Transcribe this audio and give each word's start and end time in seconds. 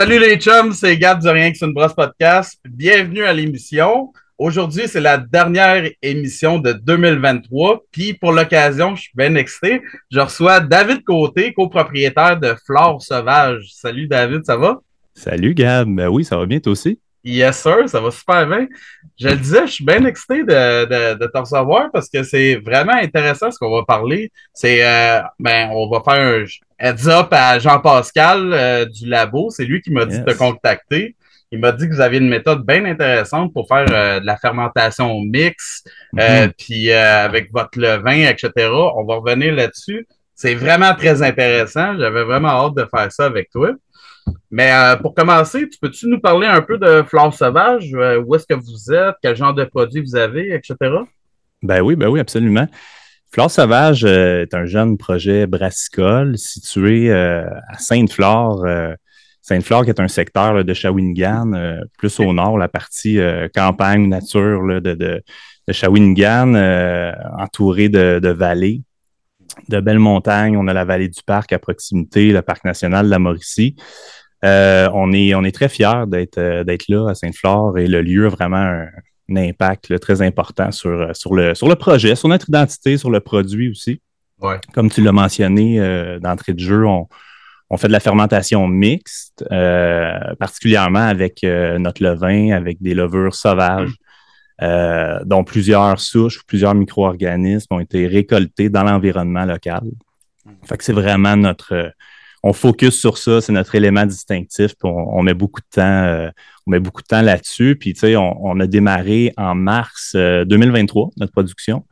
Salut 0.00 0.18
les 0.18 0.38
chums, 0.38 0.72
c'est 0.72 0.96
Gab 0.96 1.20
du 1.20 1.28
Rien 1.28 1.52
que 1.52 1.58
c'est 1.58 1.66
une 1.66 1.74
brosse 1.74 1.92
podcast. 1.92 2.58
Bienvenue 2.66 3.22
à 3.22 3.34
l'émission. 3.34 4.10
Aujourd'hui, 4.38 4.84
c'est 4.88 4.98
la 4.98 5.18
dernière 5.18 5.90
émission 6.00 6.58
de 6.58 6.72
2023. 6.72 7.82
Puis 7.92 8.14
pour 8.14 8.32
l'occasion, 8.32 8.96
je 8.96 9.02
suis 9.02 9.12
bien 9.14 9.34
excité. 9.34 9.82
Je 10.10 10.18
reçois 10.18 10.60
David 10.60 11.04
Côté, 11.04 11.52
copropriétaire 11.52 12.40
de 12.40 12.54
Flore 12.64 13.02
Sauvage. 13.02 13.68
Salut 13.74 14.08
David, 14.08 14.46
ça 14.46 14.56
va? 14.56 14.80
Salut 15.12 15.52
Gab. 15.52 15.94
Ben 15.94 16.08
oui, 16.08 16.24
ça 16.24 16.38
va 16.38 16.46
bien 16.46 16.60
toi 16.60 16.72
aussi? 16.72 16.98
Yes, 17.22 17.60
sir, 17.60 17.86
ça 17.86 18.00
va 18.00 18.10
super 18.10 18.46
bien. 18.46 18.66
Je 19.18 19.28
le 19.28 19.36
disais, 19.36 19.66
je 19.66 19.72
suis 19.72 19.84
bien 19.84 20.02
excité 20.06 20.42
de, 20.44 20.86
de, 20.86 21.18
de 21.18 21.26
te 21.26 21.36
recevoir 21.36 21.90
parce 21.92 22.08
que 22.08 22.22
c'est 22.22 22.56
vraiment 22.56 22.94
intéressant 22.94 23.50
ce 23.50 23.58
qu'on 23.58 23.70
va 23.70 23.84
parler. 23.84 24.32
C'est, 24.54 24.82
euh, 24.82 25.20
ben, 25.38 25.68
on 25.74 25.90
va 25.90 26.00
faire 26.00 26.38
un 26.38 26.44
heads 26.80 27.06
up 27.06 27.28
à 27.30 27.58
Jean-Pascal 27.58 28.52
euh, 28.52 28.84
du 28.86 29.06
labo. 29.06 29.50
C'est 29.50 29.64
lui 29.64 29.80
qui 29.80 29.92
m'a 29.92 30.06
dit 30.06 30.18
de 30.18 30.24
te 30.24 30.36
contacter. 30.36 31.14
Il 31.52 31.60
m'a 31.60 31.72
dit 31.72 31.88
que 31.88 31.94
vous 31.94 32.00
aviez 32.00 32.20
une 32.20 32.28
méthode 32.28 32.64
bien 32.64 32.84
intéressante 32.84 33.52
pour 33.52 33.68
faire 33.68 33.86
euh, 33.90 34.20
de 34.20 34.26
la 34.26 34.36
fermentation 34.36 35.20
mix, 35.20 35.84
mm-hmm. 36.14 36.52
puis 36.56 36.92
avec 36.92 37.52
votre 37.52 37.78
levain, 37.78 38.28
etc. 38.28 38.50
On 38.96 39.04
va 39.04 39.16
revenir 39.16 39.54
là-dessus. 39.54 40.06
C'est 40.34 40.54
vraiment 40.54 40.94
très 40.94 41.22
intéressant. 41.22 41.98
J'avais 41.98 42.24
vraiment 42.24 42.48
hâte 42.48 42.74
de 42.74 42.88
faire 42.90 43.12
ça 43.12 43.26
avec 43.26 43.50
toi. 43.50 43.72
Mais 44.50 44.72
euh, 44.72 44.96
pour 44.96 45.14
commencer, 45.14 45.68
tu 45.68 45.78
peux-tu 45.78 46.08
nous 46.08 46.20
parler 46.20 46.46
un 46.46 46.62
peu 46.62 46.78
de 46.78 47.02
Flore 47.02 47.34
Sauvage? 47.34 47.92
Euh, 47.94 48.22
où 48.24 48.34
est-ce 48.34 48.46
que 48.46 48.54
vous 48.54 48.92
êtes? 48.92 49.16
Quel 49.22 49.36
genre 49.36 49.54
de 49.54 49.64
produits 49.64 50.00
vous 50.00 50.16
avez, 50.16 50.54
etc.? 50.54 50.76
Ben 51.62 51.80
oui, 51.80 51.94
ben 51.94 52.08
oui, 52.08 52.20
absolument. 52.20 52.66
Flore 53.32 53.50
Sauvage 53.50 54.04
euh, 54.04 54.42
est 54.42 54.54
un 54.54 54.66
jeune 54.66 54.98
projet 54.98 55.46
brassicole 55.46 56.36
situé 56.36 57.12
à 57.12 57.78
Sainte-Flore. 57.78 58.66
Sainte-Flore, 59.42 59.84
qui 59.84 59.90
est 59.90 60.00
un 60.00 60.08
secteur 60.08 60.64
de 60.64 60.74
Shawinigan, 60.74 61.80
plus 61.96 62.20
au 62.20 62.32
nord, 62.32 62.58
la 62.58 62.68
partie 62.68 63.18
campagne, 63.54 64.08
nature 64.08 64.80
de, 64.80 64.94
de, 64.94 65.22
Shawinigan, 65.70 66.54
entourée 67.38 67.88
de, 67.88 68.28
vallées 68.28 68.82
de 69.68 69.80
belles 69.80 69.98
montagnes. 69.98 70.56
On 70.56 70.68
a 70.68 70.72
la 70.72 70.84
vallée 70.84 71.08
du 71.08 71.22
parc 71.24 71.52
à 71.52 71.58
proximité, 71.58 72.32
le 72.32 72.42
parc 72.42 72.64
national 72.64 73.06
de 73.06 73.10
la 73.10 73.18
Mauricie. 73.18 73.76
Euh, 74.44 74.88
on, 74.94 75.12
est, 75.12 75.52
très 75.52 75.68
fiers 75.68 76.06
d'être, 76.06 76.38
euh, 76.38 76.64
d'être 76.64 76.88
là 76.88 77.10
à 77.10 77.14
Sainte-Flore 77.14 77.78
et 77.78 77.86
le 77.86 78.00
lieu 78.00 78.26
a 78.26 78.28
vraiment 78.30 78.56
un, 78.56 78.86
impact 79.36 79.98
très 80.00 80.22
important 80.22 80.70
sur, 80.72 80.90
euh, 80.90 81.12
sur, 81.12 81.34
le, 81.34 81.54
sur 81.54 81.68
le 81.68 81.74
projet, 81.74 82.14
sur 82.14 82.28
notre 82.28 82.48
identité, 82.48 82.96
sur 82.96 83.10
le 83.10 83.20
produit 83.20 83.70
aussi. 83.70 84.00
Comme 84.72 84.90
tu 84.90 85.02
l'as 85.02 85.12
mentionné 85.12 85.78
d'entrée 86.18 86.54
de 86.54 86.60
jeu, 86.60 86.86
on, 86.86 87.08
on, 87.68 87.76
fait 87.76 87.88
de 87.88 87.92
la 87.92 88.00
fermentation 88.00 88.66
mixte, 88.66 89.44
particulièrement 90.38 91.06
avec 91.06 91.42
notre 91.42 92.02
levain, 92.02 92.52
avec 92.52 92.80
des 92.80 92.94
levures 92.94 93.34
sauvages. 93.34 93.92
dont 95.26 95.44
plusieurs 95.44 96.00
souches, 96.00 96.42
plusieurs 96.46 96.74
micro-organismes 96.74 97.66
ont 97.68 97.80
été 97.80 98.06
récoltés 98.06 98.70
dans 98.70 98.82
l'environnement 98.82 99.44
local. 99.44 99.82
Fait 100.64 100.78
que 100.78 100.84
c'est 100.84 100.94
vraiment 100.94 101.36
notre, 101.36 101.92
on 102.42 102.52
focus 102.52 102.98
sur 102.98 103.18
ça, 103.18 103.40
c'est 103.40 103.52
notre 103.52 103.74
élément 103.74 104.06
distinctif. 104.06 104.72
on, 104.82 105.22
met 105.22 105.34
beaucoup 105.34 105.60
de 105.60 105.66
temps, 105.70 106.04
euh, 106.04 106.30
on 106.70 106.76
met 106.76 106.80
beaucoup 106.80 107.02
de 107.02 107.06
temps 107.06 107.22
là-dessus. 107.22 107.76
Puis 107.76 107.94
tu 107.94 108.00
sais, 108.00 108.16
on, 108.16 108.60
a 108.60 108.66
démarré 108.66 109.32
en 109.36 109.54
mars 109.54 110.14
2023 110.14 111.06
euh, 111.06 111.10
notre 111.18 111.32
production. 111.32 111.84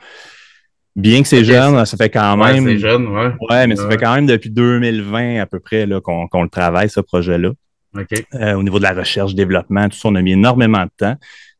Bien 0.95 1.23
que 1.23 1.29
c'est 1.29 1.45
jeune, 1.45 1.85
ça 1.85 1.97
fait 1.97 2.11
quand 2.11 2.37
même. 2.37 2.65
Ouais, 2.65 2.73
c'est 2.73 2.79
jeune, 2.79 3.07
ouais. 3.09 3.33
Ouais, 3.51 3.67
mais 3.67 3.77
ça 3.77 3.89
fait 3.89 3.97
quand 3.97 4.15
même 4.15 4.27
depuis 4.27 4.51
2020 4.51 5.41
à 5.41 5.47
peu 5.47 5.61
près 5.61 5.87
qu'on, 6.03 6.43
le 6.43 6.49
travaille, 6.49 6.91
ce 6.91 7.01
projet-là. 7.01 7.51
OK. 7.97 8.25
Euh, 8.35 8.55
au 8.55 8.63
niveau 8.63 8.79
de 8.79 8.85
la 8.85 8.93
recherche, 8.93 9.35
développement, 9.35 9.89
tout 9.89 9.97
ça, 9.97 10.09
on 10.09 10.15
a 10.15 10.23
mis 10.23 10.33
énormément 10.33 10.85
de 10.85 10.91
temps. 10.97 11.15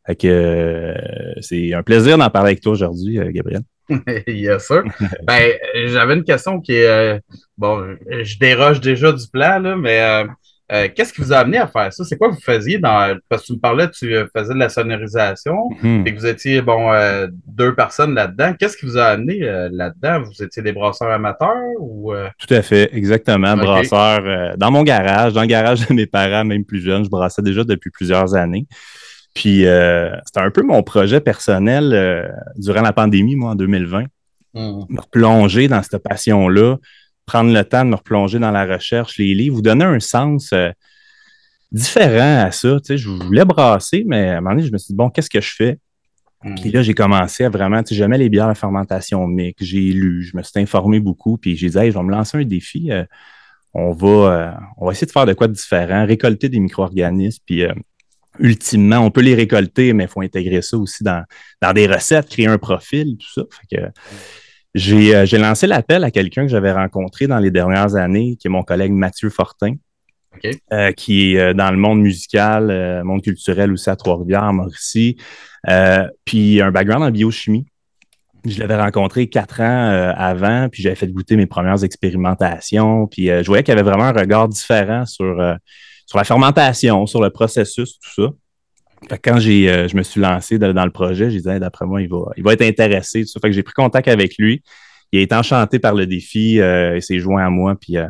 Fait 0.07 0.17
que 0.17 0.95
c'est 1.41 1.75
un 1.75 1.83
plaisir 1.83 2.19
d'en 2.19 2.31
parler 2.31 2.51
avec 2.51 2.63
toi 2.63 2.73
aujourd'hui, 2.73 3.21
Gabriel. 3.33 3.63
yes, 4.27 4.67
sir. 4.67 4.83
ben, 5.23 5.53
j'avais 5.87 6.15
une 6.15 6.25
question 6.25 6.61
qui 6.61 6.73
est. 6.73 6.87
Euh, 6.87 7.19
bon, 7.57 7.97
je 8.23 8.39
déroge 8.39 8.81
déjà 8.81 9.13
du 9.13 9.27
plan, 9.29 9.59
là, 9.59 9.77
mais 9.77 10.27
euh, 10.71 10.85
euh, 10.85 10.89
qu'est-ce 10.95 11.13
qui 11.13 11.21
vous 11.21 11.33
a 11.33 11.39
amené 11.39 11.59
à 11.59 11.67
faire 11.67 11.93
ça? 11.93 12.05
C'est 12.05 12.17
quoi 12.17 12.29
vous 12.29 12.41
faisiez 12.41 12.79
dans. 12.79 13.17
Parce 13.29 13.43
que 13.43 13.47
tu 13.49 13.53
me 13.55 13.59
parlais, 13.59 13.89
tu 13.91 14.15
faisais 14.37 14.55
de 14.55 14.59
la 14.59 14.69
sonorisation 14.69 15.71
mhm. 15.83 16.07
et 16.07 16.15
que 16.15 16.21
vous 16.21 16.27
étiez, 16.27 16.61
bon, 16.61 16.93
deux 17.47 17.75
personnes 17.75 18.15
là-dedans. 18.15 18.55
Qu'est-ce 18.59 18.77
qui 18.77 18.87
vous 18.87 18.99
a 18.99 19.05
amené 19.05 19.39
là-dedans? 19.41 20.23
Vous 20.23 20.43
étiez 20.43 20.63
des 20.63 20.73
brasseurs 20.73 21.11
amateurs 21.11 21.57
ou. 21.81 22.13
Tout 22.39 22.55
à 22.55 22.63
fait, 22.63 22.91
exactement. 22.93 23.57
Brasseur 23.57 24.57
dans 24.57 24.71
mon 24.71 24.83
garage, 24.83 25.33
dans 25.33 25.43
le 25.43 25.47
garage 25.47 25.87
de 25.87 25.95
mes 25.95 26.07
parents, 26.07 26.45
même 26.45 26.65
plus 26.65 26.81
jeunes. 26.81 27.05
Je 27.05 27.11
brassais 27.11 27.43
déjà 27.43 27.65
depuis 27.65 27.91
plusieurs 27.91 28.35
années. 28.35 28.67
Puis 29.39 29.67
euh, 29.67 30.11
c'était 30.27 30.41
un 30.41 30.51
peu 30.51 30.63
mon 30.63 30.83
projet 30.83 31.21
personnel 31.21 31.93
euh, 31.93 32.29
durant 32.57 32.83
la 32.83 32.93
pandémie, 32.93 33.37
moi, 33.37 33.53
en 33.53 33.55
2020. 33.55 34.05
Mmh. 34.55 34.85
Me 34.89 35.01
replonger 35.01 35.69
dans 35.69 35.81
cette 35.81 36.03
passion-là, 36.03 36.77
prendre 37.29 37.53
le 37.53 37.65
temps 37.65 37.85
de 37.85 37.91
me 37.91 37.95
replonger 37.95 38.39
dans 38.39 38.51
la 38.51 38.65
recherche, 38.65 39.19
les 39.19 39.35
livres, 39.35 39.57
vous 39.57 39.63
donner 39.63 39.85
un 39.85 40.01
sens 40.01 40.51
euh, 40.53 40.71
différent 41.71 42.45
à 42.47 42.51
ça. 42.51 42.79
Tu 42.81 42.87
sais, 42.87 42.99
je 42.99 43.09
voulais 43.09 43.45
brasser, 43.45 44.05
mais 44.07 44.31
à 44.31 44.39
un 44.39 44.41
moment 44.41 44.57
donné, 44.57 44.67
je 44.67 44.73
me 44.73 44.79
suis 44.79 44.89
dit, 44.89 44.97
bon, 44.97 45.11
qu'est-ce 45.11 45.31
que 45.31 45.41
je 45.41 45.55
fais? 45.55 45.79
Mmh. 46.43 46.55
Puis 46.57 46.71
là, 46.71 46.83
j'ai 46.83 46.95
commencé 46.95 47.45
à 47.45 47.51
vraiment, 47.51 47.83
tu 47.83 47.91
sais, 47.91 47.95
j'aimais 47.95 48.19
les 48.19 48.29
bières 48.29 48.49
à 48.49 48.55
fermentation 48.55 49.27
mixte, 49.27 49.65
j'ai 49.65 49.93
lu, 49.93 50.23
je 50.23 50.37
me 50.37 50.43
suis 50.43 50.59
informé 50.61 51.01
beaucoup, 51.01 51.37
puis 51.37 51.57
j'ai 51.57 51.69
dit, 51.69 51.79
hey, 51.79 51.91
je 51.93 51.99
vais 51.99 52.05
me 52.05 52.11
lancer 52.11 52.39
un 52.39 52.45
défi. 52.45 52.91
on, 53.75 53.93
va, 53.93 54.59
on 54.79 54.87
va 54.87 54.93
essayer 54.93 55.07
de 55.07 55.13
faire 55.13 55.27
de 55.27 55.35
quoi 55.35 55.47
de 55.49 55.53
différent, 55.53 56.07
récolter 56.07 56.49
des 56.49 56.61
micro-organismes, 56.61 57.43
puis 57.45 57.65
ultimement, 58.39 58.99
on 58.99 59.11
peut 59.11 59.21
les 59.21 59.35
récolter, 59.35 59.93
mais 59.93 60.05
il 60.05 60.11
faut 60.11 60.23
intégrer 60.23 60.63
ça 60.63 60.77
aussi 60.79 61.05
dans, 61.05 61.25
dans 61.61 61.73
des 61.73 61.87
recettes, 61.87 62.29
créer 62.29 62.47
un 62.47 62.59
profil, 62.59 63.17
tout 63.19 63.33
ça. 63.33 63.43
Fait 63.51 63.77
que, 63.77 63.83
j'ai, 64.79 65.15
euh, 65.15 65.27
j'ai 65.27 65.39
lancé 65.39 65.67
l'appel 65.67 66.05
à 66.05 66.11
quelqu'un 66.11 66.43
que 66.43 66.49
j'avais 66.49 66.73
rencontré 66.73 67.27
dans 67.27 67.39
les 67.39 67.51
dernières 67.51 67.97
années, 67.97 68.37
qui 68.37 68.47
est 68.47 68.51
mon 68.51 68.63
collègue 68.63 68.93
Mathieu 68.93 69.31
Fortin, 69.31 69.75
euh, 70.73 70.93
qui 70.93 71.35
est 71.35 71.41
euh, 71.41 71.55
dans 71.55 71.71
le 71.71 71.77
monde 71.77 72.01
musical, 72.01 73.03
monde 73.05 73.23
culturel 73.23 73.73
aussi 73.73 73.91
à 73.91 73.97
Trois-Rivières, 73.97 74.53
Mauricie, 74.53 75.17
puis 76.25 76.61
un 76.61 76.71
background 76.71 77.05
en 77.05 77.11
biochimie. 77.11 77.67
Je 78.45 78.61
l'avais 78.61 78.81
rencontré 78.81 79.29
quatre 79.29 79.61
ans 79.61 80.13
avant, 80.17 80.69
puis 80.71 80.83
j'avais 80.83 80.95
fait 80.95 81.09
goûter 81.09 81.37
mes 81.37 81.47
premières 81.47 81.83
expérimentations, 81.83 83.09
puis 83.09 83.27
je 83.27 83.47
voyais 83.47 83.65
qu'il 83.65 83.73
avait 83.73 83.83
vraiment 83.83 84.05
un 84.05 84.13
regard 84.13 84.49
différent 84.49 85.05
sur 85.05 85.37
sur 86.07 86.17
la 86.17 86.25
fermentation, 86.25 87.05
sur 87.07 87.21
le 87.21 87.29
processus, 87.29 87.99
tout 87.99 88.23
ça. 88.23 88.31
Quand 89.23 89.39
j'ai, 89.39 89.71
euh, 89.71 89.89
je 89.89 89.97
me 89.97 90.03
suis 90.03 90.21
lancé 90.21 90.59
dans 90.59 90.85
le 90.85 90.91
projet, 90.91 91.31
j'ai 91.31 91.41
dit, 91.41 91.61
d'après 91.61 91.87
moi, 91.87 92.03
il 92.03 92.09
va, 92.09 92.31
il 92.37 92.43
va 92.43 92.53
être 92.53 92.63
intéressé. 92.63 93.23
Tout 93.23 93.29
ça. 93.29 93.41
Fait 93.41 93.49
que 93.49 93.55
j'ai 93.55 93.63
pris 93.63 93.75
contact 93.75 94.09
avec 94.09 94.37
lui. 94.39 94.63
Il 95.13 95.21
a 95.21 95.23
été 95.23 95.35
enchanté 95.35 95.79
par 95.79 95.95
le 95.95 96.07
défi. 96.07 96.61
Euh, 96.61 96.97
il 96.97 97.03
s'est 97.03 97.19
joint 97.19 97.45
à 97.45 97.51
moi. 97.51 97.77
Puis 97.81 97.97
euh, 97.97 98.07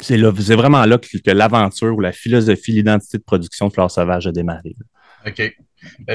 c'est, 0.00 0.16
vraiment 0.18 0.84
là 0.84 0.98
que, 0.98 1.30
l'aventure 1.30 1.94
ou 1.94 2.00
la 2.00 2.12
philosophie, 2.12 2.72
l'identité 2.72 3.18
de 3.18 3.22
production 3.22 3.68
de 3.68 3.72
Fleurs 3.72 3.90
Sauvages 3.90 4.26
a 4.26 4.32
démarré. 4.32 4.74
OK. 5.26 5.56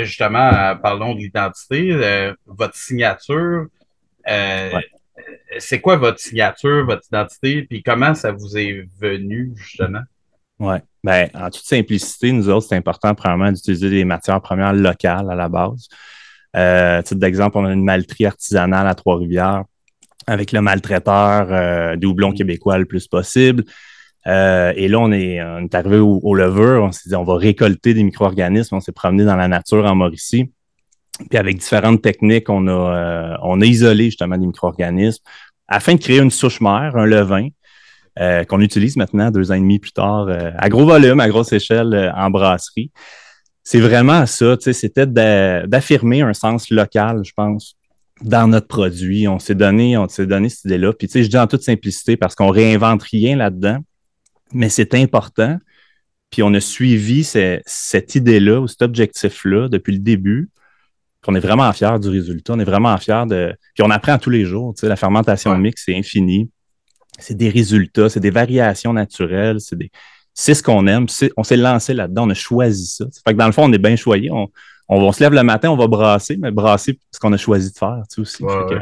justement, 0.04 0.76
parlons 0.82 1.14
de 1.16 1.20
l'identité. 1.20 2.34
votre 2.46 2.76
signature, 2.76 3.68
c'est 5.60 5.80
quoi 5.82 5.98
votre 5.98 6.20
signature, 6.20 6.86
votre 6.86 7.06
identité, 7.08 7.64
puis 7.64 7.84
comment 7.84 8.14
ça 8.14 8.32
vous 8.32 8.58
est 8.58 8.86
venu, 9.00 9.54
justement? 9.56 10.02
Oui. 10.60 10.78
Ben, 11.04 11.30
en 11.34 11.50
toute 11.50 11.66
simplicité, 11.66 12.32
nous 12.32 12.50
autres, 12.50 12.68
c'est 12.70 12.76
important, 12.76 13.16
premièrement, 13.16 13.52
d'utiliser 13.52 13.90
des 13.90 14.06
matières 14.06 14.42
premières 14.42 14.74
locales 14.74 15.30
à 15.32 15.36
la 15.36 15.50
base. 15.50 15.88
Euh, 16.56 17.02
titre 17.02 17.20
d'exemple, 17.20 17.58
on 17.58 17.66
a 17.66 17.74
une 17.74 17.84
malterie 17.84 18.26
artisanale 18.26 18.88
à 18.88 18.94
Trois-Rivières 18.94 19.64
avec 20.28 20.52
le 20.52 20.62
maltraiteur 20.62 21.48
euh, 21.50 21.96
des 21.96 22.06
houblons 22.06 22.32
québécois 22.32 22.78
le 22.78 22.86
plus 22.86 23.08
possible. 23.08 23.64
Euh, 24.28 24.72
et 24.76 24.88
là, 24.88 25.00
on 25.00 25.12
est, 25.12 25.40
arrivé 25.74 25.98
au, 25.98 26.20
au 26.22 26.36
levure, 26.36 26.84
on 26.84 26.92
s'est 26.92 27.10
dit 27.10 27.16
on 27.16 27.24
va 27.24 27.38
récolter 27.38 27.94
des 27.96 28.04
micro-organismes, 28.04 28.76
on 28.76 28.80
s'est 28.80 28.92
promené 28.92 29.26
dans 29.26 29.36
la 29.36 29.48
nature 29.48 29.86
en 29.86 29.96
Mauricie. 29.96 30.52
Puis 31.30 31.38
avec 31.38 31.58
différentes 31.58 32.02
techniques, 32.02 32.50
on 32.50 32.68
a, 32.68 32.72
euh, 32.72 33.38
on 33.42 33.62
a 33.62 33.66
isolé 33.66 34.06
justement 34.06 34.38
des 34.38 34.46
micro-organismes 34.46 35.24
afin 35.68 35.96
de 35.96 36.00
créer 36.00 36.20
une 36.20 36.32
souche 36.32 36.62
mère, 36.62 36.96
un 36.96 37.06
levain, 37.06 37.48
euh, 38.20 38.44
qu'on 38.44 38.60
utilise 38.60 38.98
maintenant 38.98 39.32
deux 39.32 39.52
ans 39.52 39.56
et 39.56 39.60
demi 39.60 39.80
plus 39.80 39.94
tard 39.94 40.28
euh, 40.28 40.52
à 40.58 40.68
gros 40.68 40.86
volume, 40.86 41.22
à 41.22 41.30
grosse 41.30 41.54
échelle 41.54 41.94
euh, 41.94 42.12
en 42.14 42.30
brasserie. 42.30 42.92
C'est 43.64 43.80
vraiment 43.80 44.26
ça, 44.26 44.58
c'était 44.60 45.08
d'affirmer 45.08 46.22
un 46.22 46.34
sens 46.34 46.70
local, 46.72 47.22
je 47.24 47.32
pense, 47.34 47.78
dans 48.22 48.50
notre 48.50 48.68
produit. 48.68 49.30
On 49.30 49.40
s'est 49.40 49.56
donné, 49.56 49.96
on 49.98 50.10
s'est 50.10 50.26
donné 50.26 50.50
cette 50.50 50.66
idée-là. 50.66 50.92
Puis, 50.92 51.08
tu 51.08 51.14
sais, 51.14 51.24
je 51.24 51.30
dis 51.30 51.38
en 51.38 51.48
toute 51.48 51.62
simplicité 51.62 52.18
parce 52.18 52.36
qu'on 52.36 52.50
réinvente 52.50 53.04
rien 53.04 53.38
là-dedans, 53.38 53.78
mais 54.52 54.68
c'est 54.68 54.94
important. 54.96 55.58
Puis, 56.32 56.44
on 56.44 56.54
a 56.54 56.60
suivi 56.60 57.24
cette 57.24 58.16
idée-là 58.16 58.60
ou 58.60 58.68
cet 58.68 58.82
objectif-là 58.82 59.70
depuis 59.70 59.94
le 59.94 60.00
début. 60.00 60.50
Puis 61.22 61.32
on 61.32 61.36
est 61.36 61.40
vraiment 61.40 61.72
fiers 61.72 62.00
du 62.02 62.10
résultat. 62.10 62.54
On 62.54 62.60
est 62.60 62.66
vraiment 62.66 62.98
fiers 62.98 63.26
de. 63.30 63.56
Puis, 63.76 63.84
on 63.84 63.92
apprend 63.92 64.18
tous 64.18 64.32
les 64.32 64.44
jours. 64.44 64.74
Tu 64.74 64.82
sais, 64.82 64.90
la 64.90 64.98
fermentation 64.98 65.56
mixte, 65.58 65.86
c'est 65.86 65.96
infini 65.96 66.50
c'est 67.22 67.36
des 67.36 67.50
résultats, 67.50 68.10
c'est 68.10 68.20
des 68.20 68.30
variations 68.32 68.94
naturelles, 68.94 69.60
c'est 69.60 69.78
des, 69.78 69.92
c'est 70.34 70.54
ce 70.54 70.64
qu'on 70.64 70.88
aime, 70.88 71.08
on 71.38 71.44
s'est 71.44 71.58
lancé 71.58 71.94
là-dedans, 71.94 72.28
on 72.28 72.30
a 72.30 72.36
choisi 72.36 72.86
ça. 72.86 73.06
Fait 73.26 73.34
que 73.34 73.38
dans 73.38 73.46
le 73.46 73.52
fond, 73.52 73.66
on 73.66 73.74
est 73.74 73.78
bien 73.78 73.96
choyé. 73.96 74.32
On, 74.32 74.50
on, 74.88 75.12
se 75.12 75.24
lève 75.24 75.34
le 75.34 75.44
matin, 75.44 75.70
on 75.70 75.78
va 75.78 75.88
brasser, 75.88 76.38
mais 76.38 76.52
brasser 76.52 77.00
ce 77.12 77.20
qu'on 77.20 77.34
a 77.34 77.38
choisi 77.38 77.72
de 77.72 77.78
faire, 77.78 78.04
tu 78.10 78.16
sais, 78.16 78.22
aussi. 78.22 78.44
Ouais, 78.44 78.82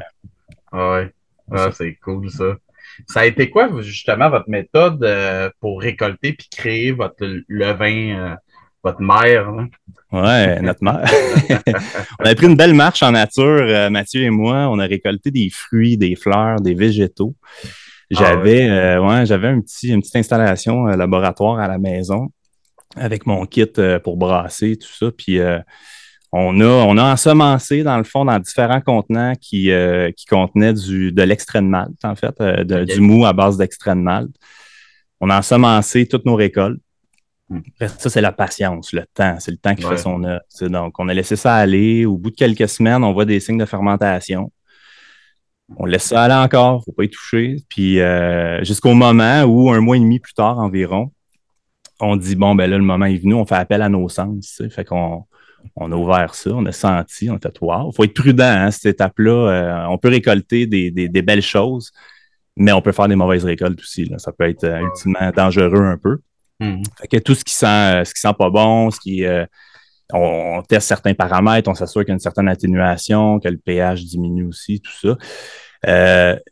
ouais. 0.74 1.14
Ah, 1.52 1.70
c'est 1.74 1.96
cool, 2.04 2.30
ça. 2.30 2.56
Ça 3.08 3.22
a 3.22 3.26
été 3.26 3.50
quoi, 3.50 3.70
justement, 3.82 4.30
votre 4.30 4.50
méthode 4.50 5.04
euh, 5.04 5.50
pour 5.60 5.82
récolter 5.82 6.34
puis 6.34 6.48
créer 6.50 6.92
votre 6.92 7.26
levain, 7.48 8.18
euh, 8.18 8.36
votre 8.84 9.02
mère? 9.02 9.52
Là? 9.52 9.68
Ouais, 10.12 10.62
notre 10.62 10.84
mère. 10.84 11.06
on 12.20 12.26
a 12.26 12.36
pris 12.36 12.48
une 12.48 12.58
belle 12.58 12.74
marche 12.74 13.02
en 13.04 13.12
nature, 13.12 13.44
euh, 13.44 13.90
Mathieu 13.90 14.22
et 14.22 14.30
moi. 14.30 14.68
On 14.70 14.80
a 14.80 14.86
récolté 14.86 15.32
des 15.32 15.50
fruits, 15.50 15.98
des 15.98 16.16
fleurs, 16.16 16.60
des 16.60 16.74
végétaux. 16.74 17.36
Ah 18.16 18.20
j'avais 18.20 18.98
ouais. 18.98 19.26
j'avais 19.26 19.48
un 19.50 19.62
petit, 19.62 19.90
une 19.90 20.02
petite 20.02 20.16
installation 20.16 20.86
laboratoire 20.86 21.60
à 21.60 21.68
la 21.68 21.78
maison 21.78 22.30
avec 22.96 23.26
mon 23.26 23.46
kit 23.46 23.72
pour 24.04 24.18
brasser, 24.18 24.78
tout 24.78 24.92
ça. 24.92 25.12
Puis 25.12 25.40
on 26.32 26.62
a, 26.62 26.66
on 26.66 26.98
a 26.98 27.12
ensemencé, 27.12 27.84
dans 27.84 27.98
le 27.98 28.04
fond, 28.04 28.26
dans 28.26 28.38
différents 28.40 28.82
contenants 28.82 29.34
qui, 29.40 29.72
euh, 29.72 30.12
qui 30.12 30.26
contenaient 30.26 30.74
du, 30.74 31.12
de 31.12 31.24
l'extrait 31.24 31.62
de 31.62 31.66
malt, 31.66 31.94
en 32.04 32.16
fait, 32.16 32.36
euh, 32.42 32.86
du 32.86 33.02
mou 33.02 33.26
à 33.26 33.34
base 33.34 33.58
d'extrait 33.58 33.96
de 33.96 34.02
malt. 34.02 34.30
On 35.20 35.30
a 35.30 35.40
ensemencé 35.40 36.06
toutes 36.08 36.26
nos 36.26 36.36
récoltes. 36.36 36.80
Hmm. 37.50 37.62
ça, 37.98 38.12
c'est 38.12 38.22
la 38.22 38.32
patience, 38.32 38.94
le 38.94 39.06
temps. 39.12 39.38
C'est 39.40 39.50
le 39.50 39.58
temps 39.58 39.74
qui 39.74 39.82
fait 39.82 39.98
son 39.98 40.24
œuvre. 40.24 40.44
Donc, 40.62 41.00
on 41.00 41.10
a 41.10 41.14
laissé 41.16 41.36
ça 41.36 41.56
aller. 41.56 42.06
Au 42.06 42.16
bout 42.16 42.30
de 42.30 42.36
quelques 42.36 42.70
semaines, 42.70 43.04
on 43.04 43.12
voit 43.12 43.26
des 43.26 43.40
signes 43.40 43.58
de 43.58 43.66
fermentation. 43.66 44.52
On 45.78 45.86
laisse 45.86 46.04
ça 46.04 46.24
aller 46.24 46.34
encore, 46.34 46.84
faut 46.84 46.92
pas 46.92 47.04
y 47.04 47.10
toucher. 47.10 47.58
Puis 47.70 48.00
euh, 48.00 48.64
jusqu'au 48.64 48.94
moment 48.94 49.44
où, 49.44 49.72
un 49.72 49.82
mois 49.82 49.98
et 49.98 50.00
demi 50.00 50.20
plus 50.20 50.34
tard 50.34 50.60
environ, 50.60 51.12
on 52.00 52.16
dit 52.16 52.36
bon, 52.36 52.56
ben 52.56 52.70
là, 52.70 52.78
le 52.78 52.84
moment 52.84 53.06
est 53.06 53.18
venu, 53.18 53.34
on 53.34 53.46
fait 53.46 53.56
appel 53.56 53.82
à 53.82 53.90
nos 53.90 54.10
sens. 54.10 54.62
Fait 54.70 54.86
qu'on 54.86 55.26
on 55.76 55.92
a 55.92 55.96
ouvert 55.96 56.34
ça, 56.34 56.52
on 56.52 56.66
a 56.66 56.72
senti, 56.72 57.30
on 57.30 57.36
a 57.36 57.40
fait 57.40 57.58
wow. 57.62 57.92
Il 57.92 57.96
faut 57.96 58.04
être 58.04 58.14
prudent, 58.14 58.44
hein, 58.44 58.72
cette 58.72 58.96
étape-là. 58.96 59.32
Euh, 59.32 59.86
on 59.90 59.98
peut 59.98 60.10
récolter 60.10 60.66
des, 60.66 61.22
belles 61.22 61.42
choses, 61.42 61.92
mais 62.56 62.72
on 62.72 62.82
peut 62.82 62.92
faire 62.92 63.08
des 63.08 63.16
mauvaises 63.16 63.46
récoltes 63.46 63.80
aussi. 63.80 64.10
Ça 64.18 64.32
peut 64.32 64.50
être 64.50 64.64
euh, 64.64 64.80
ultimement 64.80 65.32
dangereux 65.36 65.86
un 65.86 65.98
peu. 65.98 66.20
Hmm. 66.62 66.82
que 67.10 67.16
tout 67.20 67.36
ce 67.36 67.46
qui 67.46 67.54
sent, 67.54 68.04
ce 68.04 68.14
qui 68.14 68.20
sent 68.20 68.34
pas 68.38 68.50
bon, 68.50 68.92
ce 68.92 69.00
qui 69.00 69.24
on, 70.14 70.62
teste 70.68 70.88
certains 70.88 71.14
paramètres, 71.14 71.70
on 71.70 71.76
s'assure 71.76 72.02
qu'il 72.02 72.10
y 72.10 72.12
a 72.12 72.16
une 72.16 72.20
certaine 72.20 72.48
atténuation, 72.48 73.40
que 73.40 73.48
le 73.48 73.58
pH 73.58 74.04
diminue 74.06 74.46
aussi, 74.46 74.82
tout 74.82 74.92
ça. 74.92 75.18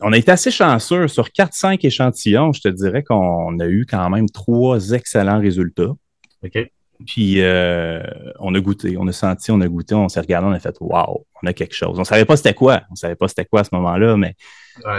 on 0.01 0.13
a 0.13 0.17
été 0.17 0.31
assez 0.31 0.51
chanceux. 0.51 1.07
Sur 1.07 1.29
4-5 1.29 1.85
échantillons, 1.85 2.53
je 2.53 2.61
te 2.61 2.67
dirais 2.69 3.03
qu'on 3.03 3.59
a 3.59 3.67
eu 3.67 3.85
quand 3.89 4.09
même 4.09 4.29
trois 4.29 4.91
excellents 4.91 5.39
résultats. 5.39 5.93
OK. 6.43 6.69
Puis 7.05 7.41
euh, 7.41 8.01
on 8.39 8.55
a 8.55 8.59
goûté, 8.59 8.97
on 8.97 9.07
a 9.07 9.11
senti, 9.11 9.51
on 9.51 9.61
a 9.61 9.67
goûté, 9.67 9.93
on 9.93 10.09
s'est 10.09 10.19
regardé, 10.19 10.47
on 10.47 10.51
a 10.51 10.59
fait 10.59 10.75
Waouh, 10.79 11.25
on 11.43 11.47
a 11.47 11.53
quelque 11.53 11.75
chose. 11.75 11.99
On 11.99 12.03
savait 12.03 12.25
pas 12.25 12.37
c'était 12.37 12.53
quoi. 12.53 12.81
On 12.91 12.95
savait 12.95 13.15
pas 13.15 13.27
c'était 13.27 13.45
quoi 13.45 13.61
à 13.61 13.63
ce 13.63 13.69
moment-là, 13.73 14.17
mais 14.17 14.35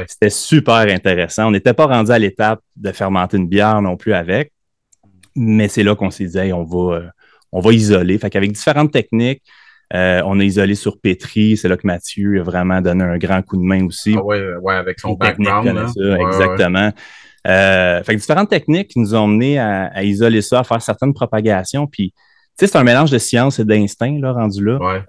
c'était 0.06 0.31
super 0.31 0.76
intéressant. 0.76 1.49
On 1.49 1.50
n'était 1.50 1.75
pas 1.75 1.87
rendu 1.87 2.11
à 2.12 2.19
l'étape 2.19 2.61
de 2.76 2.93
fermenter 2.93 3.37
une 3.37 3.49
bière 3.49 3.82
non 3.82 3.96
plus 3.96 4.14
avec. 4.14 4.52
Mais 5.34 5.69
c'est 5.69 5.82
là 5.82 5.94
qu'on 5.96 6.11
s'est 6.11 6.26
dit 6.26 6.52
on 6.52 6.64
va, 6.64 6.96
euh, 6.96 7.08
on 7.52 7.60
va 7.60 7.72
isoler. 7.72 8.18
Fait 8.18 8.30
qu'avec 8.30 8.52
différentes 8.52 8.92
techniques, 8.92 9.42
euh, 9.94 10.20
on 10.26 10.38
a 10.38 10.44
isolé 10.44 10.74
sur 10.74 11.00
pétri. 11.00 11.56
C'est 11.56 11.68
là 11.68 11.76
que 11.76 11.86
Mathieu 11.86 12.40
a 12.40 12.42
vraiment 12.42 12.80
donné 12.80 13.04
un 13.04 13.16
grand 13.16 13.42
coup 13.42 13.56
de 13.56 13.62
main 13.62 13.84
aussi. 13.86 14.14
Ah 14.16 14.22
ouais, 14.22 14.56
ouais, 14.60 14.74
avec 14.74 15.00
son 15.00 15.14
background. 15.14 15.68
exactement. 15.98 16.92
Euh, 17.46 18.02
fait 18.02 18.14
que 18.14 18.20
différentes 18.20 18.50
techniques 18.50 18.88
qui 18.88 18.98
nous 18.98 19.14
ont 19.14 19.26
mené 19.26 19.58
à, 19.58 20.02
isoler 20.02 20.42
ça, 20.42 20.60
à 20.60 20.64
faire 20.64 20.82
certaines 20.82 21.14
propagations. 21.14 21.86
Puis, 21.86 22.10
tu 22.10 22.16
sais, 22.58 22.66
c'est 22.66 22.78
un 22.78 22.84
mélange 22.84 23.10
de 23.10 23.18
science 23.18 23.58
et 23.58 23.64
d'instinct, 23.64 24.18
là, 24.20 24.32
rendu 24.32 24.64
là. 24.64 24.78
Ouais, 24.78 25.02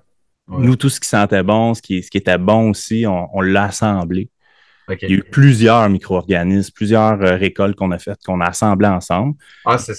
Nous, 0.47 0.75
tout 0.75 0.89
ce 0.89 0.99
qui 0.99 1.09
sentait 1.09 1.43
bon, 1.43 1.73
ce 1.73 1.81
qui, 1.81 2.01
ce 2.01 2.09
qui 2.09 2.17
était 2.17 2.37
bon 2.37 2.69
aussi, 2.69 3.05
on, 3.07 3.41
l'a 3.41 3.65
assemblé. 3.65 4.29
Il 5.01 5.09
y 5.09 5.13
a 5.13 5.15
eu 5.17 5.23
plusieurs 5.23 5.89
micro-organismes, 5.89 6.71
plusieurs 6.73 7.21
euh, 7.21 7.35
récoltes 7.35 7.75
qu'on 7.75 7.91
a 7.91 7.99
faites, 7.99 8.19
qu'on 8.25 8.41
a 8.41 8.47
assemblées 8.47 8.87
ensemble. 8.87 9.35
Ah, 9.65 9.77
ça, 9.77 9.93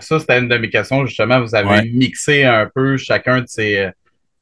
c'était 0.00 0.38
une 0.38 0.48
de 0.48 0.56
mes 0.56 0.70
questions, 0.70 1.04
justement. 1.06 1.40
Vous 1.40 1.54
avez 1.54 1.88
mixé 1.90 2.44
un 2.44 2.68
peu 2.72 2.96
chacun 2.96 3.40
de 3.40 3.46
ces, 3.46 3.76
euh, 3.76 3.90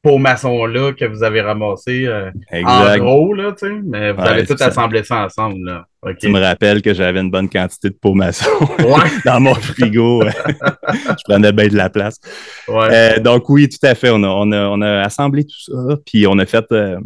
pour 0.03 0.21
maçon-là 0.21 0.93
que 0.93 1.05
vous 1.05 1.23
avez 1.23 1.41
ramassé 1.41 2.07
euh, 2.07 2.31
en 2.65 2.97
gros, 2.99 3.35
là, 3.35 3.53
tu 3.53 3.67
sais, 3.67 3.75
mais 3.85 4.13
vous 4.13 4.23
avez 4.23 4.47
tout 4.47 4.57
assemblé 4.61 5.03
ça 5.03 5.25
ensemble, 5.25 5.65
là. 5.65 5.87
Tu 6.21 6.29
me 6.29 6.39
rappelles 6.39 6.81
que 6.81 6.95
j'avais 6.95 7.21
une 7.21 7.31
bonne 7.31 7.49
quantité 7.49 7.91
de 7.91 7.97
peau 8.01 8.15
maçon 8.15 8.49
dans 9.25 9.41
mon 9.41 9.55
frigo. 9.55 10.23
je 10.89 11.25
prenais 11.25 11.53
bien 11.53 11.67
de 11.67 11.77
la 11.77 11.91
place. 11.91 12.21
Euh, 12.69 13.19
donc 13.19 13.49
oui, 13.51 13.69
tout 13.69 13.85
à 13.85 13.97
fait. 13.97 14.11
On 14.11 14.23
a, 14.23 14.29
on 14.29 14.53
a, 14.53 14.69
on 14.69 14.81
a 14.81 15.01
assemblé 15.01 15.45
tout 15.45 15.61
ça, 15.61 15.97
puis 16.07 16.27
on 16.29 16.39
a 16.39 16.47
fait, 16.47 16.65
euh, 16.71 16.99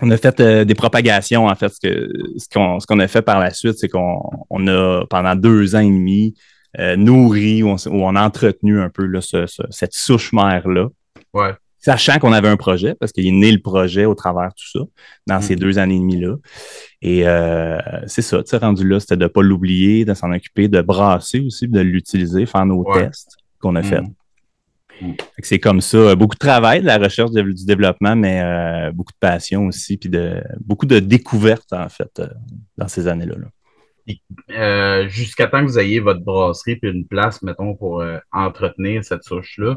on 0.00 0.10
a 0.10 0.16
fait 0.16 0.64
des 0.64 0.74
propagations, 0.74 1.46
en 1.46 1.54
fait. 1.54 1.72
Ce 1.72 2.48
qu'on 2.52 2.80
ce 2.80 3.00
a 3.00 3.08
fait 3.08 3.22
par 3.22 3.40
la 3.40 3.50
suite, 3.50 3.78
c'est 3.78 3.88
qu'on 3.88 4.20
on 4.50 4.66
a, 4.68 5.04
pendant 5.08 5.34
deux 5.34 5.74
ans 5.74 5.80
et 5.80 5.86
demi, 5.86 6.34
nourri 6.96 7.62
ou 7.62 7.76
on, 7.86 8.16
a 8.16 8.22
entretenu 8.22 8.80
un 8.80 8.90
peu 8.90 9.04
là, 9.04 9.20
cette 9.20 9.94
souche 9.94 10.32
mère-là. 10.32 10.88
Ouais 11.34 11.52
sachant 11.78 12.18
qu'on 12.18 12.32
avait 12.32 12.48
un 12.48 12.56
projet, 12.56 12.94
parce 12.94 13.12
qu'il 13.12 13.26
est 13.26 13.32
né 13.32 13.50
le 13.50 13.60
projet 13.60 14.04
au 14.04 14.14
travers 14.14 14.48
de 14.48 14.54
tout 14.54 14.78
ça, 14.78 14.80
dans 15.26 15.40
ces 15.40 15.56
mm. 15.56 15.58
deux 15.58 15.78
années 15.78 15.96
et 15.96 16.00
demie-là. 16.00 16.34
Et 17.02 17.26
euh, 17.26 17.78
c'est 18.06 18.22
ça, 18.22 18.42
tu 18.42 18.50
sais, 18.50 18.56
rendu 18.58 18.86
là, 18.86 19.00
c'était 19.00 19.16
de 19.16 19.24
ne 19.24 19.28
pas 19.28 19.42
l'oublier, 19.42 20.04
de 20.04 20.14
s'en 20.14 20.32
occuper, 20.32 20.68
de 20.68 20.80
brasser 20.82 21.40
aussi, 21.40 21.68
de 21.68 21.80
l'utiliser, 21.80 22.46
faire 22.46 22.66
nos 22.66 22.84
tests 22.92 23.36
qu'on 23.60 23.76
a 23.76 23.82
fait. 23.82 24.02
Mm. 25.00 25.12
C'est 25.42 25.58
comme 25.58 25.80
ça, 25.80 26.14
beaucoup 26.14 26.34
de 26.34 26.40
travail, 26.40 26.80
de 26.80 26.86
la 26.86 26.98
recherche, 26.98 27.30
du 27.30 27.64
développement, 27.64 28.16
mais 28.16 28.40
euh, 28.42 28.92
beaucoup 28.92 29.12
de 29.12 29.18
passion 29.18 29.66
aussi, 29.66 29.96
puis 29.96 30.08
de 30.08 30.42
beaucoup 30.60 30.86
de 30.86 30.98
découvertes, 30.98 31.72
en 31.72 31.88
fait, 31.88 32.10
euh, 32.18 32.28
dans 32.76 32.88
ces 32.88 33.06
années-là. 33.06 33.36
Jusqu'à 35.08 35.48
temps 35.48 35.60
que 35.60 35.70
vous 35.70 35.78
ayez 35.78 36.00
votre 36.00 36.20
brasserie 36.20 36.76
puis 36.76 36.90
une 36.90 37.06
place, 37.06 37.42
mettons, 37.42 37.74
pour 37.74 38.02
entretenir 38.32 39.04
cette 39.04 39.22
souche-là, 39.22 39.76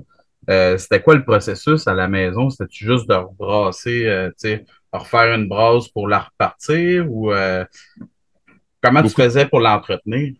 euh, 0.50 0.78
c'était 0.78 1.02
quoi 1.02 1.16
le 1.16 1.24
processus 1.24 1.88
à 1.88 1.94
la 1.94 2.08
maison? 2.08 2.50
C'était-tu 2.50 2.86
juste 2.86 3.08
de 3.08 3.14
rebrasser, 3.14 4.06
euh, 4.06 4.30
tu 4.30 4.50
sais, 4.50 4.66
refaire 4.92 5.34
une 5.36 5.48
brasse 5.48 5.88
pour 5.88 6.08
la 6.08 6.20
repartir 6.20 7.06
ou 7.12 7.32
euh, 7.32 7.64
comment 8.82 9.04
tu 9.04 9.10
faisais 9.10 9.46
pour 9.46 9.60
l'entretenir? 9.60 10.34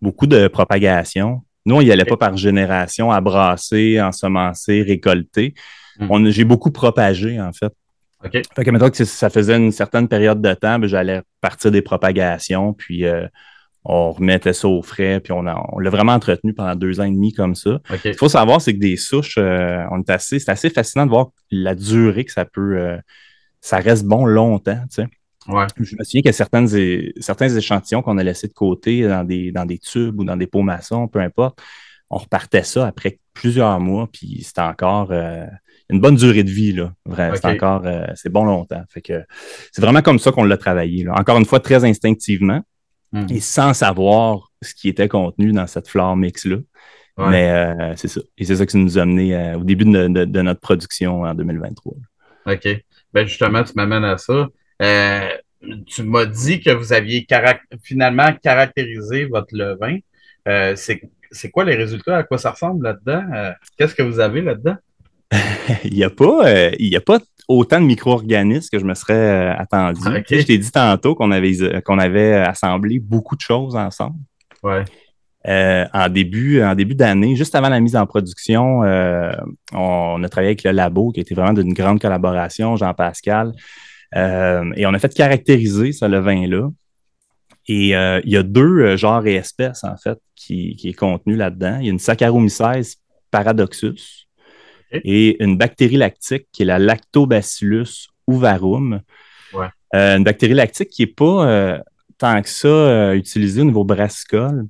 Beaucoup 0.00 0.26
de 0.26 0.46
propagation. 0.48 1.42
Nous, 1.66 1.76
on 1.76 1.82
n'y 1.82 1.92
allait 1.92 2.04
pas 2.04 2.16
par 2.16 2.36
génération 2.36 3.10
à 3.10 3.20
brasser, 3.20 4.00
ensemencer, 4.00 4.82
récolter. 4.82 5.54
Hmm. 5.98 6.30
J'ai 6.30 6.44
beaucoup 6.44 6.70
propagé, 6.70 7.40
en 7.40 7.52
fait. 7.52 7.72
OK. 8.24 8.32
Fait 8.32 8.64
que 8.64 8.70
maintenant 8.70 8.90
que 8.90 9.04
ça 9.04 9.30
faisait 9.30 9.56
une 9.56 9.72
certaine 9.72 10.08
période 10.08 10.42
de 10.42 10.54
temps, 10.54 10.78
ben, 10.78 10.86
j'allais 10.86 11.22
partir 11.40 11.70
des 11.70 11.82
propagations, 11.82 12.72
puis 12.74 13.04
on 13.84 14.12
remettait 14.12 14.52
ça 14.52 14.68
au 14.68 14.82
frais, 14.82 15.20
puis 15.20 15.32
on, 15.32 15.44
on 15.46 15.78
l'a 15.78 15.90
vraiment 15.90 16.12
entretenu 16.12 16.52
pendant 16.52 16.74
deux 16.74 17.00
ans 17.00 17.04
et 17.04 17.10
demi 17.10 17.32
comme 17.32 17.54
ça. 17.54 17.80
Ce 17.88 17.96
qu'il 17.96 18.14
faut 18.14 18.28
savoir, 18.28 18.60
c'est 18.60 18.74
que 18.74 18.80
des 18.80 18.96
souches, 18.96 19.38
euh, 19.38 19.82
on 19.90 20.00
est 20.00 20.10
assez, 20.10 20.38
c'est 20.38 20.50
assez 20.50 20.70
fascinant 20.70 21.06
de 21.06 21.10
voir 21.10 21.28
la 21.50 21.74
durée 21.74 22.24
que 22.24 22.32
ça 22.32 22.44
peut, 22.44 22.76
euh, 22.76 22.98
ça 23.60 23.78
reste 23.78 24.04
bon 24.04 24.26
longtemps, 24.26 24.82
tu 24.90 25.02
sais. 25.02 25.08
Ouais. 25.48 25.66
Je 25.76 25.96
me 25.96 26.04
souviens 26.04 26.20
qu'il 26.20 26.26
y 26.26 26.28
a 26.28 26.32
certaines, 26.32 26.68
certains 27.20 27.48
échantillons 27.48 28.02
qu'on 28.02 28.18
a 28.18 28.22
laissés 28.22 28.48
de 28.48 28.52
côté 28.52 29.06
dans 29.08 29.24
des, 29.24 29.52
dans 29.52 29.64
des 29.64 29.78
tubes 29.78 30.20
ou 30.20 30.24
dans 30.24 30.36
des 30.36 30.46
pots 30.46 30.62
maçons, 30.62 31.08
peu 31.08 31.20
importe. 31.20 31.58
On 32.10 32.18
repartait 32.18 32.64
ça 32.64 32.86
après 32.86 33.18
plusieurs 33.32 33.78
mois, 33.80 34.08
puis 34.12 34.42
c'était 34.42 34.60
encore 34.60 35.08
euh, 35.12 35.46
une 35.88 36.00
bonne 36.00 36.16
durée 36.16 36.42
de 36.42 36.50
vie, 36.50 36.72
là. 36.72 36.92
C'est 37.36 37.44
encore, 37.46 37.84
c'est 38.16 38.30
bon 38.30 38.44
longtemps. 38.44 38.82
Fait 38.90 39.00
que 39.00 39.24
c'est 39.72 39.80
vraiment 39.80 40.02
comme 40.02 40.18
ça 40.18 40.32
qu'on 40.32 40.44
l'a 40.44 40.56
travaillé, 40.56 41.04
là. 41.04 41.14
Encore 41.16 41.38
une 41.38 41.46
fois, 41.46 41.60
très 41.60 41.84
instinctivement. 41.84 42.62
Hmm. 43.12 43.26
et 43.28 43.40
sans 43.40 43.74
savoir 43.74 44.52
ce 44.62 44.72
qui 44.72 44.88
était 44.88 45.08
contenu 45.08 45.50
dans 45.50 45.66
cette 45.66 45.88
flore 45.88 46.16
mix-là. 46.16 46.58
Mais 47.18 47.50
euh, 47.50 47.92
c'est 47.96 48.08
ça. 48.08 48.20
Et 48.38 48.44
c'est 48.44 48.56
ça 48.56 48.64
qui 48.64 48.78
nous 48.78 48.98
a 48.98 49.02
amené 49.02 49.34
euh, 49.34 49.58
au 49.58 49.64
début 49.64 49.84
de, 49.84 50.06
notre 50.40 50.60
production 50.60 51.22
en 51.22 51.34
2023. 51.34 51.92
OK. 52.46 52.68
Ben 53.12 53.26
justement, 53.26 53.62
tu 53.62 53.72
m'amènes 53.74 54.04
à 54.04 54.16
ça. 54.16 54.48
Euh, 54.80 55.28
tu 55.86 56.02
m'as 56.02 56.26
dit 56.26 56.60
que 56.60 56.70
vous 56.70 56.92
aviez 56.92 57.26
finalement 57.82 58.32
caractérisé 58.42 59.26
votre 59.26 59.54
levain. 59.54 59.98
c'est 60.74 61.50
quoi 61.50 61.64
les 61.64 61.76
résultats? 61.76 62.18
À 62.18 62.22
quoi 62.22 62.38
ça 62.38 62.52
ressemble 62.52 62.84
là-dedans? 62.84 63.52
Qu'est-ce 63.76 63.94
que 63.94 64.02
vous 64.02 64.20
avez 64.20 64.40
là-dedans? 64.40 64.76
il 65.84 65.94
n'y 65.94 66.04
a, 66.04 66.10
pas, 66.10 66.48
euh, 66.48 66.70
a 66.96 67.00
pas 67.00 67.18
autant 67.48 67.80
de 67.80 67.86
micro-organismes 67.86 68.68
que 68.70 68.78
je 68.78 68.84
me 68.84 68.94
serais 68.94 69.14
euh, 69.14 69.56
attendu. 69.56 70.00
Je 70.28 70.42
t'ai 70.42 70.58
dit 70.58 70.70
tantôt 70.70 71.14
qu'on 71.14 71.30
avait, 71.30 71.82
qu'on 71.84 71.98
avait 71.98 72.34
assemblé 72.34 72.98
beaucoup 72.98 73.36
de 73.36 73.40
choses 73.40 73.76
ensemble. 73.76 74.16
Ouais. 74.62 74.84
Euh, 75.46 75.86
en 75.94 76.08
début, 76.08 76.62
en 76.62 76.74
début 76.74 76.94
d'année, 76.94 77.34
juste 77.34 77.54
avant 77.54 77.70
la 77.70 77.80
mise 77.80 77.96
en 77.96 78.06
production, 78.06 78.80
on, 79.72 80.22
a 80.22 80.28
travaillé 80.28 80.50
avec 80.50 80.64
le 80.64 80.72
labo 80.72 81.12
qui 81.12 81.20
été 81.20 81.34
vraiment 81.34 81.54
d'une 81.54 81.72
grande 81.72 82.00
collaboration, 82.00 82.76
Jean-Pascal. 82.76 83.52
Et 84.14 84.86
on 84.86 84.94
a 84.94 84.98
fait 84.98 85.14
caractériser 85.14 85.92
ce 85.92 86.04
levain-là. 86.04 86.68
Et 87.66 87.90
il 87.90 88.30
y 88.30 88.36
a 88.36 88.42
deux 88.42 88.96
genres 88.96 89.26
et 89.26 89.34
espèces, 89.34 89.84
en 89.84 89.96
fait, 89.96 90.18
qui, 90.34 90.76
qui 90.76 90.88
est 90.88 90.94
contenu 90.94 91.36
là-dedans. 91.36 91.78
Il 91.80 91.86
y 91.86 91.88
a 91.88 91.92
une 91.92 91.98
Saccharomyces 91.98 92.96
paradoxus 93.30 94.26
et 94.92 95.42
une 95.42 95.56
bactérie 95.56 95.96
lactique 95.96 96.48
qui 96.52 96.62
est 96.62 96.66
la 96.66 96.78
Lactobacillus 96.78 98.08
uvarum. 98.28 99.00
une 99.92 100.24
bactérie 100.24 100.54
lactique 100.54 100.90
qui 100.90 101.02
n'est 101.02 101.12
pas 101.12 101.80
tant 102.18 102.42
que 102.42 102.48
ça 102.48 103.14
utilisée 103.14 103.62
au 103.62 103.64
niveau 103.64 103.84
brassicole. 103.84 104.66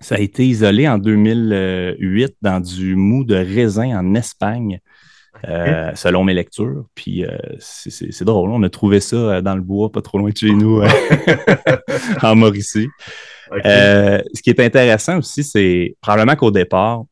Ça 0.00 0.14
a 0.14 0.18
été 0.18 0.46
isolé 0.46 0.88
en 0.88 0.96
2008 0.98 2.36
dans 2.40 2.58
du 2.58 2.96
mou 2.96 3.22
de 3.22 3.34
raisin 3.34 3.98
en 3.98 4.14
Espagne, 4.14 4.80
euh, 5.48 5.94
selon 5.94 6.24
mes 6.24 6.34
lectures. 6.34 6.86
Puis 6.94 7.24
euh, 7.24 7.36
c'est 7.58 8.24
drôle, 8.24 8.50
on 8.50 8.62
a 8.62 8.70
trouvé 8.70 9.00
ça 9.00 9.16
euh, 9.16 9.40
dans 9.40 9.54
le 9.54 9.62
bois, 9.62 9.90
pas 9.90 10.02
trop 10.02 10.18
loin 10.18 10.30
de 10.30 10.36
chez 10.36 10.52
nous, 10.52 10.82
en 12.22 12.36
Mauricie. 12.36 12.88
ce 13.52 14.42
qui 14.42 14.50
est 14.50 14.60
intéressant 14.60 15.18
aussi, 15.18 15.44
c'est 15.44 15.96
probablement 16.00 16.36
qu'au 16.36 16.50
départ, 16.50 17.04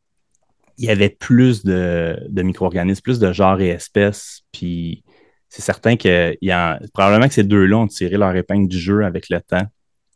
il 0.76 0.84
y 0.84 0.90
avait 0.90 1.10
plus 1.10 1.64
de, 1.64 2.16
micro-organismes, 2.34 3.02
plus 3.02 3.18
de 3.18 3.32
genres 3.32 3.60
et 3.60 3.68
espèces. 3.68 4.42
Puis 4.52 5.02
c'est 5.48 5.62
certain 5.62 5.96
que 5.96 6.36
y 6.40 6.50
a, 6.50 6.78
probablement 6.92 7.28
que 7.28 7.34
ces 7.34 7.44
deux-là 7.44 7.78
ont 7.78 7.86
tiré 7.88 8.16
leur 8.16 8.34
épingle 8.36 8.68
du 8.68 8.78
jeu 8.78 9.04
avec 9.04 9.28
le 9.28 9.40
temps. 9.40 9.66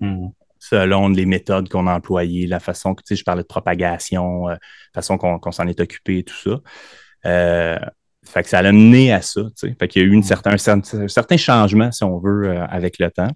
Hmm 0.00 0.28
selon 0.62 1.08
les 1.08 1.26
méthodes 1.26 1.68
qu'on 1.68 1.88
a 1.88 1.94
employées, 1.94 2.46
la 2.46 2.60
façon 2.60 2.94
que, 2.94 3.02
tu 3.02 3.08
sais, 3.08 3.16
je 3.16 3.24
parlais 3.24 3.42
de 3.42 3.48
propagation, 3.48 4.48
euh, 4.48 4.52
la 4.52 4.58
façon 4.94 5.18
qu'on 5.18 5.50
s'en 5.50 5.66
est 5.66 5.80
occupé 5.80 6.18
et 6.18 6.22
tout 6.22 6.36
ça. 6.36 6.60
Euh, 7.26 7.78
fait 8.24 8.42
que 8.42 8.48
ça 8.48 8.58
a 8.58 8.72
mené 8.72 9.12
à 9.12 9.20
ça, 9.22 9.42
tu 9.42 9.68
sais. 9.68 9.76
Fait 9.78 9.88
qu'il 9.88 10.02
y 10.02 10.04
a 10.04 10.08
eu 10.08 10.12
une 10.12 10.20
mm. 10.20 10.24
certain, 10.24 10.52
un, 10.52 11.08
certain 11.08 11.36
changement, 11.36 11.90
si 11.92 12.04
on 12.04 12.18
veut, 12.18 12.48
euh, 12.48 12.66
avec 12.66 12.98
le 12.98 13.10
temps. 13.10 13.30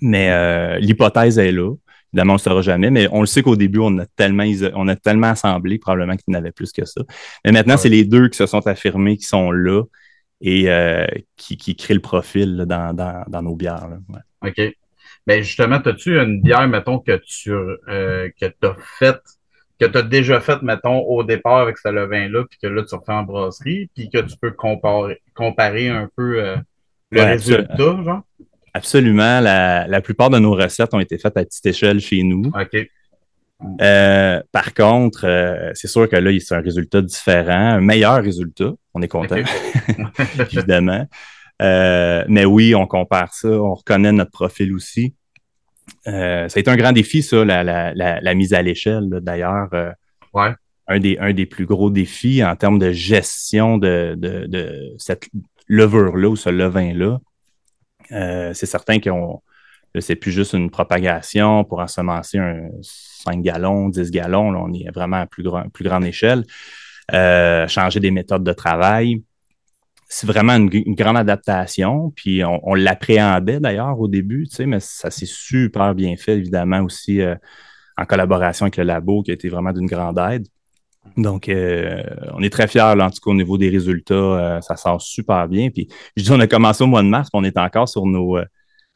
Mais 0.00 0.80
l'hypothèse 0.80 1.38
est 1.38 1.52
là. 1.52 1.72
Évidemment, 2.12 2.34
on 2.34 2.36
ne 2.36 2.40
saura 2.40 2.62
jamais, 2.62 2.90
mais 2.90 3.08
on 3.10 3.20
le 3.20 3.26
sait 3.26 3.42
qu'au 3.42 3.56
début, 3.56 3.78
on 3.80 3.98
a 3.98 4.06
tellement, 4.06 4.44
on 4.74 4.86
a 4.88 4.96
tellement 4.96 5.28
assemblé, 5.28 5.78
probablement 5.78 6.14
qu'il 6.16 6.24
n'y 6.28 6.36
en 6.36 6.38
avait 6.40 6.52
plus 6.52 6.72
que 6.72 6.84
ça. 6.84 7.00
Mais 7.44 7.52
maintenant, 7.52 7.76
c'est 7.76 7.88
les 7.88 8.04
deux 8.04 8.28
qui 8.28 8.36
se 8.36 8.46
sont 8.46 8.66
affirmés, 8.66 9.16
qui 9.16 9.24
sont 9.24 9.50
là 9.50 9.82
et 10.40 10.68
qui, 11.36 11.56
qui, 11.56 11.74
créent 11.74 11.94
le 11.94 12.00
profil 12.00 12.64
dans, 12.66 12.92
dans, 12.94 13.24
dans, 13.28 13.42
nos 13.42 13.56
bières. 13.56 13.88
OK. 14.42 14.60
Ben 15.26 15.42
justement, 15.42 15.76
as-tu 15.76 16.18
une 16.18 16.42
bière, 16.42 16.68
mettons, 16.68 16.98
que 16.98 17.18
tu 17.24 17.50
euh, 17.50 18.28
que 18.38 18.46
as 18.46 18.76
faite, 18.98 19.22
que 19.80 19.86
tu 19.86 19.98
as 19.98 20.02
déjà 20.02 20.40
faite, 20.40 20.62
mettons, 20.62 21.00
au 21.00 21.24
départ 21.24 21.58
avec 21.58 21.78
ce 21.78 21.88
levain-là, 21.88 22.44
puis 22.48 22.58
que 22.62 22.68
là, 22.68 22.82
tu 22.84 22.94
refais 22.94 23.12
en 23.12 23.24
brasserie, 23.24 23.90
puis 23.94 24.08
que 24.08 24.18
tu 24.18 24.36
peux 24.40 24.52
comparer, 24.52 25.20
comparer 25.34 25.88
un 25.88 26.08
peu 26.16 26.42
euh, 26.42 26.56
le 27.10 27.22
résultat, 27.22 27.76
genre? 27.76 28.22
Absolument. 28.72 29.40
La, 29.40 29.86
la, 29.86 30.00
plupart 30.00 30.30
de 30.30 30.38
nos 30.38 30.54
recettes 30.54 30.94
ont 30.94 31.00
été 31.00 31.18
faites 31.18 31.36
à 31.36 31.44
petite 31.44 31.66
échelle 31.66 32.00
chez 32.00 32.22
nous. 32.22 32.50
OK. 32.54 32.88
Euh, 33.80 34.42
par 34.50 34.74
contre, 34.74 35.24
euh, 35.24 35.70
c'est 35.74 35.86
sûr 35.86 36.08
que 36.08 36.16
là, 36.16 36.30
c'est 36.40 36.54
un 36.54 36.60
résultat 36.60 37.00
différent, 37.00 37.74
un 37.74 37.80
meilleur 37.80 38.22
résultat. 38.22 38.72
On 38.92 39.02
est 39.02 39.08
content, 39.08 39.36
évidemment. 40.52 41.06
Mais 41.60 42.44
oui, 42.44 42.74
on 42.74 42.86
compare 42.86 43.32
ça, 43.32 43.48
on 43.48 43.74
reconnaît 43.74 44.12
notre 44.12 44.32
profil 44.32 44.72
aussi. 44.74 45.14
Euh, 46.06 46.48
ça 46.48 46.58
a 46.58 46.60
été 46.60 46.70
un 46.70 46.76
grand 46.76 46.92
défi, 46.92 47.22
ça, 47.22 47.44
la, 47.44 48.34
mise 48.34 48.54
à 48.54 48.62
l'échelle, 48.62 49.08
d'ailleurs. 49.22 49.68
Euh, 49.72 49.90
un, 50.86 50.98
des, 50.98 51.16
un 51.18 51.32
des 51.32 51.46
plus 51.46 51.66
gros 51.66 51.90
défis 51.90 52.44
en 52.44 52.56
termes 52.56 52.78
de 52.78 52.92
gestion 52.92 53.78
de, 53.78 54.94
cette 54.98 55.28
levure-là 55.66 56.28
ou 56.28 56.36
ce 56.36 56.50
levain-là. 56.50 57.20
c'est 58.10 58.66
certain 58.66 59.00
qu'on 59.00 59.40
c'est 60.00 60.16
plus 60.16 60.32
juste 60.32 60.54
une 60.54 60.70
propagation 60.70 61.62
pour 61.62 61.78
ensemencer 61.78 62.38
un 62.38 62.68
5 62.82 63.40
gallons, 63.42 63.88
10 63.90 64.10
gallons. 64.10 64.50
Là, 64.50 64.58
on 64.58 64.72
est 64.72 64.90
vraiment 64.92 65.18
à 65.18 65.26
plus, 65.26 65.44
grand, 65.44 65.68
plus 65.68 65.84
grande 65.84 66.04
échelle. 66.04 66.44
changer 67.12 68.00
des 68.00 68.10
méthodes 68.10 68.42
de 68.42 68.52
travail 68.52 69.22
c'est 70.14 70.28
vraiment 70.28 70.54
une, 70.54 70.68
grande 70.94 71.16
adaptation. 71.16 72.12
Puis 72.14 72.42
on, 72.44 72.74
l'appréhendait 72.74 73.58
d'ailleurs 73.58 73.98
au 73.98 74.06
début, 74.06 74.46
tu 74.46 74.54
sais, 74.54 74.66
mais 74.66 74.78
ça 74.78 75.10
s'est 75.10 75.26
super 75.26 75.92
bien 75.92 76.16
fait, 76.16 76.36
évidemment, 76.38 76.82
aussi 76.82 77.20
euh, 77.20 77.34
en 77.96 78.04
collaboration 78.04 78.66
avec 78.66 78.76
le 78.76 78.84
labo 78.84 79.24
qui 79.24 79.32
a 79.32 79.34
été 79.34 79.48
vraiment 79.48 79.72
d'une 79.72 79.86
grande 79.86 80.16
aide. 80.30 80.46
Donc, 81.16 81.48
euh, 81.48 82.00
on 82.32 82.44
est 82.44 82.50
très 82.50 82.68
fiers, 82.68 82.94
là, 82.96 83.06
en 83.06 83.10
tout 83.10 83.18
cas, 83.24 83.30
au 83.32 83.34
niveau 83.34 83.58
des 83.58 83.68
résultats. 83.68 84.14
Euh, 84.14 84.60
ça 84.60 84.76
sort 84.76 85.02
super 85.02 85.48
bien. 85.48 85.70
Puis, 85.70 85.88
je 86.16 86.22
dis, 86.22 86.30
on 86.30 86.38
a 86.38 86.46
commencé 86.46 86.84
au 86.84 86.86
mois 86.86 87.02
de 87.02 87.08
mars, 87.08 87.28
puis 87.28 87.40
on 87.40 87.44
est 87.44 87.58
encore 87.58 87.88
sur 87.88 88.06
nos, 88.06 88.38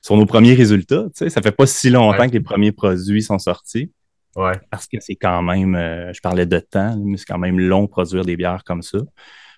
sur 0.00 0.16
nos 0.16 0.25
premiers 0.25 0.54
résultats. 0.54 1.06
Tu 1.06 1.25
sais, 1.25 1.30
ça 1.30 1.42
fait 1.42 1.50
pas 1.50 1.66
si 1.66 1.90
longtemps 1.90 2.28
que 2.28 2.34
les 2.34 2.40
premiers 2.40 2.70
produits 2.70 3.25
sont 3.25 3.40
sortis. 3.40 3.90
Ouais. 4.37 4.52
Parce 4.70 4.87
que 4.87 4.98
c'est 5.00 5.16
quand 5.16 5.42
même, 5.42 5.75
je 5.75 6.20
parlais 6.20 6.46
de 6.46 6.60
temps, 6.60 6.96
mais 7.04 7.16
c'est 7.16 7.26
quand 7.26 7.38
même 7.38 7.58
long 7.58 7.82
de 7.82 7.88
produire 7.88 8.25
des 8.25 8.37
bières 8.37 8.62
comme 8.62 8.82
ça. 8.82 8.98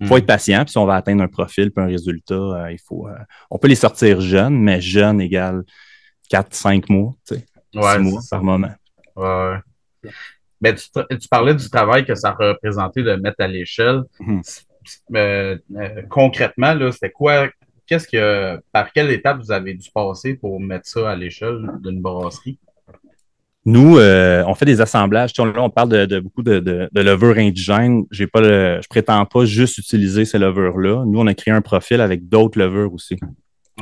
Il 0.00 0.07
faut 0.07 0.16
être 0.16 0.26
patient, 0.26 0.64
puis 0.64 0.73
si 0.73 0.78
on 0.78 0.87
va 0.87 0.95
atteindre 0.95 1.23
un 1.23 1.28
profil 1.28 1.71
puis 1.71 1.85
un 1.85 1.88
résultat, 1.88 2.35
euh, 2.35 2.73
il 2.73 2.78
faut. 2.78 3.07
Euh, 3.09 3.19
on 3.50 3.59
peut 3.59 3.69
les 3.69 3.75
sortir 3.75 4.21
jeunes, 4.21 4.59
mais 4.59 4.80
jeunes 4.80 5.21
égale 5.21 5.62
4-5 6.30 6.90
mois, 6.90 7.14
tu 7.26 7.35
sais. 7.35 7.47
6 7.75 7.99
mois 7.99 8.21
par 8.30 8.42
moment. 8.42 8.73
Ouais. 9.16 9.57
Mais 10.61 10.75
tu, 10.75 11.28
parlais 11.30 11.54
du 11.54 11.69
travail 11.69 12.04
que 12.04 12.14
ça 12.14 12.33
représentait 12.33 13.02
de 13.02 13.14
mettre 13.14 13.40
à 13.40 13.47
l'échelle. 13.47 14.02
Mhm. 14.21 14.42
Euh, 15.14 15.59
concrètement, 16.09 16.75
là, 16.75 16.90
c'était 16.92 17.11
quoi? 17.11 17.49
Qu'est-ce 17.87 18.09
que 18.09 18.61
par 18.73 18.92
quelle 18.92 19.11
étape 19.11 19.38
vous 19.38 19.52
avez 19.52 19.75
dû 19.75 19.90
passer 19.92 20.35
pour 20.35 20.61
mettre 20.61 20.88
ça 20.88 21.11
à 21.11 21.16
l'échelle 21.16 21.71
d'une 21.83 22.00
brasserie? 22.00 22.59
Nous, 23.67 23.99
euh, 23.99 24.43
on 24.47 24.55
fait 24.55 24.64
des 24.64 24.81
assemblages. 24.81 25.33
Là, 25.37 25.52
on 25.59 25.69
parle 25.69 26.07
de, 26.07 26.21
beaucoup 26.21 26.43
de, 26.43 26.61
de, 26.61 26.88
de 26.90 27.00
levures 27.00 27.37
indigènes. 27.37 28.05
J'ai 28.11 28.26
pas 28.26 28.43
je 28.43 28.88
prétends 28.88 29.25
pas 29.26 29.45
juste 29.45 29.79
utiliser 29.79 30.25
ces 30.25 30.38
levures-là. 30.38 31.05
Nous, 31.07 31.21
on 31.21 31.26
a 31.26 31.35
créé 31.35 31.52
un 31.52 31.61
profil 31.61 32.00
avec 32.00 32.29
d'autres 32.29 32.59
levures 32.59 32.93
aussi. 32.93 33.17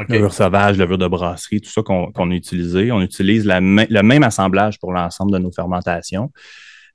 Levures 0.08 0.32
sauvages, 0.32 0.78
levures 0.78 0.98
de 0.98 1.08
brasserie, 1.08 1.60
tout 1.60 1.70
ça 1.70 1.82
qu'on 1.82 2.30
a 2.30 2.34
utilisé. 2.34 2.92
On 2.92 3.00
utilise 3.00 3.46
le 3.46 4.02
même 4.02 4.22
assemblage 4.22 4.78
pour 4.78 4.92
l'ensemble 4.92 5.32
de 5.32 5.38
nos 5.38 5.52
fermentations. 5.52 6.30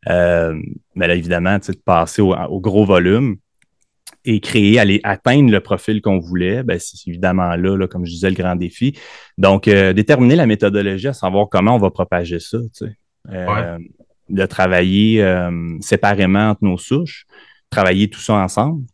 Euh, 0.09 0.53
mais 0.95 1.07
là, 1.07 1.15
évidemment, 1.15 1.57
de 1.57 1.75
passer 1.85 2.21
au, 2.21 2.59
gros 2.59 2.85
volume 2.85 3.37
et 4.25 4.39
créer, 4.39 4.79
aller 4.79 5.01
atteindre 5.03 5.51
le 5.51 5.59
profil 5.59 6.01
qu'on 6.01 6.19
voulait, 6.19 6.63
ben, 6.63 6.79
c'est 6.79 7.07
évidemment 7.07 7.55
là, 7.55 7.87
comme 7.87 8.05
je 8.05 8.11
disais, 8.11 8.29
le 8.29 8.35
grand 8.35 8.55
défi. 8.55 8.97
Donc, 9.37 9.67
euh, 9.67 9.93
déterminer 9.93 10.35
la 10.35 10.45
méthodologie, 10.45 11.07
à 11.07 11.13
savoir 11.13 11.49
comment 11.49 11.75
on 11.75 11.79
va 11.79 11.91
propager 11.91 12.39
ça, 12.39 12.57
tu 12.57 12.85
sais. 12.85 12.97
Euh, 13.31 13.77
de 14.29 14.45
travailler 14.45 15.21
euh, 15.21 15.77
séparément 15.81 16.49
entre 16.49 16.63
nos 16.63 16.77
souches, 16.77 17.25
travailler 17.69 18.09
tout 18.09 18.19
ça 18.19 18.35
ensemble, 18.35 18.85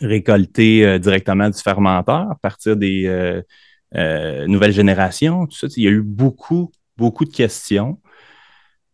récolter 0.00 0.98
directement 0.98 1.48
du 1.48 1.58
fermenteur 1.58 2.30
à 2.30 2.36
partir 2.40 2.76
des 2.76 3.42
nouvelles 4.46 4.72
générations, 4.72 5.46
tout 5.46 5.56
ça. 5.56 5.66
Il 5.76 5.84
y 5.84 5.88
a 5.88 5.90
eu 5.90 6.02
beaucoup, 6.02 6.72
beaucoup 6.96 7.24
de 7.24 7.32
questions. 7.32 8.00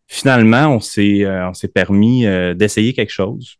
Finalement, 0.07 0.67
on 0.75 0.79
s'est 0.79 1.71
permis 1.73 2.25
d'essayer 2.55 2.93
quelque 2.93 3.11
chose 3.11 3.57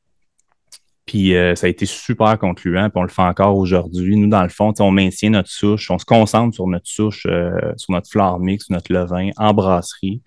puis 1.08 1.36
euh, 1.36 1.56
ça 1.56 1.68
a 1.68 1.70
été 1.70 1.86
super 1.86 2.38
concluant, 2.38 2.90
puis 2.90 3.00
on 3.00 3.04
le 3.04 3.10
fait 3.10 3.22
encore 3.22 3.58
aujourd'hui. 3.58 4.18
Nous, 4.18 4.28
dans 4.28 4.44
le 4.44 4.50
fond, 4.50 4.74
on 4.80 4.92
maintient 4.92 5.30
notre 5.30 5.50
souche, 5.50 5.90
on 5.90 5.98
se 5.98 6.04
concentre 6.04 6.54
sur 6.54 6.68
notre 6.68 6.86
souche, 6.86 7.26
euh, 7.28 7.72
sur 7.78 7.94
notre 7.94 8.10
flore 8.10 8.40
mix, 8.40 8.70
notre 8.70 8.92
levain 8.94 9.30
en 9.38 9.54
brasserie. 9.54 10.22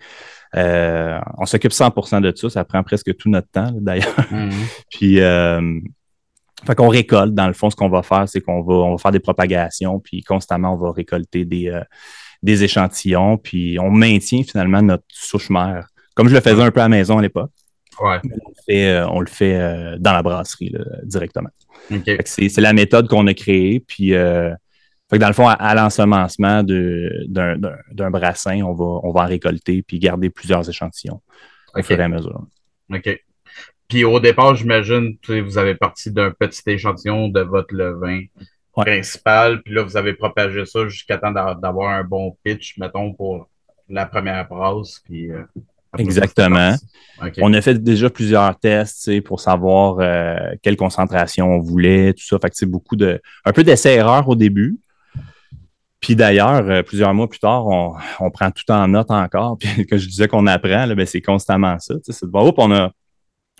Euh, 0.55 1.19
on 1.37 1.45
s'occupe 1.45 1.71
100% 1.71 2.21
de 2.21 2.35
ça, 2.35 2.49
ça 2.49 2.65
prend 2.65 2.81
presque 2.81 3.15
tout 3.15 3.29
notre 3.29 3.47
temps 3.49 3.71
d'ailleurs. 3.79 4.19
Mm-hmm. 4.31 4.51
puis 4.89 5.15
fait 6.65 6.75
qu'on 6.75 6.89
récolte, 6.89 7.33
dans 7.33 7.47
le 7.47 7.53
fond, 7.53 7.69
ce 7.69 7.75
qu'on 7.75 7.89
va 7.89 8.01
faire, 8.01 8.27
c'est 8.27 8.41
qu'on 8.41 8.61
va, 8.61 8.73
on 8.73 8.91
va 8.91 8.97
faire 8.97 9.11
des 9.11 9.19
propagations, 9.19 9.99
puis 9.99 10.23
constamment, 10.23 10.73
on 10.73 10.77
va 10.77 10.91
récolter 10.91 11.45
des, 11.45 11.71
des 12.41 12.63
échantillons, 12.63 13.37
puis 13.37 13.77
on 13.79 13.91
maintient 13.91 14.43
finalement 14.43 14.81
notre 14.81 15.05
souche 15.09 15.49
mère, 15.51 15.87
comme 16.15 16.27
je 16.27 16.33
le 16.33 16.41
faisais 16.41 16.61
un 16.61 16.71
peu 16.71 16.79
à 16.79 16.83
la 16.83 16.89
maison 16.89 17.19
à 17.19 17.21
l'époque. 17.21 17.51
On 18.01 19.19
le 19.19 19.27
fait, 19.27 19.55
euh, 19.55 19.93
euh, 19.93 19.97
dans 19.99 20.13
la 20.13 20.23
brasserie 20.23 20.73
directement. 21.03 21.49
C'est 22.25 22.57
la 22.57 22.73
méthode 22.73 23.07
qu'on 23.07 23.27
a 23.27 23.33
créée. 23.33 23.79
Puis, 23.79 24.13
euh, 24.13 24.53
dans 25.11 25.27
le 25.27 25.33
fond, 25.33 25.47
à, 25.47 25.75
l'ensemencement 25.75 26.63
d'un 26.63 28.09
brassin, 28.09 28.61
on 28.63 28.73
va, 28.73 28.99
on 29.03 29.11
va 29.11 29.21
en 29.21 29.27
récolter 29.27 29.83
puis 29.83 29.99
garder 29.99 30.29
plusieurs 30.29 30.67
échantillons 30.67 31.21
au 31.75 31.83
fur 31.83 31.99
et 31.99 32.03
à 32.03 32.09
mesure. 32.09 32.45
OK. 32.93 33.23
Puis 33.87 34.05
au 34.05 34.21
départ, 34.21 34.55
j'imagine, 34.55 35.17
vous 35.27 35.57
avez 35.57 35.75
parti 35.75 36.11
d'un 36.11 36.31
petit 36.31 36.61
échantillon 36.67 37.27
de 37.27 37.41
votre 37.41 37.75
levain 37.75 38.23
principal, 38.73 39.61
puis 39.63 39.73
là, 39.73 39.83
vous 39.83 39.97
avez 39.97 40.13
propagé 40.13 40.65
ça 40.65 40.87
jusqu'à 40.87 41.17
temps 41.17 41.31
d'avoir 41.31 41.89
un 41.89 42.05
bon 42.05 42.37
pitch, 42.41 42.77
mettons, 42.77 43.13
pour 43.13 43.49
la 43.89 44.05
première 44.05 44.47
brasse. 44.47 45.01
Puis, 45.03 45.29
Exactement. 45.97 46.75
On 47.39 47.53
a 47.53 47.61
fait 47.61 47.81
déjà 47.81 48.09
plusieurs 48.09 48.57
tests 48.59 49.21
pour 49.21 49.39
savoir 49.39 49.97
euh, 49.99 50.35
quelle 50.61 50.77
concentration 50.77 51.47
on 51.47 51.59
voulait, 51.59 52.13
tout 52.13 52.25
ça. 52.25 52.37
Fait 52.39 52.49
que 52.49 52.55
c'est 52.55 52.65
beaucoup 52.65 52.95
de. 52.95 53.21
un 53.45 53.51
peu 53.51 53.63
d'essais-erreurs 53.63 54.27
au 54.27 54.35
début. 54.35 54.79
Puis 55.99 56.15
d'ailleurs, 56.15 56.67
euh, 56.67 56.81
plusieurs 56.81 57.13
mois 57.13 57.29
plus 57.29 57.39
tard, 57.39 57.67
on, 57.67 58.31
prend 58.31 58.49
tout 58.49 58.69
en 58.71 58.87
note 58.87 59.11
encore. 59.11 59.57
Puis 59.59 59.85
que 59.85 59.97
je 59.97 60.07
disais 60.07 60.27
qu'on 60.27 60.47
apprend, 60.47 60.87
ben, 60.87 61.05
c'est 61.05 61.21
constamment 61.21 61.77
ça. 61.77 61.93
C'est 62.03 62.25
de 62.25 62.31
on 62.33 62.71
a, 62.71 62.91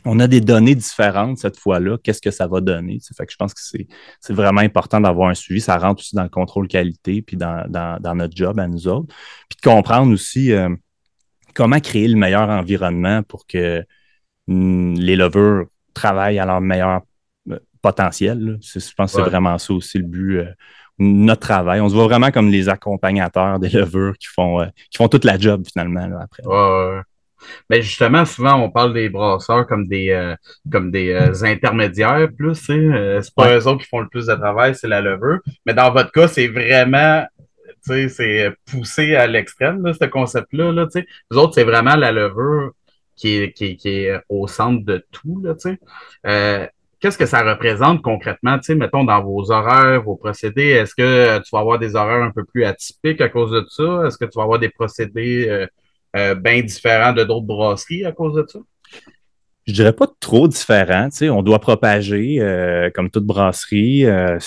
on 0.05 0.19
a 0.19 0.27
des 0.27 0.41
données 0.41 0.73
différentes 0.73 1.37
cette 1.37 1.57
fois-là. 1.57 1.97
Qu'est-ce 2.03 2.21
que 2.21 2.31
ça 2.31 2.47
va 2.47 2.59
donner? 2.59 2.97
Fait 3.15 3.27
que 3.27 3.31
je 3.31 3.37
pense 3.37 3.53
que 3.53 3.61
c'est 3.61 4.33
vraiment 4.33 4.61
important 4.61 4.99
d'avoir 4.99 5.29
un 5.29 5.35
suivi. 5.35 5.61
Ça 5.61 5.77
rentre 5.77 6.01
aussi 6.01 6.15
dans 6.15 6.23
le 6.23 6.29
contrôle 6.29 6.67
qualité, 6.67 7.21
puis 7.21 7.37
dans, 7.37 7.63
notre 8.15 8.35
job 8.35 8.59
à 8.59 8.67
nous 8.67 8.87
autres. 8.87 9.13
Puis 9.47 9.57
de 9.63 9.69
comprendre 9.69 10.11
aussi 10.11 10.51
euh, 10.51 10.69
comment 11.53 11.79
créer 11.79 12.07
le 12.07 12.17
meilleur 12.17 12.49
environnement 12.49 13.23
pour 13.23 13.45
que 13.47 13.83
mm, 14.47 14.95
les 14.95 15.15
lovers 15.15 15.65
travaillent 15.93 16.39
à 16.39 16.45
leur 16.45 16.61
meilleur 16.61 17.01
euh, 17.49 17.59
potentiel. 17.81 18.59
Je 18.61 18.79
pense 18.95 19.13
que 19.13 19.23
c'est 19.23 19.29
vraiment 19.29 19.57
ça 19.57 19.73
aussi 19.73 19.97
le 19.97 20.05
but 20.05 20.37
euh, 20.39 20.45
notre 20.99 21.41
travail. 21.41 21.81
On 21.81 21.89
se 21.89 21.95
voit 21.95 22.05
vraiment 22.05 22.31
comme 22.31 22.49
les 22.49 22.69
accompagnateurs 22.69 23.59
des 23.59 23.69
levures 23.69 24.17
qui 24.17 24.27
font, 24.27 24.59
qui 24.89 24.97
font 24.97 25.07
toute 25.07 25.25
la 25.25 25.39
job 25.39 25.63
finalement 25.65 26.07
après. 26.21 26.43
Mais 27.69 27.81
justement, 27.81 28.25
souvent, 28.25 28.55
on 28.61 28.69
parle 28.69 28.93
des 28.93 29.09
brasseurs 29.09 29.65
comme 29.67 29.87
des, 29.87 30.09
euh, 30.11 30.35
comme 30.71 30.91
des 30.91 31.11
euh, 31.11 31.43
intermédiaires 31.43 32.27
plus. 32.35 32.69
Euh, 32.69 33.21
c'est 33.21 33.33
pas 33.33 33.57
eux 33.57 33.67
autres 33.67 33.83
qui 33.83 33.89
font 33.89 33.99
le 33.99 34.07
plus 34.07 34.27
de 34.27 34.35
travail, 34.35 34.75
c'est 34.75 34.87
la 34.87 35.01
levure. 35.01 35.39
Mais 35.65 35.73
dans 35.73 35.91
votre 35.91 36.11
cas, 36.11 36.27
c'est 36.27 36.47
vraiment 36.47 37.25
c'est 37.81 38.51
poussé 38.65 39.15
à 39.15 39.27
l'extrême, 39.27 39.91
ce 39.93 40.05
concept-là. 40.05 40.71
Là, 40.71 40.87
Vous 41.29 41.37
autres, 41.37 41.53
c'est 41.55 41.63
vraiment 41.63 41.95
la 41.95 42.11
levure 42.11 42.71
qui 43.15 43.37
est, 43.37 43.53
qui, 43.53 43.77
est 43.85 44.19
au 44.29 44.47
centre 44.47 44.85
de 44.85 45.05
tout. 45.11 45.41
Là, 45.43 45.55
euh, 46.25 46.67
Qu'est-ce 46.99 47.17
que 47.17 47.25
ça 47.25 47.41
représente 47.41 48.03
concrètement, 48.03 48.59
mettons, 48.69 49.03
dans 49.03 49.23
vos 49.23 49.51
horaires, 49.51 50.03
vos 50.03 50.15
procédés? 50.15 50.69
Est-ce 50.69 50.93
que 50.93 51.39
tu 51.39 51.49
vas 51.51 51.59
avoir 51.59 51.79
des 51.79 51.95
horaires 51.95 52.21
un 52.21 52.29
peu 52.29 52.45
plus 52.45 52.63
atypiques 52.63 53.21
à 53.21 53.29
cause 53.29 53.51
de 53.51 53.65
ça? 53.69 54.03
Est-ce 54.05 54.19
que 54.19 54.25
tu 54.25 54.37
vas 54.37 54.43
avoir 54.43 54.59
des 54.59 54.69
procédés 54.69 55.67
euh, 56.15 56.35
bien 56.35 56.61
différent 56.61 57.13
de 57.13 57.23
d'autres 57.23 57.45
brasseries 57.45 58.05
à 58.05 58.11
cause 58.11 58.35
de 58.35 58.45
ça? 58.47 58.59
Je 59.65 59.73
dirais 59.73 59.93
pas 59.93 60.07
trop 60.19 60.47
différent. 60.47 61.07
On 61.21 61.41
doit 61.41 61.59
propager 61.59 62.37
euh, 62.39 62.89
comme 62.93 63.09
toute 63.09 63.25
brasserie. 63.25 64.05
Euh, 64.05 64.37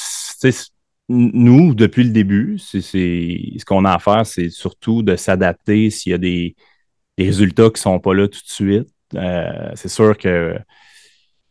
nous, 1.09 1.75
depuis 1.75 2.05
le 2.05 2.11
début, 2.11 2.59
c'est 2.59 2.81
ce 2.81 3.65
qu'on 3.65 3.85
a 3.85 3.95
à 3.95 3.99
faire, 3.99 4.27
c'est 4.27 4.51
surtout 4.51 5.03
de 5.03 5.17
s'adapter 5.17 5.91
s'il 5.91 6.13
y 6.13 6.15
a 6.15 6.19
des, 6.19 6.57
résultats 7.19 7.69
qui 7.69 7.75
ne 7.75 7.79
sont 7.79 8.01
pas 8.01 8.15
là 8.15 8.27
tout 8.27 8.41
de 8.41 8.49
suite. 8.49 8.89
c'est 9.13 9.89
sûr 9.89 10.17
que 10.19 10.59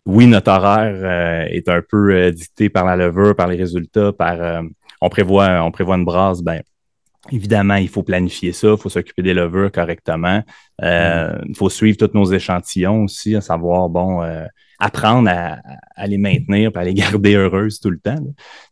oui, 0.05 0.27
notre 0.27 0.51
horaire 0.51 1.47
est 1.49 1.69
un 1.69 1.81
peu 1.81 2.31
dicté 2.31 2.69
par 2.69 2.85
la 2.85 2.97
levure, 2.97 3.35
par 3.35 3.47
les 3.47 3.55
résultats, 3.55 4.11
par 4.11 4.63
on 5.01 5.09
prévoit, 5.09 5.63
on 5.63 5.71
prévoit 5.71 5.95
une 5.95 6.05
brasse, 6.05 6.41
ben, 6.41 6.61
Évidemment, 7.31 7.75
il 7.75 7.87
faut 7.87 8.03
planifier 8.03 8.51
ça, 8.51 8.71
il 8.71 8.77
faut 8.77 8.89
s'occuper 8.89 9.21
des 9.21 9.33
levures 9.33 9.71
correctement. 9.71 10.43
Euh, 10.81 11.33
mm. 11.33 11.45
Il 11.49 11.55
faut 11.55 11.69
suivre 11.69 11.97
tous 11.97 12.13
nos 12.13 12.25
échantillons 12.25 13.03
aussi, 13.03 13.35
à 13.35 13.41
savoir, 13.41 13.87
bon, 13.87 14.21
euh, 14.21 14.45
apprendre 14.79 15.29
à, 15.29 16.07
les 16.07 16.17
maintenir 16.17 16.71
et 16.73 16.77
à 16.77 16.83
les 16.83 16.93
garder 16.93 17.35
heureuses 17.35 17.79
tout 17.79 17.89
le 17.89 17.99
temps. 17.99 18.17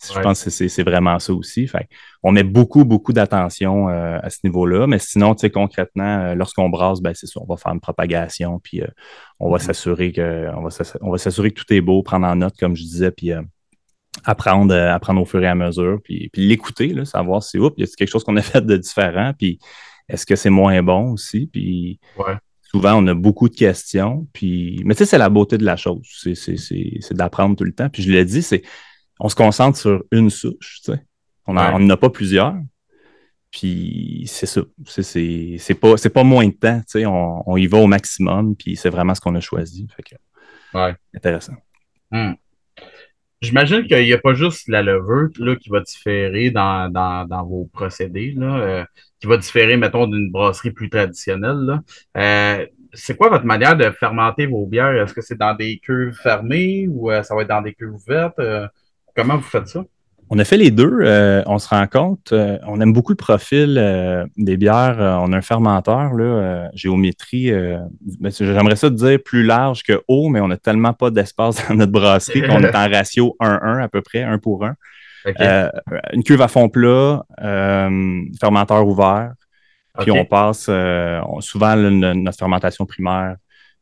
Je 0.03 0.19
pense 0.19 0.43
que 0.43 0.49
c'est 0.49 0.83
vraiment 0.83 1.19
ça 1.19 1.33
aussi. 1.33 1.67
Fait, 1.67 1.87
on 2.23 2.31
met 2.31 2.43
beaucoup, 2.43 2.85
beaucoup 2.85 3.13
d'attention 3.13 3.89
euh, 3.89 4.19
à 4.21 4.29
ce 4.29 4.39
niveau-là. 4.43 4.87
Mais 4.87 4.99
sinon, 4.99 5.35
tu 5.35 5.41
sais, 5.41 5.49
concrètement, 5.49 6.33
lorsqu'on 6.33 6.69
brasse, 6.69 7.01
ben, 7.01 7.13
c'est 7.13 7.27
ça, 7.27 7.39
on 7.41 7.45
va 7.45 7.57
faire 7.57 7.73
une 7.73 7.79
propagation, 7.79 8.59
puis 8.59 8.81
on 9.39 9.49
va 9.49 9.57
mm. 9.57 9.59
s'assurer 9.59 10.11
que 10.11 10.47
on 11.01 11.11
va 11.11 11.17
s'assurer 11.17 11.51
que 11.51 11.61
tout 11.61 11.73
est 11.73 11.81
beau, 11.81 12.03
prendre 12.03 12.27
en 12.27 12.35
note, 12.35 12.57
comme 12.57 12.75
je 12.75 12.83
disais, 12.83 13.11
puis 13.11 13.31
apprendre, 14.25 14.73
euh, 14.73 14.93
apprendre 14.93 15.21
au 15.21 15.25
fur 15.25 15.41
et 15.43 15.47
à 15.47 15.55
mesure, 15.55 15.99
puis, 16.03 16.29
puis 16.31 16.47
l'écouter, 16.47 16.93
savoir 17.05 17.43
si, 17.43 17.57
oups, 17.57 17.73
y 17.77 17.83
a 17.83 17.87
quelque 17.87 18.09
chose 18.09 18.23
qu'on 18.23 18.37
a 18.37 18.41
fait 18.41 18.65
de 18.65 18.77
différent, 18.77 19.33
puis 19.37 19.59
est-ce 20.09 20.25
que 20.25 20.35
c'est 20.35 20.49
moins 20.49 20.81
bon 20.83 21.13
aussi, 21.13 21.47
puis 21.47 21.99
souvent, 22.71 23.03
on 23.03 23.07
a 23.07 23.13
beaucoup 23.13 23.49
de 23.49 23.55
questions, 23.55 24.27
puis, 24.31 24.81
mais 24.85 24.95
tu 24.95 24.99
sais, 24.99 25.05
c'est 25.05 25.17
la 25.17 25.29
beauté 25.29 25.57
de 25.57 25.65
la 25.65 25.75
chose, 25.75 26.07
c'est 26.33 27.13
d'apprendre 27.13 27.57
tout 27.57 27.65
le 27.65 27.73
temps, 27.73 27.89
puis 27.89 28.01
je 28.01 28.09
l'ai 28.09 28.23
dit, 28.23 28.41
c'est, 28.41 28.61
on 29.19 29.27
se 29.27 29.35
concentre 29.35 29.77
sur 29.77 30.03
une 30.11 30.29
souche, 30.29 30.79
tu 30.85 30.93
sais, 30.93 31.05
on 31.45 31.53
n'en 31.53 31.89
a 31.89 31.97
pas 31.97 32.09
plusieurs, 32.09 32.55
puis 33.51 34.23
c'est 34.27 34.45
ça, 34.45 34.61
c'est 34.87 35.79
pas, 35.81 35.95
pas 35.97 36.23
moins 36.23 36.47
de 36.47 36.53
temps, 36.53 36.79
tu 36.79 36.99
sais, 36.99 37.05
on, 37.05 37.49
on, 37.49 37.57
y 37.57 37.67
va 37.67 37.79
au 37.79 37.87
maximum, 37.87 38.55
puis 38.55 38.77
c'est 38.77 38.89
vraiment 38.89 39.15
ce 39.15 39.19
qu'on 39.19 39.35
a 39.35 39.41
choisi, 39.41 39.85
fait 39.93 40.03
que, 40.03 40.95
intéressant. 41.13 41.55
Hmm. 42.09 42.33
J'imagine 43.41 43.85
qu'il 43.85 44.05
n'y 44.05 44.13
a 44.13 44.17
pas 44.17 44.33
juste 44.33 44.69
la 44.69 44.81
levure 44.81 45.29
là, 45.39 45.55
qui 45.57 45.69
va 45.69 45.81
différer 45.81 46.51
dans, 46.51 46.89
dans, 46.89 47.27
dans 47.27 47.43
vos 47.43 47.65
procédés, 47.73 48.33
là, 48.37 48.57
euh, 48.59 48.85
qui 49.21 49.27
va 49.27 49.37
différer, 49.37 49.77
mettons, 49.77 50.07
d'une 50.07 50.31
brasserie 50.31 50.71
plus 50.71 50.89
traditionnelle. 50.89 51.57
Là. 51.57 51.81
Euh, 52.17 52.65
c'est 52.93 53.15
quoi 53.15 53.29
votre 53.29 53.45
manière 53.45 53.77
de 53.77 53.89
fermenter 53.91 54.47
vos 54.47 54.65
bières? 54.65 54.93
Est-ce 55.01 55.13
que 55.13 55.21
c'est 55.21 55.37
dans 55.37 55.55
des 55.55 55.77
cuves 55.79 56.17
fermées 56.21 56.87
ou 56.89 57.09
euh, 57.09 57.23
ça 57.23 57.35
va 57.35 57.43
être 57.43 57.47
dans 57.47 57.61
des 57.61 57.73
cuves 57.73 57.93
ouvertes? 57.93 58.41
comment 59.15 59.37
vous 59.37 59.43
faites 59.43 59.67
ça? 59.67 59.83
On 60.33 60.39
a 60.39 60.45
fait 60.45 60.55
les 60.55 60.71
deux. 60.71 60.99
Euh, 61.01 61.43
on 61.45 61.59
se 61.59 61.67
rend 61.67 61.85
compte, 61.87 62.31
euh, 62.31 62.57
on 62.65 62.79
aime 62.79 62.93
beaucoup 62.93 63.11
le 63.11 63.17
profil 63.17 63.77
euh, 63.77 64.25
des 64.37 64.55
bières. 64.55 64.95
on 64.97 65.33
a 65.33 65.37
un 65.37 65.41
fermenteur, 65.41 66.13
là, 66.13 66.69
géométrie. 66.73 67.51
J'aimerais 68.39 68.77
ça 68.77 68.89
te 68.89 68.95
dire 68.95 69.19
plus 69.23 69.43
large 69.43 69.83
que 69.83 70.01
haut, 70.07 70.29
mais 70.29 70.39
on 70.39 70.47
n'a 70.47 70.55
tellement 70.55 70.93
pas 70.93 71.11
d'espace 71.11 71.57
dans 71.67 71.75
notre 71.75 71.91
brasserie 71.91 72.43
qu'on 72.43 72.63
est 72.63 72.73
en 72.73 72.89
ratio 72.89 73.35
1-1 73.41 73.83
à 73.83 73.89
peu 73.89 74.01
près, 74.01 74.23
1 74.23 74.37
pour 74.37 74.63
1. 74.63 74.75
Une 75.25 76.23
cuve 76.23 76.41
à 76.41 76.47
fond 76.47 76.69
plat, 76.69 77.23
fermenteur 78.39 78.87
ouvert. 78.87 79.33
Puis 79.99 80.11
on 80.11 80.25
passe, 80.25 80.69
souvent 81.39 81.75
notre 81.75 82.37
fermentation 82.37 82.85
primaire 82.85 83.35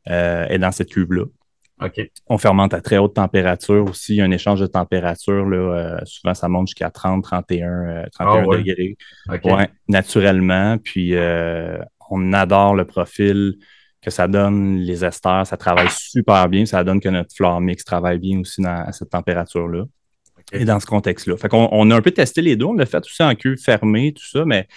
est 0.05 0.57
dans 0.57 0.71
cette 0.71 0.89
cuve-là. 0.89 1.25
On 2.27 2.37
fermente 2.37 2.73
à 2.73 2.81
très 2.81 2.97
haute 2.97 3.15
température 3.15 3.85
aussi. 3.89 4.15
Il 4.15 4.17
y 4.17 4.21
a 4.21 4.25
un 4.25 4.31
échange 4.31 4.59
de 4.59 4.67
température. 4.67 5.45
Là, 5.45 5.57
euh, 5.57 5.99
souvent, 6.05 6.33
ça 6.33 6.49
monte 6.49 6.67
jusqu'à 6.67 6.89
30, 6.89 7.23
31, 7.23 8.05
31 8.11 8.57
degrés. 8.57 8.97
naturellement. 9.87 10.77
Puis, 10.77 11.15
euh, 11.15 11.77
on 12.09 12.33
adore 12.33 12.75
le 12.75 12.85
profil 12.85 13.55
que 14.01 14.11
ça 14.11 14.27
donne, 14.27 14.77
les 14.77 15.05
esters. 15.05 15.47
Ça 15.47 15.57
travaille 15.57 15.89
super 15.89 16.49
bien. 16.49 16.65
Ça 16.65 16.83
donne 16.83 16.99
que 16.99 17.09
notre 17.09 17.33
flore 17.33 17.61
mix 17.61 17.83
travaille 17.85 18.19
bien 18.19 18.39
aussi 18.39 18.61
à 18.65 18.91
cette 18.91 19.11
température-là. 19.11 19.85
Et 20.51 20.65
dans 20.65 20.79
ce 20.79 20.85
contexte-là. 20.85 21.37
Fait 21.37 21.47
qu'on 21.47 21.69
on 21.71 21.91
a 21.91 21.95
un 21.95 22.01
peu 22.01 22.11
testé 22.11 22.41
les 22.41 22.55
deux. 22.55 22.65
On 22.65 22.73
l'a 22.73 22.85
fait 22.85 22.97
aussi 22.97 23.21
en 23.21 23.35
cuve 23.35 23.57
fermée, 23.57 24.13
tout 24.13 24.25
ça, 24.25 24.45
mais 24.45 24.67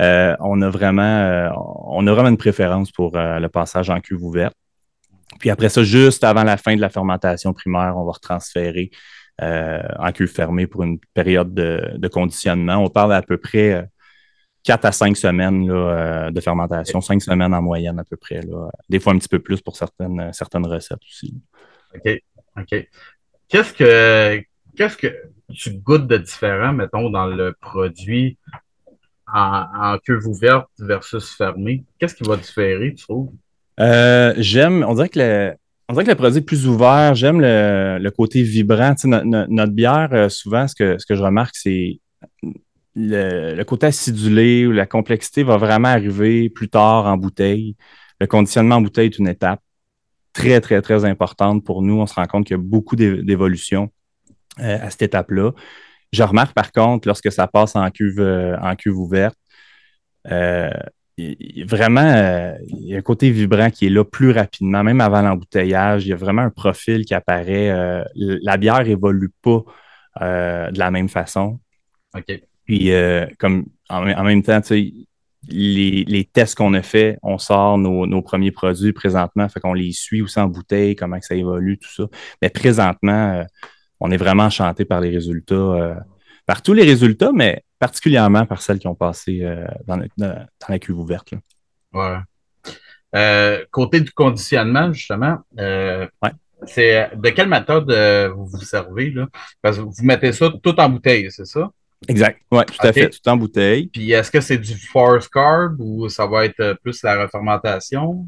euh, 0.00 0.34
on, 0.40 0.60
a 0.62 0.68
vraiment, 0.68 1.50
on 1.86 2.06
a 2.06 2.12
vraiment 2.12 2.28
une 2.28 2.36
préférence 2.36 2.90
pour 2.90 3.12
le 3.14 3.46
passage 3.48 3.88
en 3.90 4.00
cuve 4.00 4.22
ouverte. 4.24 4.54
Puis 5.38 5.50
après 5.50 5.68
ça, 5.68 5.82
juste 5.82 6.24
avant 6.24 6.44
la 6.44 6.56
fin 6.56 6.74
de 6.74 6.80
la 6.80 6.88
fermentation 6.88 7.52
primaire, 7.52 7.94
on 7.96 8.04
va 8.04 8.12
retransférer 8.12 8.90
euh, 9.40 9.82
en 9.98 10.12
cuve 10.12 10.30
fermée 10.30 10.66
pour 10.66 10.82
une 10.82 10.98
période 11.14 11.54
de, 11.54 12.08
conditionnement. 12.08 12.76
On 12.76 12.88
parle 12.88 13.14
à 13.14 13.22
peu 13.22 13.38
près 13.38 13.88
4 14.64 14.84
euh, 14.84 14.88
à 14.88 14.92
5 14.92 15.16
semaines 15.16 15.70
euh, 15.70 16.30
de 16.30 16.40
fermentation, 16.40 17.00
5 17.00 17.20
semaines 17.22 17.54
en 17.54 17.62
moyenne 17.62 17.98
à 17.98 18.04
peu 18.04 18.16
près. 18.16 18.40
Des 18.88 19.00
fois 19.00 19.14
un 19.14 19.18
petit 19.18 19.28
peu 19.28 19.38
plus 19.38 19.60
pour 19.60 19.76
certaines, 19.76 20.32
certaines 20.32 20.66
recettes 20.66 21.02
aussi. 21.08 21.34
OK. 21.94 22.20
OK. 22.58 22.88
Qu'est-ce 23.48 23.72
que 23.72 24.44
qu'est-ce 24.76 24.96
que 24.96 25.08
tu 25.52 25.74
goûtes 25.74 26.06
de 26.06 26.18
différent, 26.18 26.72
mettons, 26.72 27.10
dans 27.10 27.26
le 27.26 27.52
produit 27.60 28.38
en, 29.32 29.64
en 29.74 29.98
cuve 29.98 30.26
ouverte 30.26 30.68
versus 30.78 31.34
fermée? 31.34 31.84
Qu'est-ce 31.98 32.14
qui 32.14 32.24
va 32.24 32.36
différer, 32.36 32.94
tu 32.94 33.04
trouves? 33.04 33.32
Euh, 33.80 34.34
j'aime, 34.36 34.84
on 34.86 34.94
dirait 34.94 35.08
que 35.08 35.18
le, 35.18 35.54
on 35.88 35.94
dirait 35.94 36.04
que 36.04 36.10
le 36.10 36.16
produit 36.16 36.38
est 36.38 36.42
plus 36.42 36.66
ouvert. 36.66 37.14
J'aime 37.14 37.40
le, 37.40 38.10
côté 38.10 38.42
vibrant. 38.42 38.94
notre 39.04 39.72
bière, 39.72 40.08
euh, 40.12 40.28
souvent, 40.28 40.68
ce 40.68 40.74
que, 40.74 40.98
ce 40.98 41.06
que 41.06 41.14
je 41.14 41.22
remarque, 41.22 41.56
c'est 41.56 42.00
le, 42.94 43.62
côté 43.64 43.86
acidulé 43.86 44.66
ou 44.66 44.72
la 44.72 44.86
complexité 44.86 45.42
va 45.42 45.56
vraiment 45.56 45.88
arriver 45.88 46.50
plus 46.50 46.68
tard 46.68 47.06
en 47.06 47.16
bouteille. 47.16 47.76
Le 48.20 48.26
conditionnement 48.26 48.76
en 48.76 48.80
bouteille 48.80 49.06
est 49.06 49.18
une 49.18 49.28
étape 49.28 49.60
très, 50.32 50.60
très, 50.60 50.80
très 50.82 51.04
importante 51.04 51.64
pour 51.64 51.82
nous. 51.82 52.00
On 52.00 52.06
se 52.06 52.14
rend 52.14 52.26
compte 52.26 52.46
qu'il 52.46 52.56
y 52.56 52.60
a 52.60 52.62
beaucoup 52.62 52.96
d'évolution 52.96 53.90
euh, 54.60 54.78
à 54.80 54.90
cette 54.90 55.02
étape-là. 55.02 55.52
Je 56.12 56.22
remarque 56.22 56.54
par 56.54 56.72
contre, 56.72 57.08
lorsque 57.08 57.32
ça 57.32 57.46
passe 57.46 57.74
en 57.76 57.90
cuve, 57.90 58.20
en 58.60 58.76
cuve 58.76 58.98
ouverte, 58.98 59.38
vraiment, 61.64 62.00
euh, 62.00 62.54
il 62.68 62.86
y 62.88 62.94
a 62.94 62.98
un 62.98 63.02
côté 63.02 63.30
vibrant 63.30 63.70
qui 63.70 63.86
est 63.86 63.90
là 63.90 64.04
plus 64.04 64.30
rapidement, 64.30 64.82
même 64.82 65.00
avant 65.00 65.22
l'embouteillage. 65.22 66.06
Il 66.06 66.10
y 66.10 66.12
a 66.12 66.16
vraiment 66.16 66.42
un 66.42 66.50
profil 66.50 67.04
qui 67.04 67.14
apparaît. 67.14 67.70
Euh, 67.70 68.04
la 68.14 68.56
bière 68.56 68.86
évolue 68.88 69.30
pas 69.42 69.62
euh, 70.20 70.70
de 70.70 70.78
la 70.78 70.90
même 70.90 71.08
façon. 71.08 71.60
OK. 72.16 72.40
Puis, 72.64 72.90
comme 73.38 73.66
en, 73.88 74.22
même 74.22 74.42
temps, 74.42 74.60
les, 74.70 76.04
les, 76.06 76.24
tests 76.24 76.56
qu'on 76.56 76.72
a 76.74 76.82
fait, 76.82 77.18
on 77.22 77.36
sort 77.36 77.76
nos, 77.76 78.22
premiers 78.22 78.52
produits 78.52 78.92
présentement, 78.92 79.48
fait 79.48 79.60
qu'on 79.60 79.74
les 79.74 79.92
suit 79.92 80.22
aussi 80.22 80.38
en 80.38 80.46
bouteille, 80.46 80.94
comment 80.94 81.20
ça 81.20 81.34
évolue, 81.34 81.76
tout 81.78 81.92
ça. 81.92 82.04
Mais 82.40 82.48
présentement, 82.48 83.44
on 84.02 84.10
est 84.10 84.16
vraiment 84.16 84.44
enchanté 84.44 84.84
par 84.84 85.00
les 85.00 85.10
résultats, 85.10 85.96
par 86.44 86.60
tous 86.60 86.72
les 86.72 86.82
résultats, 86.82 87.30
mais 87.32 87.64
particulièrement 87.78 88.44
par 88.46 88.60
celles 88.60 88.80
qui 88.80 88.88
ont 88.88 88.96
passé 88.96 89.48
dans, 89.86 90.00
la 90.68 90.78
cuve 90.78 90.98
ouverte. 90.98 91.34
Ouais. 91.92 93.64
côté 93.70 94.00
du 94.00 94.10
conditionnement, 94.10 94.92
justement, 94.92 95.38
c'est 96.66 97.10
de 97.14 97.30
quelle 97.30 97.48
méthode 97.48 97.92
vous 98.34 98.46
vous 98.46 98.60
servez? 98.60 99.10
Là? 99.10 99.28
Parce 99.62 99.76
que 99.76 99.82
vous 99.82 99.92
mettez 100.02 100.32
ça 100.32 100.50
tout 100.62 100.78
en 100.80 100.88
bouteille, 100.88 101.30
c'est 101.30 101.46
ça? 101.46 101.70
Exact. 102.08 102.40
Oui, 102.50 102.64
tout 102.66 102.86
à 102.86 102.92
fait. 102.92 103.10
Tout 103.10 103.28
en 103.28 103.36
bouteille. 103.36 103.86
Puis 103.86 104.10
est-ce 104.10 104.30
que 104.30 104.40
c'est 104.40 104.58
du 104.58 104.74
force 104.74 105.28
carb 105.28 105.80
ou 105.80 106.08
ça 106.08 106.26
va 106.26 106.44
être 106.46 106.76
plus 106.82 107.00
la 107.04 107.22
refermentation? 107.22 108.26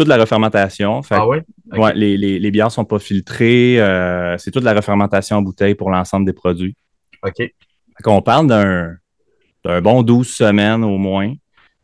Toute 0.00 0.08
la 0.08 0.16
refermentation. 0.16 1.02
ah 1.10 1.28
oui? 1.28 1.38
Ouais, 1.72 1.92
les, 1.94 2.16
les, 2.16 2.38
les, 2.38 2.50
bières 2.50 2.68
ne 2.68 2.70
sont 2.70 2.86
pas 2.86 2.98
filtrées. 2.98 3.78
Euh, 3.78 4.38
c'est 4.38 4.50
toute 4.50 4.64
la 4.64 4.72
refermentation 4.72 5.36
en 5.36 5.42
bouteille 5.42 5.74
pour 5.74 5.90
l'ensemble 5.90 6.24
des 6.24 6.32
produits. 6.32 6.74
OK. 7.22 7.52
On 8.06 8.22
parle 8.22 8.46
d'un 8.46 9.80
bon 9.82 10.02
12 10.02 10.26
semaines 10.26 10.84
au 10.84 10.96
moins. 10.96 11.34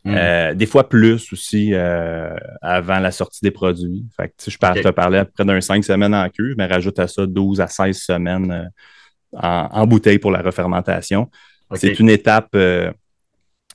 Hmm. 0.05 0.14
Euh, 0.16 0.55
des 0.55 0.64
fois 0.64 0.88
plus 0.88 1.31
aussi 1.31 1.74
euh, 1.74 2.35
avant 2.62 3.00
la 3.00 3.11
sortie 3.11 3.40
des 3.42 3.50
produits. 3.50 4.07
Fait 4.16 4.29
que, 4.29 4.50
je 4.50 4.57
te 4.57 4.88
parlais 4.88 5.18
à 5.18 5.24
peu 5.26 5.33
près 5.33 5.44
d'un 5.44 5.61
5 5.61 5.85
semaines 5.85 6.14
en 6.14 6.26
cuve, 6.31 6.55
mais 6.57 6.64
rajoute 6.64 6.98
à 6.98 7.09
ça 7.09 7.26
12 7.26 7.61
à 7.61 7.66
16 7.66 7.98
semaines 7.98 8.70
en, 9.35 9.87
bouteille 9.87 10.18
pour 10.18 10.31
la 10.31 10.40
refermentation. 10.40 11.29
C'est 11.74 12.00
une 12.00 12.09
étape 12.09 12.57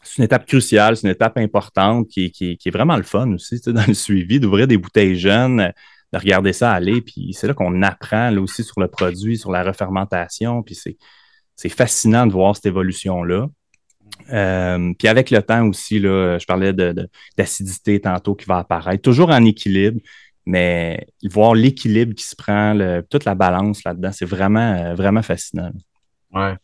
c'est 0.03 0.17
une 0.17 0.23
étape 0.23 0.45
cruciale, 0.45 0.97
c'est 0.97 1.07
une 1.07 1.13
étape 1.13 1.37
importante 1.37 2.07
qui, 2.07 2.31
est 2.41 2.71
vraiment 2.71 2.97
le 2.97 3.03
fun 3.03 3.31
aussi 3.33 3.59
dans 3.67 3.85
le 3.87 3.93
suivi, 3.93 4.39
d'ouvrir 4.39 4.67
des 4.67 4.77
bouteilles 4.77 5.15
jeunes, 5.15 5.71
de 6.11 6.17
regarder 6.17 6.53
ça 6.53 6.71
aller. 6.71 7.01
Puis 7.01 7.33
c'est 7.33 7.47
là 7.47 7.53
qu'on 7.53 7.81
apprend 7.83 8.31
là, 8.31 8.41
aussi 8.41 8.63
sur 8.63 8.79
le 8.79 8.87
produit, 8.87 9.37
sur 9.37 9.51
la 9.51 9.63
refermentation. 9.63 10.63
Puis 10.63 10.79
c'est 11.55 11.69
fascinant 11.69 12.25
de 12.25 12.31
voir 12.31 12.55
cette 12.55 12.65
évolution-là. 12.65 13.47
Euh, 14.31 14.93
puis 14.97 15.07
avec 15.07 15.29
le 15.31 15.41
temps 15.41 15.67
aussi, 15.67 15.99
là, 15.99 16.37
je 16.37 16.45
parlais 16.45 16.73
d'acidité 17.37 17.99
tantôt 17.99 18.35
qui 18.35 18.45
va 18.45 18.57
apparaître, 18.57 19.01
toujours 19.01 19.29
en 19.29 19.43
équilibre, 19.45 19.99
mais 20.45 21.07
voir 21.23 21.53
l'équilibre 21.53 22.13
qui 22.13 22.23
se 22.23 22.35
prend, 22.35 22.77
toute 23.09 23.25
la 23.25 23.35
balance 23.35 23.83
là-dedans, 23.83 24.11
c'est 24.11 24.25
vraiment, 24.25 24.95
vraiment 24.95 25.21
fascinant. 25.21 25.71
Ouais. 26.33 26.55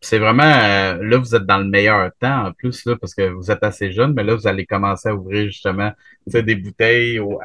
C'est 0.00 0.18
vraiment, 0.18 0.42
euh, 0.42 1.02
là, 1.02 1.18
vous 1.18 1.34
êtes 1.34 1.44
dans 1.44 1.58
le 1.58 1.64
meilleur 1.64 2.10
temps 2.20 2.46
en 2.46 2.52
plus, 2.52 2.84
là, 2.86 2.96
parce 3.00 3.14
que 3.14 3.28
vous 3.28 3.50
êtes 3.50 3.62
assez 3.62 3.90
jeune, 3.90 4.14
mais 4.14 4.22
là, 4.24 4.34
vous 4.34 4.46
allez 4.46 4.64
commencer 4.66 5.08
à 5.08 5.14
ouvrir 5.14 5.46
justement 5.46 5.92
des 6.26 6.54
bouteilles 6.54 7.18
aux, 7.18 7.40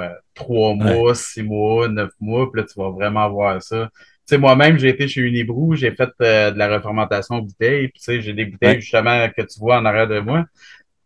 euh, 0.00 0.08
trois 0.34 0.74
mois, 0.74 1.14
six 1.14 1.42
mois, 1.42 1.88
neuf 1.88 2.10
mois, 2.20 2.50
puis 2.50 2.60
là, 2.60 2.66
tu 2.66 2.78
vas 2.78 2.90
vraiment 2.90 3.28
voir 3.30 3.62
ça. 3.62 3.90
Tu 3.94 4.34
sais, 4.34 4.38
moi-même, 4.38 4.78
j'ai 4.78 4.88
été 4.88 5.08
chez 5.08 5.20
Unibrou, 5.20 5.74
j'ai 5.74 5.92
fait 5.92 6.10
euh, 6.20 6.50
de 6.50 6.58
la 6.58 6.74
refermentation 6.76 7.36
en 7.36 7.42
bouteilles, 7.42 7.88
puis 7.88 8.00
tu 8.00 8.04
sais, 8.04 8.20
j'ai 8.20 8.32
des 8.32 8.46
bouteilles 8.46 8.80
justement 8.80 9.28
que 9.28 9.42
tu 9.42 9.58
vois 9.60 9.78
en 9.78 9.84
arrière 9.84 10.08
de 10.08 10.20
moi. 10.20 10.44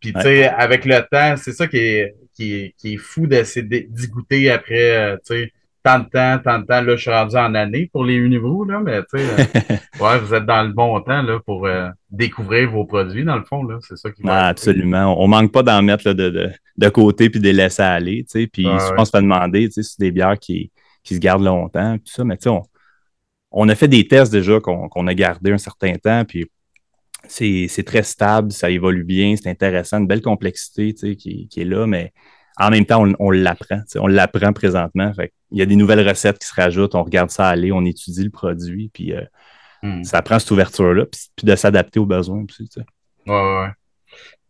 Puis, 0.00 0.12
tu 0.12 0.20
sais, 0.20 0.46
avec 0.46 0.84
le 0.84 1.00
temps, 1.10 1.36
c'est 1.36 1.52
ça 1.52 1.66
qui 1.66 1.78
est, 1.78 2.14
qui 2.34 2.54
est, 2.54 2.74
qui 2.78 2.94
est 2.94 2.98
fou 2.98 3.26
d'essayer 3.26 3.66
d'y 3.66 4.08
goûter 4.08 4.48
après, 4.50 5.16
tu 5.26 5.34
sais, 5.34 5.52
tant 5.82 6.00
de 6.00 6.04
temps, 6.04 6.38
tant 6.38 6.58
de 6.58 6.64
temps. 6.64 6.80
Là, 6.80 6.96
je 6.96 7.00
suis 7.00 7.10
rendu 7.10 7.36
en 7.36 7.54
année 7.54 7.88
pour 7.92 8.04
les 8.04 8.14
Univaux, 8.14 8.64
là, 8.64 8.80
mais 8.80 9.00
tu 9.02 9.18
sais, 9.18 9.80
ouais, 10.00 10.18
vous 10.18 10.34
êtes 10.34 10.46
dans 10.46 10.62
le 10.62 10.72
bon 10.72 11.00
temps 11.00 11.22
là, 11.22 11.40
pour 11.44 11.66
euh, 11.66 11.88
découvrir 12.10 12.70
vos 12.70 12.84
produits, 12.84 13.24
dans 13.24 13.36
le 13.36 13.44
fond. 13.44 13.62
Là. 13.62 13.78
C'est 13.86 13.96
ça 13.96 14.10
qui 14.10 14.22
va. 14.22 14.34
Ah, 14.34 14.46
absolument. 14.48 15.14
On 15.18 15.26
ne 15.26 15.30
manque 15.30 15.52
pas 15.52 15.62
d'en 15.62 15.82
mettre 15.82 16.12
de, 16.12 16.30
de, 16.30 16.50
de, 16.76 16.88
côté 16.88 17.30
puis 17.30 17.40
de 17.40 17.44
les 17.44 17.52
laisser 17.52 17.82
aller. 17.82 18.24
Tu 18.24 18.40
sais, 18.40 18.46
puis 18.46 18.64
je 18.64 18.94
pense 18.94 19.10
pas 19.10 19.20
demander, 19.20 19.68
tu 19.68 19.74
sais, 19.74 19.82
c'est 19.82 20.00
des 20.00 20.10
bières 20.10 20.38
qui, 20.38 20.70
qui 21.02 21.14
se 21.14 21.20
gardent 21.20 21.44
longtemps, 21.44 21.96
tout 21.98 22.12
ça, 22.12 22.24
mais 22.24 22.36
tu 22.36 22.44
sais, 22.44 22.50
on, 22.50 22.62
on, 23.50 23.68
a 23.68 23.74
fait 23.74 23.88
des 23.88 24.06
tests 24.06 24.32
déjà 24.32 24.60
qu'on 24.60 25.06
a 25.06 25.14
gardé 25.14 25.52
un 25.52 25.58
certain 25.58 25.94
temps, 25.94 26.24
puis 26.26 26.46
c'est 27.26 27.84
très 27.84 28.02
stable, 28.02 28.52
ça 28.52 28.70
évolue 28.70 29.04
bien, 29.04 29.34
c'est 29.36 29.48
intéressant, 29.48 29.98
une 29.98 30.06
belle 30.06 30.22
complexité 30.22 30.92
tu 30.94 31.00
sais, 31.00 31.16
qui, 31.16 31.48
qui 31.48 31.60
est 31.62 31.64
là, 31.64 31.86
mais 31.86 32.12
en 32.58 32.70
même 32.70 32.84
temps, 32.84 33.06
on, 33.18 33.30
l'apprend. 33.30 33.80
On 33.96 34.06
l'apprend 34.06 34.52
présentement. 34.52 35.12
il 35.50 35.58
y 35.58 35.62
a 35.62 35.66
des 35.66 35.76
nouvelles 35.76 36.06
recettes 36.06 36.38
qui 36.38 36.46
se 36.46 36.54
rajoutent, 36.54 36.94
on 36.94 37.04
regarde 37.04 37.30
ça 37.30 37.48
aller, 37.48 37.70
on 37.70 37.84
étudie 37.84 38.24
le 38.24 38.30
produit, 38.30 38.90
puis 38.92 39.14
euh, 39.14 39.22
hmm. 39.82 40.02
ça 40.02 40.22
prend 40.22 40.38
cette 40.38 40.50
ouverture-là, 40.50 41.06
puis, 41.06 41.46
de 41.46 41.56
s'adapter 41.56 42.00
aux 42.00 42.06
besoins 42.06 42.44
aussi. 42.48 42.68
Ouais. 43.26 43.68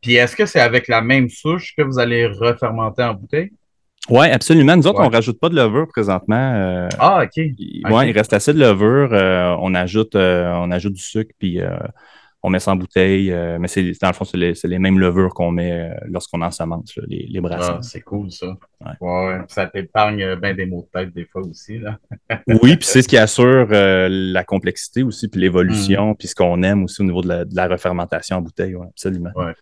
Puis 0.00 0.14
est-ce 0.14 0.36
que 0.36 0.46
c'est 0.46 0.60
avec 0.60 0.88
la 0.88 1.02
même 1.02 1.28
souche 1.28 1.74
que 1.76 1.82
vous 1.82 1.98
allez 1.98 2.26
refermenter 2.26 3.02
en 3.02 3.14
bouteille? 3.14 3.50
Oui, 4.08 4.26
absolument. 4.28 4.74
Nous 4.74 4.86
autres, 4.86 5.00
on 5.00 5.10
ne 5.10 5.14
rajoute 5.14 5.38
pas 5.38 5.50
de 5.50 5.56
levure 5.56 5.86
présentement. 5.88 6.54
Euh, 6.54 6.88
ah, 6.98 7.24
OK. 7.24 7.32
Oui, 7.36 8.08
il 8.08 8.12
reste 8.12 8.32
assez 8.32 8.54
de 8.54 8.58
levure. 8.60 9.12
Euh, 9.12 9.54
on, 9.60 9.74
ajoute, 9.74 10.14
on 10.14 10.70
ajoute 10.70 10.94
du 10.94 11.02
sucre, 11.02 11.32
puis 11.38 11.60
on 12.42 12.50
met 12.50 12.60
ça 12.60 12.72
en 12.72 12.76
bouteille, 12.76 13.32
euh, 13.32 13.58
mais 13.58 13.66
c'est 13.66 13.82
dans 14.00 14.08
le 14.08 14.14
fond, 14.14 14.24
c'est 14.24 14.36
les, 14.36 14.78
mêmes 14.78 14.98
levures 14.98 15.34
qu'on 15.34 15.50
met 15.50 15.72
euh, 15.72 15.94
lorsqu'on 16.06 16.40
ensemence 16.40 16.96
les, 17.08 17.26
les 17.28 17.40
brassins. 17.40 17.78
Ah, 17.78 17.82
c'est 17.82 18.00
cool 18.00 18.30
ça. 18.30 18.56
Ouais. 19.00 19.38
ça 19.48 19.66
t'épargne 19.66 20.22
euh, 20.22 20.36
bien 20.36 20.54
des 20.54 20.66
mots 20.66 20.82
de 20.82 21.00
tête 21.00 21.12
des 21.12 21.24
fois 21.24 21.42
aussi. 21.42 21.78
Là. 21.78 21.98
oui, 22.62 22.76
puis 22.76 22.86
c'est 22.86 23.02
ce 23.02 23.08
qui 23.08 23.18
assure 23.18 23.66
la 23.70 24.44
complexité 24.44 25.02
aussi, 25.02 25.28
puis 25.28 25.40
l'évolution, 25.40 26.12
mm. 26.12 26.16
puis 26.16 26.28
ce 26.28 26.34
qu'on 26.34 26.62
aime 26.62 26.84
aussi 26.84 27.02
au 27.02 27.04
niveau 27.04 27.22
de 27.22 27.44
la, 27.52 27.66
refermentation 27.66 28.36
en 28.36 28.42
bouteille, 28.42 28.76
absolument. 28.76 29.30
Ouais. 29.34 29.54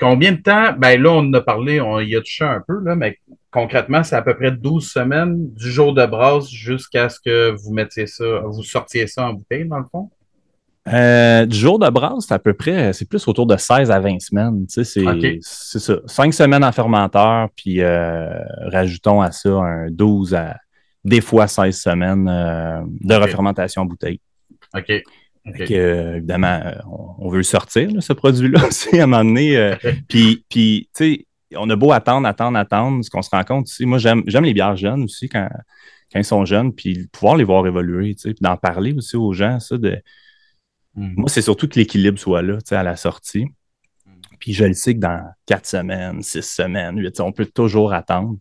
Combien 0.00 0.32
de 0.32 0.40
temps? 0.40 0.72
Ben 0.72 1.00
là, 1.00 1.10
on 1.10 1.18
en 1.18 1.32
a 1.34 1.40
parlé, 1.42 1.82
on 1.82 2.00
y 2.00 2.16
a 2.16 2.20
touché 2.20 2.44
un 2.44 2.62
peu, 2.66 2.80
là, 2.82 2.96
mais 2.96 3.18
concrètement, 3.50 4.02
c'est 4.02 4.16
à 4.16 4.22
peu 4.22 4.34
près 4.34 4.50
12 4.50 4.90
semaines 4.90 5.52
du 5.52 5.70
jour 5.70 5.92
de 5.92 6.04
brasse 6.06 6.48
jusqu'à 6.48 7.10
ce 7.10 7.20
que 7.20 7.50
vous 7.50 7.72
mettiez 7.74 8.06
ça, 8.06 8.40
vous 8.46 8.62
sortiez 8.62 9.06
ça 9.06 9.28
en 9.28 9.34
bouteille, 9.34 9.68
dans 9.68 9.78
le 9.78 9.84
fond? 9.84 10.10
Euh, 10.88 11.46
du 11.46 11.56
jour 11.56 11.78
de 11.78 11.88
brasse, 11.90 12.26
c'est 12.28 12.34
à 12.34 12.38
peu 12.38 12.54
près, 12.54 12.92
c'est 12.92 13.08
plus 13.08 13.26
autour 13.26 13.46
de 13.46 13.56
16 13.56 13.90
à 13.90 13.98
20 13.98 14.20
semaines. 14.20 14.66
Tu 14.66 14.84
sais, 14.84 15.02
c'est 15.40 15.78
ça. 15.78 15.96
5 16.06 16.32
semaines 16.32 16.64
en 16.64 16.72
fermenteur, 16.72 17.48
puis 17.56 17.80
euh, 17.80 18.28
rajoutons 18.66 19.20
à 19.20 19.32
ça 19.32 19.50
un 19.50 19.90
12 19.90 20.34
à 20.34 20.56
des 21.04 21.20
fois 21.20 21.48
16 21.48 21.76
semaines 21.76 22.28
euh, 22.28 22.82
de 23.00 23.14
refermentation 23.14 23.82
en 23.82 23.86
bouteille. 23.86 24.20
OK. 24.74 24.90
évidemment, 25.70 26.60
on, 27.18 27.30
veut 27.30 27.38
le 27.38 27.42
sortir, 27.42 27.90
ce 28.00 28.12
produit-là 28.12 28.66
aussi, 28.68 28.98
à 29.00 29.04
un 29.04 29.06
moment 29.06 29.24
donné. 29.24 29.76
puis, 30.08 30.44
puis 30.48 30.88
tu 30.96 31.04
sais, 31.04 31.26
on 31.56 31.68
a 31.70 31.76
beau 31.76 31.92
attendre, 31.92 32.28
attendre, 32.28 32.58
attendre. 32.58 33.04
Ce 33.04 33.10
qu'on 33.10 33.22
se 33.22 33.30
rend 33.30 33.42
compte 33.42 33.68
ici, 33.68 33.86
moi, 33.86 33.98
j'aime 33.98 34.22
les 34.24 34.54
bières 34.54 34.76
jeunes 34.76 35.04
aussi 35.04 35.28
quand, 35.28 35.48
quand 36.12 36.20
ils 36.20 36.24
sont 36.24 36.44
jeunes, 36.44 36.72
puis 36.72 37.08
pouvoir 37.12 37.36
les 37.36 37.44
voir 37.44 37.66
évoluer, 37.66 38.14
tu 38.14 38.22
sais, 38.22 38.34
puis 38.34 38.42
d'en 38.42 38.56
parler 38.56 38.92
aussi 38.92 39.16
aux 39.16 39.32
gens, 39.32 39.58
ça, 39.58 39.78
de 39.78 40.00
Mm. 40.96 41.14
Moi, 41.16 41.28
c'est 41.28 41.42
surtout 41.42 41.68
que 41.68 41.78
l'équilibre 41.78 42.18
soit 42.18 42.42
là 42.42 42.58
à 42.70 42.82
la 42.82 42.96
sortie. 42.96 43.44
Mm. 43.44 44.10
Puis 44.40 44.52
je 44.52 44.64
le 44.64 44.74
sais 44.74 44.94
que 44.94 45.00
dans 45.00 45.22
quatre 45.46 45.66
semaines, 45.66 46.22
six 46.22 46.42
semaines, 46.42 46.98
huit, 46.98 47.20
on 47.20 47.32
peut 47.32 47.46
toujours 47.46 47.92
attendre. 47.92 48.38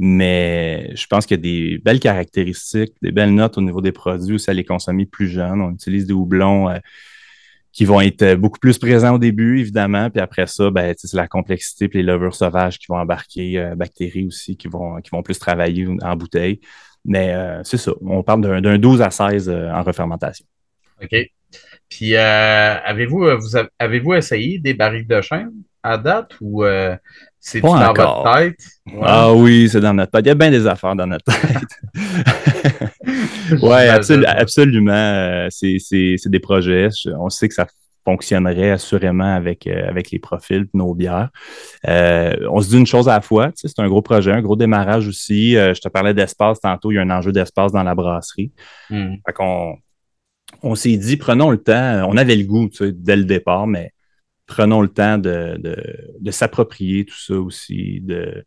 Mais 0.00 0.94
je 0.94 1.06
pense 1.08 1.26
qu'il 1.26 1.36
y 1.36 1.40
a 1.40 1.42
des 1.42 1.78
belles 1.78 1.98
caractéristiques, 1.98 2.94
des 3.02 3.10
belles 3.10 3.34
notes 3.34 3.58
au 3.58 3.60
niveau 3.60 3.80
des 3.80 3.90
produits 3.90 4.36
où 4.36 4.38
ça 4.38 4.52
les 4.52 4.64
consommer 4.64 5.06
plus 5.06 5.28
jeunes. 5.28 5.60
On 5.60 5.72
utilise 5.72 6.06
des 6.06 6.12
houblons 6.12 6.68
euh, 6.68 6.78
qui 7.72 7.84
vont 7.84 8.00
être 8.00 8.36
beaucoup 8.36 8.60
plus 8.60 8.78
présents 8.78 9.16
au 9.16 9.18
début, 9.18 9.58
évidemment. 9.58 10.08
Puis 10.08 10.20
après 10.20 10.46
ça, 10.46 10.70
ben, 10.70 10.94
c'est 10.96 11.12
la 11.14 11.26
complexité 11.26 11.88
puis 11.88 11.98
les 11.98 12.04
levures 12.04 12.36
sauvages 12.36 12.78
qui 12.78 12.86
vont 12.88 12.98
embarquer, 12.98 13.58
euh, 13.58 13.74
bactéries 13.74 14.26
aussi 14.26 14.56
qui 14.56 14.68
vont, 14.68 15.00
qui 15.00 15.10
vont 15.10 15.24
plus 15.24 15.40
travailler 15.40 15.88
en 16.02 16.14
bouteille. 16.14 16.60
Mais 17.04 17.34
euh, 17.34 17.64
c'est 17.64 17.76
ça. 17.76 17.92
On 18.00 18.22
parle 18.22 18.62
d'un 18.62 18.78
12 18.78 19.02
à 19.02 19.10
16 19.10 19.48
en 19.48 19.82
refermentation. 19.82 20.46
OK. 21.02 21.12
Puis, 21.88 22.14
euh, 22.14 22.76
avez-vous 22.84 23.24
euh, 23.24 23.36
vous 23.36 23.56
avez-vous 23.78 24.14
essayé 24.14 24.58
des 24.58 24.74
barriques 24.74 25.08
de 25.08 25.20
chêne 25.20 25.52
à 25.82 25.96
date 25.96 26.32
ou 26.40 26.64
euh, 26.64 26.94
c'est 27.40 27.60
dans 27.60 27.92
votre 27.94 28.34
tête? 28.34 28.60
Ah 29.02 29.32
oui, 29.32 29.68
c'est 29.70 29.80
dans 29.80 29.94
notre 29.94 30.12
tête. 30.12 30.26
Il 30.26 30.28
y 30.28 30.32
a 30.32 30.34
bien 30.34 30.50
des 30.50 30.66
affaires 30.66 30.94
dans 30.94 31.06
notre 31.06 31.24
tête. 31.24 32.92
oui, 33.62 33.88
absolument. 34.28 35.48
C'est 35.50 36.18
des 36.26 36.40
projets. 36.40 36.88
On 37.18 37.30
sait 37.30 37.48
que 37.48 37.54
ça 37.54 37.66
fonctionnerait 38.04 38.72
assurément 38.72 39.34
avec, 39.34 39.66
avec 39.66 40.10
les 40.10 40.18
profils 40.18 40.64
de 40.64 40.70
nos 40.74 40.94
bières. 40.94 41.30
on 41.86 42.60
se 42.60 42.68
dit 42.68 42.78
une 42.78 42.86
chose 42.86 43.08
à 43.08 43.14
la 43.14 43.20
fois. 43.22 43.50
C'est 43.54 43.78
un 43.78 43.88
gros 43.88 44.02
projet, 44.02 44.32
un 44.32 44.42
gros 44.42 44.56
démarrage 44.56 45.08
aussi. 45.08 45.52
je 45.52 45.80
te 45.80 45.88
parlais 45.88 46.12
d'espace 46.12 46.60
tantôt. 46.60 46.90
Il 46.90 46.96
y 46.96 46.98
a 46.98 47.02
un 47.02 47.10
enjeu 47.10 47.32
d'espace 47.32 47.72
dans 47.72 47.82
la 47.82 47.94
brasserie. 47.94 48.52
Hmm. 48.90 49.14
Fait 49.24 49.32
qu'on 49.32 49.78
on 50.62 50.74
s'est 50.74 50.96
dit, 50.96 51.16
prenons 51.16 51.50
le 51.50 51.58
temps, 51.58 52.06
on 52.08 52.16
avait 52.16 52.36
le 52.36 52.44
goût 52.44 52.68
dès 52.80 53.16
le 53.16 53.24
départ, 53.24 53.66
mais 53.66 53.92
prenons 54.46 54.80
le 54.80 54.88
temps 54.88 55.18
de, 55.18 55.60
s'approprier 56.30 57.04
tout 57.04 57.18
ça 57.18 57.34
aussi, 57.34 58.00
d'aller 58.00 58.42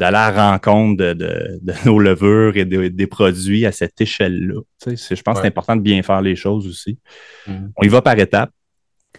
à 0.00 0.10
la 0.10 0.50
rencontre 0.50 1.12
de, 1.12 1.60
nos 1.86 1.98
levures 1.98 2.56
et 2.56 2.64
des 2.64 3.06
produits 3.06 3.66
à 3.66 3.72
cette 3.72 4.00
échelle-là. 4.00 4.60
Je 4.86 5.22
pense 5.22 5.36
que 5.36 5.42
c'est 5.42 5.48
important 5.48 5.76
de 5.76 5.82
bien 5.82 6.02
faire 6.02 6.22
les 6.22 6.36
choses 6.36 6.66
aussi. 6.66 6.98
Mm-hmm. 7.46 7.70
On 7.76 7.82
y 7.84 7.88
va 7.88 8.02
par 8.02 8.18
étapes. 8.18 8.50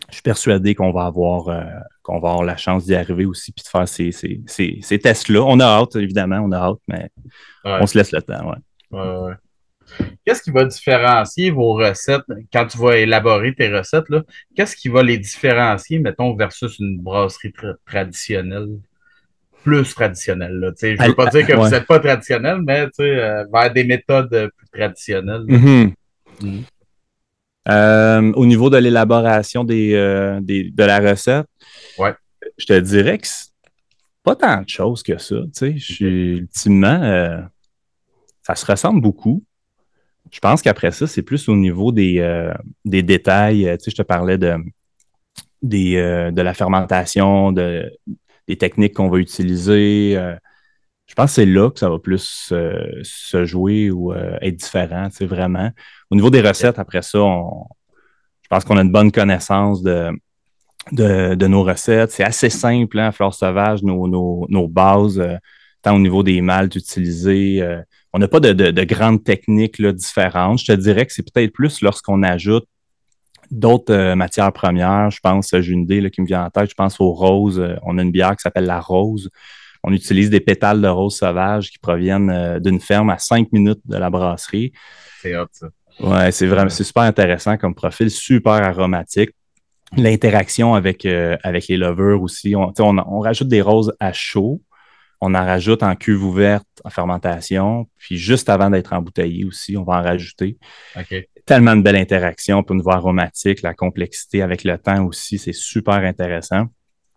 Je 0.10 0.16
suis 0.16 0.22
persuadé 0.22 0.76
qu'on 0.76 0.92
va 0.92 1.06
avoir 1.06 1.48
euh, 1.48 1.64
qu'on 2.04 2.20
va 2.20 2.30
avoir 2.30 2.44
la 2.44 2.58
chance 2.58 2.86
d'y 2.86 2.94
arriver 2.94 3.26
aussi 3.26 3.54
puis 3.54 3.64
de 3.64 3.70
faire 3.70 3.88
ces, 3.88 4.12
ces, 4.12 5.00
tests-là. 5.00 5.42
On 5.42 5.60
a 5.60 5.66
hâte, 5.66 5.96
évidemment, 5.96 6.42
on 6.44 6.52
a 6.52 6.58
hâte, 6.58 6.80
mais 6.88 7.10
on 7.64 7.88
se 7.88 7.98
laisse 7.98 8.12
le 8.12 8.22
temps. 8.22 8.54
Ouais. 8.92 9.34
Qu'est-ce 10.26 10.42
qui 10.42 10.52
va 10.52 10.66
différencier 10.66 11.52
vos 11.52 11.74
recettes 11.74 12.26
quand 12.52 12.66
tu 12.66 12.78
vas 12.78 12.98
élaborer 12.98 13.54
tes 13.54 13.70
recettes? 13.70 14.06
Qu'est-ce 14.56 14.76
qui 14.76 14.90
va 14.90 15.04
les 15.04 15.18
différencier, 15.18 16.00
mettons, 16.00 16.36
versus 16.36 16.80
une 16.80 17.00
brasserie 17.00 17.54
traditionnelle? 17.86 18.80
Plus 19.64 19.94
traditionnelle. 19.94 20.74
Je 20.82 20.88
ne 20.88 21.08
veux 21.08 21.16
pas 21.16 21.28
dire 21.28 21.48
que 21.48 21.54
vous 21.54 21.70
n'êtes 21.70 21.88
pas 21.88 22.00
traditionnel, 22.00 22.60
mais 22.62 22.88
euh, 23.00 23.46
vers 23.52 23.74
des 23.74 23.84
méthodes 23.84 24.52
plus 24.56 24.68
traditionnelles. 24.72 25.42
Mm-hmm. 25.42 25.94
Mm. 26.42 26.60
Euh, 27.68 28.32
au 28.34 28.46
niveau 28.46 28.70
de 28.70 28.78
l'élaboration 28.78 29.64
des, 29.64 29.96
euh, 29.96 30.40
des, 30.40 30.70
de 30.70 30.84
la 30.84 31.00
recette, 31.00 31.48
ouais. 31.98 32.14
je 32.60 32.66
te 32.68 32.80
dirais 32.80 33.18
que 33.18 33.28
pas 34.22 34.36
tant 34.36 34.62
de 34.62 34.70
choses 34.70 35.02
que 35.02 35.18
ça. 35.18 35.36
Ultimement, 36.00 37.48
ça 38.44 38.54
se 38.56 38.66
ressemble 38.68 39.02
beaucoup. 39.02 39.44
Je 40.36 40.42
pense 40.42 40.62
qu'après 40.62 40.92
ça, 40.92 41.08
c'est 41.08 41.22
plus 41.22 41.48
au 41.48 41.56
niveau 41.56 41.94
des, 41.94 42.20
euh, 42.20 42.54
des 42.84 43.04
détails. 43.04 43.64
Tu 43.78 43.86
sais, 43.86 43.92
je 43.92 43.96
te 43.96 44.02
parlais 44.02 44.38
de, 44.38 44.58
euh, 45.74 46.32
de 46.32 46.42
la 46.42 46.54
fermentation, 46.54 47.54
de, 47.54 47.90
des 48.46 48.58
techniques 48.58 48.96
qu'on 48.96 49.08
va 49.08 49.20
utiliser. 49.20 50.18
Euh, 50.18 50.36
je 51.08 51.14
pense 51.14 51.32
que 51.32 51.36
c'est 51.36 51.46
là 51.46 51.70
que 51.70 51.80
ça 51.80 51.90
va 51.90 52.00
plus 52.00 52.52
se 52.52 53.46
jouer 53.46 53.92
ou 53.92 54.14
être 54.14 54.58
différent, 54.58 55.08
tu 55.08 55.16
sais, 55.16 55.26
vraiment. 55.26 55.72
Au 56.12 56.16
niveau 56.16 56.30
des 56.30 56.42
recettes, 56.42 56.80
après 56.80 57.02
ça, 57.02 57.20
je 58.42 58.48
pense 58.50 58.66
qu'on 58.66 58.76
a 58.76 58.82
une 58.82 58.92
bonne 58.92 59.14
connaissance 59.14 59.84
de, 59.84 60.10
de, 60.92 61.36
de 61.36 61.48
nos 61.48 61.64
recettes. 61.64 62.12
C'est 62.12 62.26
assez 62.26 62.50
simple, 62.50 63.00
hein, 63.00 63.14
Flore 63.14 63.34
Sauvage, 63.34 63.84
nos, 63.84 64.06
nos, 64.10 64.48
nos 64.50 64.68
bases, 64.68 65.24
tant 65.82 65.96
au 65.96 66.00
niveau 66.00 66.24
des 66.24 66.42
maltes 66.42 66.76
utilisés 66.76 67.66
on 68.16 68.18
n'a 68.18 68.30
pas 68.30 68.40
de, 68.40 68.84
grandes 68.86 69.26
techniques 69.26 69.82
différentes. 69.82 70.60
Je 70.60 70.68
te 70.68 70.72
dirais 70.72 71.06
que 71.06 71.12
c'est 71.12 71.30
peut-être 71.30 71.52
plus 71.52 71.82
lorsqu'on 71.82 72.24
ajoute 72.24 72.66
d'autres 73.52 73.94
euh, 73.94 74.16
matières 74.16 74.54
premières. 74.54 75.12
Je 75.12 75.20
pense, 75.22 75.50
j'ai 75.52 75.74
une 75.74 75.82
idée 75.82 76.10
qui 76.10 76.22
me 76.22 76.26
vient 76.26 76.46
en 76.46 76.50
tête, 76.50 76.70
je 76.70 76.76
pense 76.76 77.02
aux 77.02 77.12
roses. 77.12 77.60
Euh, 77.60 77.76
on 77.84 77.98
a 77.98 78.02
une 78.02 78.12
bière 78.12 78.32
qui 78.38 78.42
s'appelle 78.42 78.68
la 78.68 78.80
rose. 78.80 79.30
On 79.84 79.92
utilise 79.92 80.30
des 80.30 80.40
pétales 80.40 80.82
de 80.82 80.88
rose 80.88 81.18
sauvage 81.18 81.70
qui 81.70 81.78
proviennent 81.78 82.30
euh, 82.30 82.60
d'une 82.62 82.80
ferme 82.80 83.10
à 83.10 83.18
cinq 83.18 83.52
minutes 83.52 83.82
de 83.84 83.98
la 83.98 84.10
brasserie. 84.10 84.72
C'est 85.22 85.36
hot, 85.36 85.48
ça. 85.52 85.68
Ouais, 86.00 86.32
c'est 86.32 86.48
vraiment, 86.48 86.70
c'est 86.70 86.86
super 86.86 87.04
intéressant 87.04 87.58
comme 87.58 87.76
profil, 87.76 88.10
super 88.10 88.64
aromatique. 88.64 89.32
L'interaction 89.98 90.74
avec, 90.74 91.06
avec 91.06 91.68
les 91.68 91.78
levures 91.78 92.22
aussi. 92.22 92.56
On, 92.56 92.74
on, 92.80 93.20
rajoute 93.20 93.50
des 93.50 93.62
roses 93.62 93.94
à 94.00 94.14
chaud 94.14 94.62
on 95.26 95.34
en 95.34 95.46
rajoute 95.46 95.84
en 95.84 95.96
cuve 95.96 96.24
ouverte, 96.24 96.68
en 96.84 96.90
fermentation, 96.90 97.88
puis 97.98 98.18
juste 98.18 98.50
avant 98.50 98.70
d'être 98.70 98.94
embouteillé 98.94 99.46
aussi, 99.46 99.76
on 99.76 99.84
va 99.84 100.00
en 100.00 100.04
rajouter. 100.04 100.58
Tellement 101.46 101.76
de 101.76 101.82
belles 101.82 101.96
interactions 101.96 102.64
pour 102.64 102.76
une 102.76 102.82
voie 102.82 102.96
aromatique, 102.96 103.62
la 103.62 103.74
complexité 103.74 104.42
avec 104.42 104.64
le 104.64 104.78
temps 104.78 105.06
aussi, 105.06 105.38
c'est 105.38 105.54
super 105.54 105.96
intéressant. 105.96 106.66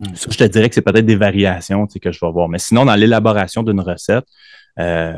Hmm. 0.00 0.14
je 0.14 0.38
te 0.38 0.44
dirais 0.44 0.68
que 0.68 0.76
c'est 0.76 0.82
peut-être 0.82 1.06
des 1.06 1.16
variations 1.16 1.86
que 1.86 2.12
je 2.12 2.20
vais 2.20 2.30
voir. 2.30 2.48
Mais 2.48 2.58
sinon, 2.58 2.84
dans 2.84 2.94
l'élaboration 2.94 3.62
d'une 3.64 3.80
recette, 3.80 4.24
euh, 4.78 5.12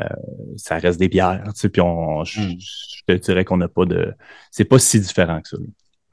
ça 0.57 0.79
reste 0.79 0.99
des 0.99 1.09
bières. 1.09 1.45
Puis 1.71 1.83
on, 1.83 2.23
hmm. 2.23 2.25
je, 2.25 3.03
te 3.07 3.13
dirais 3.13 3.45
qu'on 3.45 3.59
n'a 3.59 3.69
pas 3.69 3.85
de. 3.85 4.15
C'est 4.51 4.65
pas 4.65 4.79
si 4.79 4.99
différent 5.01 5.41
que 5.43 5.49
ça. 5.49 5.57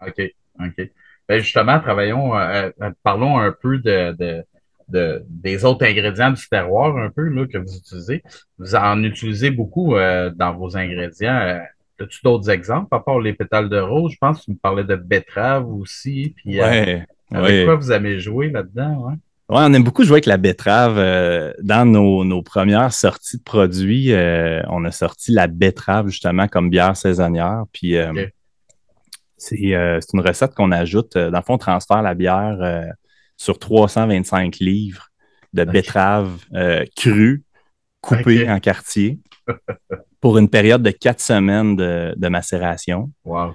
OK. 0.06 0.22
OK. 0.60 0.92
Ben 1.30 1.40
justement, 1.40 1.80
travaillons, 1.80 2.38
euh, 2.38 2.70
euh, 2.82 2.92
parlons 3.04 3.38
un 3.38 3.52
peu 3.52 3.78
de 3.80 4.16
de, 4.18 4.44
des 4.90 5.66
autres 5.66 5.86
ingrédients 5.86 6.32
du 6.32 6.48
terroir 6.48 6.98
un 6.98 7.10
peu 7.10 7.24
là, 7.24 7.46
que 7.46 7.58
vous 7.58 7.76
utilisez. 7.76 8.24
Vous 8.58 8.76
en 8.76 9.04
utilisez 9.04 9.52
beaucoup 9.52 9.96
euh, 9.96 10.32
dans 10.36 10.54
vos 10.54 10.78
ingrédients. 10.78 11.38
Euh, 11.38 11.60
as-tu 12.00 12.20
d'autres 12.24 12.50
exemples, 12.50 12.94
à 12.96 13.00
part 13.00 13.20
les 13.20 13.34
pétales 13.34 13.70
de 13.70 13.80
rose? 13.80 14.14
Je 14.14 14.18
pense 14.18 14.40
que 14.40 14.46
tu 14.46 14.52
me 14.52 14.58
parlais 14.58 14.84
de 14.84 14.96
betterave 14.96 15.68
aussi. 15.70 16.34
Puis, 16.38 16.62
euh, 16.62 17.00
avec 17.32 17.66
quoi 17.66 17.76
vous 17.76 17.92
avez 17.92 18.20
joué 18.20 18.50
là-dedans? 18.50 19.08
Ouais? 19.08 19.14
Ouais, 19.50 19.64
on 19.66 19.74
aime 19.74 19.84
beaucoup 19.84 20.04
jouer 20.04 20.16
avec 20.16 20.26
la 20.26 20.38
betterave. 20.38 20.96
dans 21.62 21.86
nos, 21.86 22.26
nos, 22.26 22.42
premières 22.42 22.92
sorties 22.92 23.38
de 23.38 23.44
produits, 23.44 24.12
on 24.14 24.84
a 24.84 24.92
sorti 24.92 25.32
la 25.32 25.48
betterave 25.48 26.08
justement 26.10 26.48
comme 26.48 26.70
bière 26.70 26.98
saisonnière. 26.98 27.64
Puis 27.72 27.96
c'est 29.38 29.58
une 29.58 30.20
recette 30.20 30.54
qu'on 30.54 30.72
ajoute. 30.74 31.18
Dans 31.18 31.38
le 31.38 31.44
fond, 31.44 31.54
on 31.54 31.58
transfère 31.58 32.02
la 32.02 32.14
bière 32.14 32.58
sur 33.38 33.60
325 33.60 34.58
livres 34.58 35.10
de 35.54 35.64
betteraves 35.64 36.38
euh, 36.54 36.86
crues 36.96 37.44
coupées 38.02 38.50
en 38.50 38.60
quartier 38.60 39.20
pour 40.22 40.38
une 40.38 40.50
période 40.50 40.84
de 40.84 40.92
quatre 40.92 41.22
semaines 41.22 41.76
de, 41.76 42.28
macération. 42.28 43.12
Wow. 43.24 43.54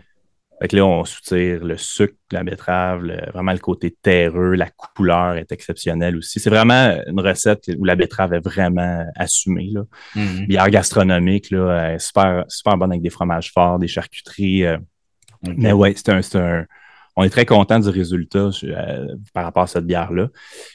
Fait 0.61 0.69
que 0.69 0.77
là, 0.77 0.87
on 0.87 1.05
soutire 1.05 1.65
le 1.65 1.77
sucre 1.77 2.15
de 2.31 2.37
la 2.37 2.45
betterave, 2.45 3.03
vraiment 3.35 3.53
le 3.53 3.59
côté 3.59 3.97
terreux, 4.01 4.55
la 4.55 4.71
couleur 4.71 5.35
est 5.35 5.51
exceptionnelle 5.51 6.17
aussi. 6.17 6.39
C'est 6.39 6.51
vraiment 6.51 6.97
une 7.09 7.19
recette 7.19 7.69
où 7.77 7.85
la 7.85 7.97
betterave 7.97 8.35
est 8.35 8.45
vraiment 8.45 9.05
assumée. 9.17 9.71
Là. 9.73 9.83
Mm-hmm. 10.15 10.47
Bière 10.47 10.71
gastronomique, 10.71 11.51
là, 11.51 11.99
super, 11.99 12.45
super 12.49 12.77
bonne 12.77 12.93
avec 12.93 13.03
des 13.03 13.11
fromages 13.11 13.51
forts, 13.53 13.81
des 13.81 13.89
charcuteries. 13.89 14.65
Euh. 14.65 14.79
Mais 15.45 15.73
ouais, 15.73 15.95
c'est 15.97 16.11
un, 16.11 16.21
un, 16.39 16.67
on 17.17 17.25
est 17.25 17.31
très 17.31 17.47
content 17.47 17.79
du 17.79 17.89
résultat 17.89 18.51
euh, 18.65 19.07
par 19.35 19.45
rapport 19.45 19.65
à 19.65 19.67
cette 19.67 19.87
bière-là. 19.87 20.29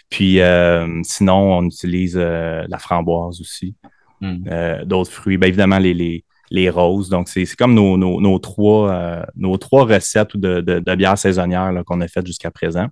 Puis 0.10 0.40
euh, 0.40 1.02
sinon, 1.04 1.58
on 1.58 1.64
utilise 1.66 2.16
euh, 2.18 2.64
la 2.68 2.78
framboise 2.78 3.42
aussi, 3.42 3.76
hmm. 4.22 4.84
d'autres 4.86 5.12
fruits. 5.12 5.38
Bien 5.38 5.48
évidemment, 5.48 5.80
les, 5.80 6.24
les, 6.52 6.70
roses. 6.70 7.10
Donc, 7.10 7.28
c'est 7.28 7.46
comme 7.56 7.74
nos, 7.74 7.98
nos, 7.98 8.40
trois, 8.40 9.26
nos 9.36 9.58
trois 9.58 9.86
recettes 9.86 10.38
de, 10.38 10.62
de, 10.62 10.80
de 10.80 10.96
bière 10.96 11.18
saisonnière 11.18 11.74
qu'on 11.86 12.02
a 12.02 12.08
faites 12.08 12.28
jusqu'à 12.28 12.52
présent. 12.52 12.88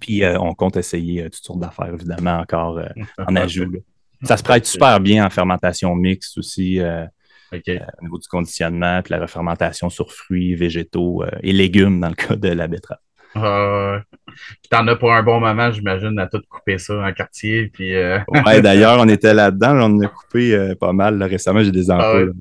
Puis 0.00 0.22
on 0.24 0.54
compte 0.54 0.76
essayer 0.76 1.24
toutes 1.24 1.44
sortes 1.44 1.60
d'affaires, 1.60 1.92
évidemment, 1.92 2.38
encore 2.38 2.80
en 3.18 3.36
ajout. 3.36 3.72
Ça 4.24 4.36
se 4.36 4.42
prête 4.42 4.66
super 4.66 5.00
bien 5.00 5.24
en 5.24 5.30
fermentation 5.30 5.94
mixte 5.94 6.38
aussi. 6.38 6.80
Euh, 7.52 7.78
au 8.00 8.04
niveau 8.04 8.18
du 8.18 8.28
conditionnement, 8.28 9.02
puis 9.02 9.12
la 9.12 9.20
refermentation 9.20 9.90
sur 9.90 10.12
fruits, 10.12 10.54
végétaux 10.54 11.24
euh, 11.24 11.30
et 11.42 11.52
légumes 11.52 12.00
dans 12.00 12.08
le 12.08 12.14
cas 12.14 12.36
de 12.36 12.48
la 12.48 12.68
betterave. 12.68 12.98
Euh, 13.36 13.98
T'en 14.70 14.86
as 14.86 14.96
pour 14.96 15.12
un 15.12 15.22
bon 15.22 15.40
moment, 15.40 15.70
j'imagine, 15.72 16.18
à 16.18 16.26
tout 16.26 16.40
couper 16.48 16.78
ça 16.78 16.94
en 16.94 17.12
quartier. 17.12 17.68
Puis, 17.68 17.94
euh, 17.94 18.18
ouais, 18.28 18.62
d'ailleurs, 18.62 18.98
on 19.00 19.08
était 19.08 19.34
là-dedans, 19.34 19.90
on 19.90 20.00
a 20.00 20.06
coupé 20.06 20.74
pas 20.78 20.92
mal. 20.92 21.20
récemment, 21.22 21.62
j'ai 21.62 21.72
des 21.72 21.90
ah 21.90 21.98
ampoules. 21.98 22.34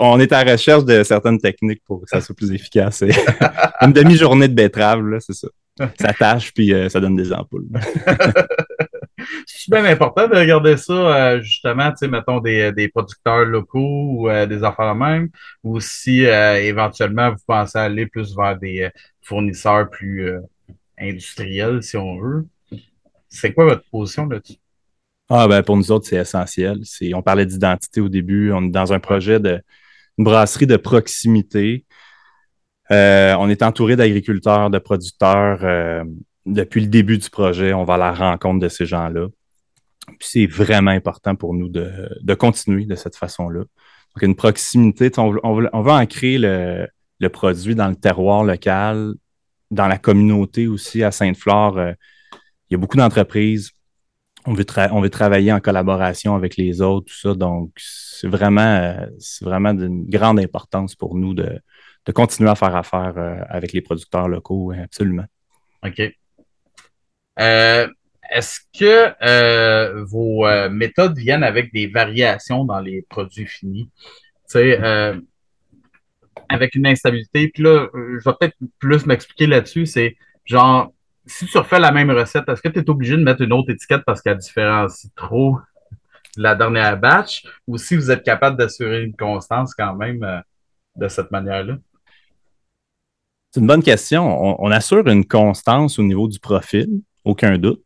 on, 0.00 0.20
est 0.20 0.32
à 0.32 0.44
la 0.44 0.52
recherche 0.52 0.84
de 0.84 1.02
certaines 1.02 1.38
techniques 1.38 1.82
pour 1.86 2.02
que 2.02 2.08
ça 2.08 2.20
soit 2.20 2.34
plus 2.34 2.52
efficace. 2.52 3.02
Une 3.80 3.92
demi-journée 3.92 4.48
de 4.48 4.54
betterave, 4.54 5.02
c'est 5.20 5.34
ça. 5.34 5.48
Ça 5.98 6.12
tâche, 6.12 6.52
puis 6.52 6.70
ça 6.90 7.00
donne 7.00 7.16
des 7.16 7.32
ampoules. 7.32 7.66
C'est 9.46 9.70
bien 9.70 9.84
important 9.84 10.28
de 10.28 10.36
regarder 10.36 10.76
ça, 10.76 10.92
euh, 10.92 11.42
justement, 11.42 11.92
mettons 12.02 12.40
des, 12.40 12.72
des, 12.72 12.88
producteurs 12.88 13.44
locaux 13.44 14.06
ou 14.10 14.28
euh, 14.28 14.46
des 14.46 14.64
affaires 14.64 14.94
même, 14.94 15.28
ou 15.62 15.80
si 15.80 16.26
euh, 16.26 16.60
éventuellement 16.62 17.30
vous 17.30 17.42
pensez 17.46 17.78
aller 17.78 18.06
plus 18.06 18.36
vers 18.36 18.58
des 18.58 18.90
fournisseurs 19.22 19.88
plus 19.90 20.32
industriels, 20.98 21.82
si 21.82 21.96
on 21.96 22.18
veut. 22.20 22.46
C'est 23.28 23.52
quoi 23.52 23.64
votre 23.64 23.84
position 23.90 24.26
là-dessus? 24.26 24.58
Ah 25.28 25.48
ben 25.48 25.62
pour 25.62 25.76
nous 25.76 25.90
autres, 25.90 26.06
c'est 26.06 26.16
essentiel. 26.16 26.80
On 27.14 27.22
parlait 27.22 27.46
d'identité 27.46 28.00
au 28.00 28.08
début. 28.08 28.52
On 28.52 28.64
est 28.64 28.70
dans 28.70 28.92
un 28.92 29.00
projet 29.00 29.40
de 29.40 29.62
brasserie 30.18 30.66
de 30.66 30.76
proximité. 30.76 31.86
on 32.90 33.48
est 33.48 33.62
entouré 33.62 33.96
d'agriculteurs, 33.96 34.68
de 34.68 34.78
producteurs 34.78 36.04
depuis 36.46 36.80
le 36.80 36.88
début 36.88 37.18
du 37.18 37.30
projet, 37.30 37.72
on 37.72 37.84
va 37.84 37.94
à 37.94 37.98
la 37.98 38.12
rencontre 38.12 38.60
de 38.60 38.68
ces 38.68 38.86
gens-là. 38.86 39.28
Puis 40.06 40.28
c'est 40.28 40.46
vraiment 40.46 40.90
important 40.90 41.36
pour 41.36 41.54
nous 41.54 41.68
de, 41.68 42.34
continuer 42.34 42.86
de 42.86 42.94
cette 42.94 43.16
façon-là. 43.16 43.60
Donc, 43.60 44.22
une 44.22 44.34
proximité, 44.34 45.10
on, 45.16 45.34
on, 45.42 45.54
veut, 45.54 45.90
ancrer 45.90 46.38
le, 46.38 46.88
produit 47.28 47.74
dans 47.74 47.88
le 47.88 47.96
terroir 47.96 48.44
local, 48.44 49.14
dans 49.70 49.86
la 49.86 49.98
communauté 49.98 50.66
aussi 50.66 51.02
à 51.02 51.12
Sainte-Flore. 51.12 51.78
Euh, 51.78 51.92
il 52.68 52.72
y 52.72 52.74
a 52.74 52.78
beaucoup 52.78 52.96
d'entreprises. 52.96 53.70
On 54.44 54.54
veut, 54.54 54.66
on 54.90 55.00
veut 55.00 55.10
travailler 55.10 55.52
en 55.52 55.60
collaboration 55.60 56.34
avec 56.34 56.56
les 56.56 56.82
autres, 56.82 57.06
tout 57.06 57.18
ça. 57.18 57.34
Donc, 57.34 57.70
c'est 57.76 58.26
vraiment, 58.26 58.60
euh, 58.60 59.06
c'est 59.20 59.44
vraiment 59.44 59.72
d'une 59.72 60.04
grande 60.10 60.40
importance 60.40 60.96
pour 60.96 61.14
nous 61.14 61.32
de, 61.32 61.60
de 62.06 62.12
continuer 62.12 62.50
à 62.50 62.56
faire 62.56 62.74
affaire 62.74 63.14
euh, 63.16 63.40
avec 63.48 63.72
les 63.72 63.82
producteurs 63.82 64.26
locaux, 64.26 64.72
absolument. 64.72 65.26
OK. 65.84 66.12
Euh, 67.38 67.88
est-ce 68.30 68.60
que 68.78 69.14
euh, 69.22 70.04
vos 70.04 70.46
euh, 70.46 70.68
méthodes 70.70 71.16
viennent 71.16 71.44
avec 71.44 71.72
des 71.72 71.86
variations 71.86 72.64
dans 72.64 72.80
les 72.80 73.02
produits 73.02 73.46
finis? 73.46 73.90
Tu 74.48 74.58
sais, 74.58 74.78
avec 76.48 76.74
une 76.74 76.86
instabilité, 76.86 77.48
puis 77.48 77.62
là, 77.62 77.88
je 77.94 78.24
vais 78.24 78.34
peut-être 78.38 78.56
plus 78.78 79.06
m'expliquer 79.06 79.46
là-dessus, 79.46 79.86
c'est 79.86 80.16
genre, 80.44 80.92
si 81.24 81.46
tu 81.46 81.56
refais 81.56 81.78
la 81.78 81.92
même 81.92 82.10
recette, 82.10 82.48
est-ce 82.48 82.60
que 82.60 82.68
tu 82.68 82.80
es 82.80 82.90
obligé 82.90 83.16
de 83.16 83.22
mettre 83.22 83.40
une 83.42 83.52
autre 83.52 83.70
étiquette 83.70 84.02
parce 84.04 84.20
qu'elle 84.20 84.36
différencie 84.36 85.10
trop 85.14 85.58
la 86.36 86.54
dernière 86.54 86.98
batch? 86.98 87.44
Ou 87.66 87.78
si 87.78 87.96
vous 87.96 88.10
êtes 88.10 88.22
capable 88.22 88.58
d'assurer 88.58 89.02
une 89.02 89.16
constance 89.16 89.74
quand 89.74 89.94
même 89.94 90.42
de 90.96 91.08
cette 91.08 91.30
manière-là? 91.30 91.78
C'est 93.52 93.60
une 93.60 93.66
bonne 93.66 93.82
question. 93.82 94.62
On, 94.62 94.70
assure 94.70 95.06
une 95.08 95.26
constance 95.26 95.98
au 95.98 96.02
niveau 96.02 96.26
du 96.26 96.40
profil, 96.40 97.02
aucun 97.24 97.58
doute, 97.58 97.82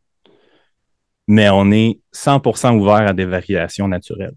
mais 1.27 1.49
on 1.49 1.71
est 1.71 1.99
100% 2.13 2.77
ouvert 2.77 3.07
à 3.07 3.13
des 3.13 3.25
variations 3.25 3.87
naturelles 3.87 4.35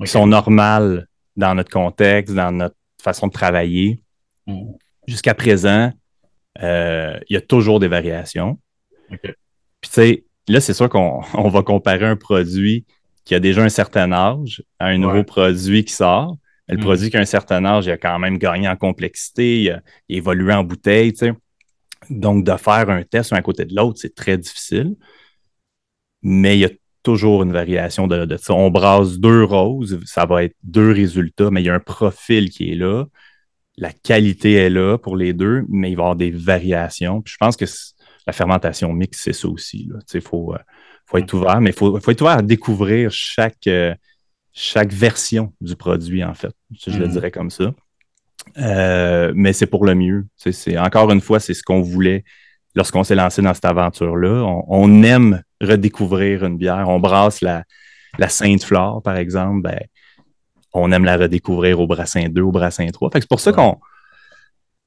qui 0.00 0.10
sont 0.10 0.26
normales 0.26 1.06
dans 1.36 1.54
notre 1.54 1.70
contexte, 1.70 2.34
dans 2.34 2.52
notre 2.52 2.76
façon 3.00 3.26
de 3.26 3.32
travailler. 3.32 4.02
Mm. 4.46 4.72
Jusqu'à 5.06 5.34
présent, 5.34 5.92
euh, 6.62 7.18
il 7.28 7.34
y 7.34 7.36
a 7.36 7.40
toujours 7.40 7.80
des 7.80 7.88
variations. 7.88 8.58
Puis, 9.08 9.32
tu 9.82 9.90
sais, 9.90 10.24
là, 10.48 10.60
c'est 10.60 10.74
sûr 10.74 10.88
qu'on 10.88 11.20
va 11.48 11.62
comparer 11.62 12.06
un 12.06 12.16
produit 12.16 12.84
qui 13.24 13.34
a 13.34 13.40
déjà 13.40 13.62
un 13.62 13.68
certain 13.68 14.12
âge 14.12 14.62
à 14.78 14.86
un 14.86 14.98
nouveau 14.98 15.24
produit 15.24 15.84
qui 15.84 15.92
sort. 15.92 16.36
le 16.68 16.76
hmm. 16.76 16.80
produit 16.80 17.10
qui 17.10 17.16
a 17.16 17.20
un 17.20 17.24
certain 17.24 17.64
âge, 17.64 17.86
il 17.86 17.92
a 17.92 17.98
quand 17.98 18.18
même 18.18 18.38
gagné 18.38 18.68
en 18.68 18.76
complexité, 18.76 19.62
il 19.62 19.70
a, 19.70 19.82
évolué 20.08 20.52
en 20.52 20.64
bouteille. 20.64 21.12
Donc, 22.08 22.44
de 22.44 22.56
faire 22.56 22.88
un 22.88 23.02
test 23.02 23.32
un 23.32 23.42
côté 23.42 23.64
de 23.64 23.74
l'autre, 23.74 23.98
c'est 24.00 24.14
très 24.14 24.38
difficile. 24.38 24.96
Mais 26.22 26.56
il 26.56 26.60
y 26.60 26.64
a 26.64 26.70
toujours 27.02 27.42
une 27.42 27.52
variation 27.52 28.06
de, 28.06 28.36
ça. 28.36 28.54
On 28.54 28.70
brasse 28.70 29.18
deux 29.18 29.44
roses, 29.44 30.00
ça 30.04 30.26
va 30.26 30.44
être 30.44 30.56
deux 30.62 30.92
résultats, 30.92 31.50
mais 31.50 31.62
il 31.62 31.66
y 31.66 31.70
a 31.70 31.74
un 31.74 31.80
profil 31.80 32.50
qui 32.50 32.72
est 32.72 32.74
là. 32.74 33.06
La 33.76 33.92
qualité 33.92 34.54
est 34.54 34.70
là 34.70 34.98
pour 34.98 35.16
les 35.16 35.32
deux, 35.32 35.64
mais 35.68 35.90
il 35.90 35.96
va 35.96 36.02
y 36.02 36.04
avoir 36.04 36.16
des 36.16 36.30
variations. 36.30 37.22
je 37.24 37.36
pense 37.38 37.56
que 37.56 37.64
la 38.26 38.32
fermentation 38.32 38.92
mixte, 38.92 39.22
c'est 39.24 39.32
ça 39.32 39.48
aussi. 39.48 39.88
Il 40.12 40.20
faut, 40.20 40.54
euh, 40.54 40.58
faut 41.06 41.18
être 41.18 41.32
ouvert, 41.32 41.60
mais 41.60 41.70
il 41.70 41.76
faut, 41.76 41.96
être 41.96 42.20
ouvert 42.20 42.38
à 42.38 42.42
découvrir 42.42 43.10
chaque, 43.10 43.66
euh, 43.66 43.94
chaque 44.52 44.92
version 44.92 45.54
du 45.60 45.76
produit, 45.76 46.22
en 46.22 46.34
fait. 46.34 46.54
Je 46.86 46.98
le 46.98 47.06
mm. 47.06 47.12
dirais 47.12 47.30
comme 47.30 47.50
ça. 47.50 47.72
Euh, 48.58 49.32
mais 49.34 49.52
c'est 49.52 49.66
pour 49.66 49.84
le 49.84 49.94
mieux. 49.94 50.26
C'est, 50.36 50.78
encore 50.78 51.10
une 51.10 51.20
fois, 51.20 51.40
c'est 51.40 51.54
ce 51.54 51.62
qu'on 51.62 51.80
voulait 51.80 52.24
lorsqu'on 52.74 53.04
s'est 53.04 53.14
lancé 53.14 53.42
dans 53.42 53.54
cette 53.54 53.64
aventure-là. 53.64 54.44
On, 54.68 55.02
aime 55.02 55.42
redécouvrir 55.60 56.44
une 56.44 56.56
bière. 56.56 56.88
On 56.88 57.00
brasse 57.00 57.40
la, 57.40 57.64
la 58.18 58.28
Sainte-Flore, 58.28 59.02
par 59.02 59.16
exemple. 59.16 59.62
Ben, 59.62 59.80
on 60.72 60.92
aime 60.92 61.04
la 61.04 61.16
redécouvrir 61.16 61.80
au 61.80 61.86
Brassin 61.86 62.28
2, 62.28 62.40
au 62.40 62.52
Brassin 62.52 62.86
3. 62.86 63.10
c'est 63.14 63.28
pour 63.28 63.40
ça 63.40 63.52
qu'on 63.52 63.78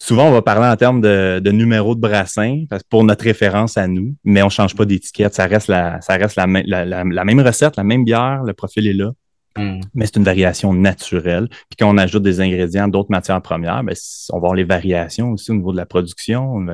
Souvent, 0.04 0.28
on 0.28 0.32
va 0.32 0.42
parler 0.42 0.68
en 0.68 0.76
termes 0.76 1.00
de, 1.00 1.50
numéro 1.52 1.96
de 1.96 2.02
brassin 2.02 2.66
pour 2.90 3.06
notre 3.06 3.24
référence 3.24 3.78
à 3.78 3.88
nous, 3.88 4.14
mais 4.26 4.42
on 4.42 4.48
ne 4.48 4.52
change 4.52 4.76
pas 4.76 4.84
d'étiquette. 4.84 5.34
Ça 5.34 5.46
reste, 5.46 5.70
la, 5.70 6.02
ça 6.02 6.16
reste 6.18 6.36
la, 6.36 6.46
même 6.46 7.40
recette, 7.40 7.78
la 7.78 7.86
même 7.86 8.04
bière, 8.04 8.44
le 8.44 8.54
profil 8.54 8.86
est 8.86 8.94
là. 8.94 9.12
Hmm. 9.58 9.82
Mais 9.94 10.06
c'est 10.06 10.18
une 10.18 10.24
variation 10.24 10.74
naturelle. 10.74 11.48
Puis 11.50 11.78
quand 11.80 11.90
on 11.90 11.98
ajoute 11.98 12.24
des 12.24 12.42
ingrédients 12.42 12.88
d'autres 12.88 13.12
matières 13.12 13.42
premières, 13.42 13.84
ben, 13.84 13.96
on 14.32 14.34
va 14.34 14.38
avoir 14.38 14.54
les 14.56 14.64
variations 14.64 15.32
aussi 15.32 15.52
au 15.52 15.56
niveau 15.56 15.72
de 15.72 15.78
la 15.78 15.86
production. 15.86 16.66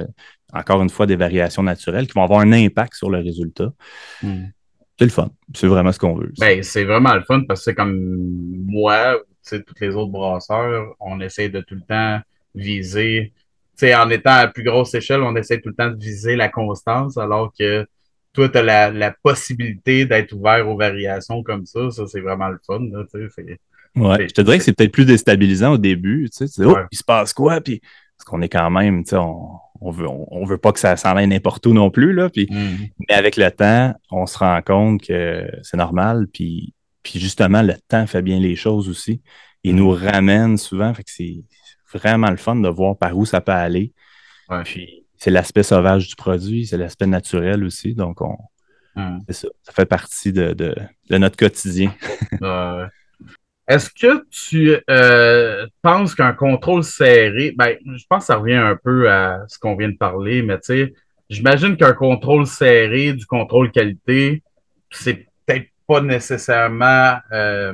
Encore 0.53 0.81
une 0.81 0.89
fois, 0.89 1.05
des 1.05 1.17
variations 1.17 1.63
naturelles 1.63 2.07
qui 2.07 2.13
vont 2.13 2.23
avoir 2.23 2.39
un 2.39 2.51
impact 2.53 2.95
sur 2.95 3.09
le 3.09 3.19
résultat. 3.19 3.71
Hmm. 4.23 4.45
C'est 4.97 5.05
le 5.05 5.11
fun. 5.11 5.29
C'est 5.53 5.67
vraiment 5.67 5.91
ce 5.91 5.99
qu'on 5.99 6.15
veut. 6.15 6.31
Ben, 6.39 6.61
c'est 6.63 6.83
vraiment 6.83 7.13
le 7.13 7.21
fun 7.23 7.43
parce 7.47 7.61
que 7.61 7.65
c'est 7.65 7.75
comme 7.75 7.97
moi, 8.65 9.17
tous 9.49 9.63
les 9.81 9.95
autres 9.95 10.11
brasseurs, 10.11 10.95
on 10.99 11.19
essaie 11.21 11.49
de 11.49 11.61
tout 11.61 11.75
le 11.75 11.81
temps 11.81 12.19
viser, 12.55 13.33
en 13.83 14.09
étant 14.09 14.31
à 14.31 14.47
plus 14.47 14.63
grosse 14.63 14.93
échelle, 14.93 15.21
on 15.21 15.35
essaie 15.35 15.61
tout 15.61 15.69
le 15.69 15.75
temps 15.75 15.89
de 15.89 15.97
viser 15.97 16.35
la 16.35 16.49
constance, 16.49 17.17
alors 17.17 17.53
que 17.57 17.85
toi, 18.33 18.49
tu 18.49 18.57
as 18.57 18.91
la, 18.91 19.11
possibilité 19.23 20.05
d'être 20.05 20.33
ouvert 20.33 20.67
aux 20.67 20.77
variations 20.77 21.43
comme 21.43 21.65
ça. 21.65 21.89
Ça, 21.91 22.05
c'est 22.07 22.21
vraiment 22.21 22.49
le 22.49 22.59
fun. 22.65 22.79
Là, 22.91 23.03
ouais, 23.95 24.27
je 24.27 24.33
te 24.33 24.41
dirais 24.41 24.57
que 24.57 24.63
c'est 24.63 24.73
peut-être 24.73 24.91
plus 24.91 25.05
déstabilisant 25.05 25.73
au 25.73 25.77
début. 25.77 26.29
Tu 26.29 26.47
sais, 26.47 26.65
oh, 26.65 26.77
il 26.91 26.97
se 26.97 27.03
passe 27.03 27.33
quoi? 27.33 27.59
Puis, 27.61 27.81
parce 28.17 28.25
qu'on 28.25 28.41
est 28.41 28.49
quand 28.49 28.69
même, 28.69 29.03
tu 29.03 29.11
sais, 29.11 29.17
on, 29.17 29.59
on 29.81 29.91
veut, 29.91 30.07
on, 30.09 30.45
veut 30.45 30.57
pas 30.57 30.71
que 30.71 30.79
ça 30.79 30.95
s'en 30.97 31.15
aille 31.15 31.27
n'importe 31.27 31.65
où 31.65 31.73
non 31.73 31.89
plus. 31.89 32.13
Là, 32.13 32.29
puis, 32.29 32.45
mm-hmm. 32.45 32.91
Mais 33.07 33.15
avec 33.15 33.37
le 33.37 33.49
temps, 33.49 33.93
on 34.11 34.25
se 34.25 34.37
rend 34.37 34.61
compte 34.61 35.01
que 35.01 35.49
c'est 35.63 35.77
normal. 35.77 36.27
Puis, 36.33 36.73
puis 37.03 37.19
justement, 37.19 37.61
le 37.61 37.75
temps 37.87 38.05
fait 38.07 38.21
bien 38.21 38.39
les 38.39 38.55
choses 38.55 38.89
aussi. 38.89 39.21
Il 39.63 39.75
nous 39.75 39.93
mm-hmm. 39.93 40.11
ramène 40.11 40.57
souvent. 40.57 40.93
Fait 40.93 41.03
que 41.03 41.11
c'est 41.11 41.37
vraiment 41.93 42.29
le 42.29 42.37
fun 42.37 42.55
de 42.55 42.69
voir 42.69 42.97
par 42.97 43.17
où 43.17 43.25
ça 43.25 43.41
peut 43.41 43.51
aller. 43.51 43.93
Puis 44.63 44.98
c'est 45.19 45.29
l'aspect 45.29 45.63
sauvage 45.63 46.07
du 46.07 46.15
produit, 46.15 46.65
c'est 46.65 46.77
l'aspect 46.77 47.05
naturel 47.05 47.63
aussi. 47.65 47.93
Donc, 47.93 48.21
on, 48.21 48.37
hmm. 48.95 49.19
ça, 49.29 49.49
fait 49.71 49.85
partie 49.85 50.31
de, 50.31 50.75
notre 51.09 51.37
quotidien. 51.37 51.93
Est-ce 53.67 53.91
que 53.91 54.25
tu 54.31 54.75
euh, 54.89 55.67
penses 55.83 56.15
qu'un 56.15 56.33
contrôle 56.33 56.83
serré, 56.83 57.53
ben, 57.55 57.77
je 57.85 58.03
pense 58.09 58.23
que 58.23 58.27
ça 58.27 58.37
revient 58.37 58.55
un 58.55 58.75
peu 58.75 59.11
à 59.11 59.43
ce 59.47 59.59
qu'on 59.59 59.75
vient 59.75 59.89
de 59.89 59.97
parler, 59.97 60.41
mais 60.41 60.57
tu 60.57 60.65
sais, 60.65 60.93
j'imagine 61.29 61.77
qu'un 61.77 61.93
contrôle 61.93 62.47
serré 62.47 63.13
du 63.13 63.27
contrôle 63.27 63.71
qualité, 63.71 64.41
c'est 64.89 65.27
peut-être 65.45 65.67
pas 65.85 66.01
nécessairement 66.01 67.17
euh, 67.31 67.73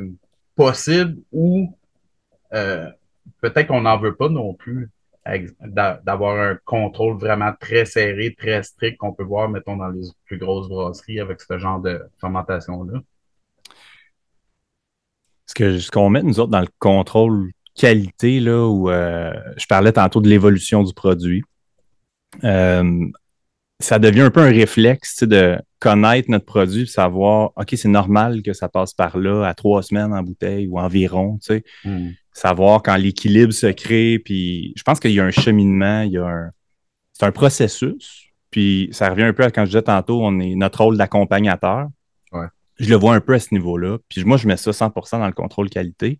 possible 0.57 1.15
ou 1.31 1.73
euh, 2.53 2.89
peut-être 3.39 3.67
qu'on 3.67 3.81
n'en 3.81 3.97
veut 3.97 4.15
pas 4.15 4.27
non 4.27 4.53
plus 4.53 4.89
d'avoir 5.25 6.39
un 6.39 6.57
contrôle 6.65 7.17
vraiment 7.17 7.51
très 7.59 7.85
serré, 7.85 8.35
très 8.37 8.61
strict 8.63 8.97
qu'on 8.97 9.13
peut 9.13 9.23
voir, 9.23 9.49
mettons, 9.49 9.77
dans 9.77 9.89
les 9.89 10.07
plus 10.25 10.37
grosses 10.37 10.69
brasseries 10.69 11.19
avec 11.19 11.41
ce 11.41 11.57
genre 11.57 11.79
de 11.79 12.01
fermentation-là. 12.21 13.01
Ce 15.47 15.89
qu'on 15.91 16.09
met, 16.09 16.21
nous 16.21 16.39
autres, 16.39 16.51
dans 16.51 16.61
le 16.61 16.67
contrôle 16.79 17.51
qualité, 17.75 18.39
là, 18.39 18.67
où 18.67 18.89
euh, 18.89 19.33
je 19.57 19.65
parlais 19.65 19.91
tantôt 19.91 20.21
de 20.21 20.29
l'évolution 20.29 20.83
du 20.83 20.93
produit, 20.93 21.43
euh, 22.43 23.07
ça 23.79 23.99
devient 23.99 24.21
un 24.21 24.31
peu 24.31 24.41
un 24.41 24.51
réflexe 24.51 25.23
de 25.23 25.57
connaître 25.79 26.29
notre 26.29 26.45
produit, 26.45 26.87
savoir, 26.87 27.51
OK, 27.55 27.73
c'est 27.75 27.87
normal 27.87 28.41
que 28.43 28.53
ça 28.53 28.69
passe 28.69 28.93
par 28.93 29.17
là 29.17 29.43
à 29.43 29.53
trois 29.53 29.81
semaines 29.81 30.13
en 30.13 30.23
bouteille 30.23 30.67
ou 30.67 30.79
environ. 30.79 31.37
Tu 31.41 31.55
sais. 31.55 31.63
Hmm 31.83 32.11
savoir 32.35 32.83
quand 32.83 32.97
l'équilibre 32.97 33.53
se 33.53 33.67
crée. 33.67 34.19
Puis 34.19 34.73
je 34.75 34.83
pense 34.83 34.99
qu'il 34.99 35.11
y 35.11 35.19
a 35.19 35.23
un 35.23 35.31
cheminement, 35.31 36.01
il 36.01 36.11
y 36.11 36.17
a 36.17 36.27
un. 36.27 36.51
C'est 37.13 37.25
un 37.25 37.31
processus. 37.31 38.25
Puis 38.51 38.89
ça 38.91 39.09
revient 39.09 39.23
un 39.23 39.33
peu 39.33 39.43
à 39.43 39.51
quand 39.51 39.61
je 39.61 39.69
disais 39.69 39.81
tantôt, 39.81 40.21
on 40.21 40.39
est 40.39 40.53
notre 40.55 40.83
rôle 40.83 40.97
d'accompagnateur. 40.97 41.87
Je 42.77 42.89
le 42.89 42.97
vois 42.97 43.15
un 43.15 43.21
peu 43.21 43.33
à 43.33 43.39
ce 43.39 43.53
niveau-là. 43.53 43.99
Puis 44.09 44.25
moi, 44.25 44.35
je 44.35 44.49
mets 44.49 44.57
ça 44.57 44.73
100 44.73 44.91
dans 45.13 45.27
le 45.27 45.31
contrôle 45.31 45.69
qualité. 45.69 46.19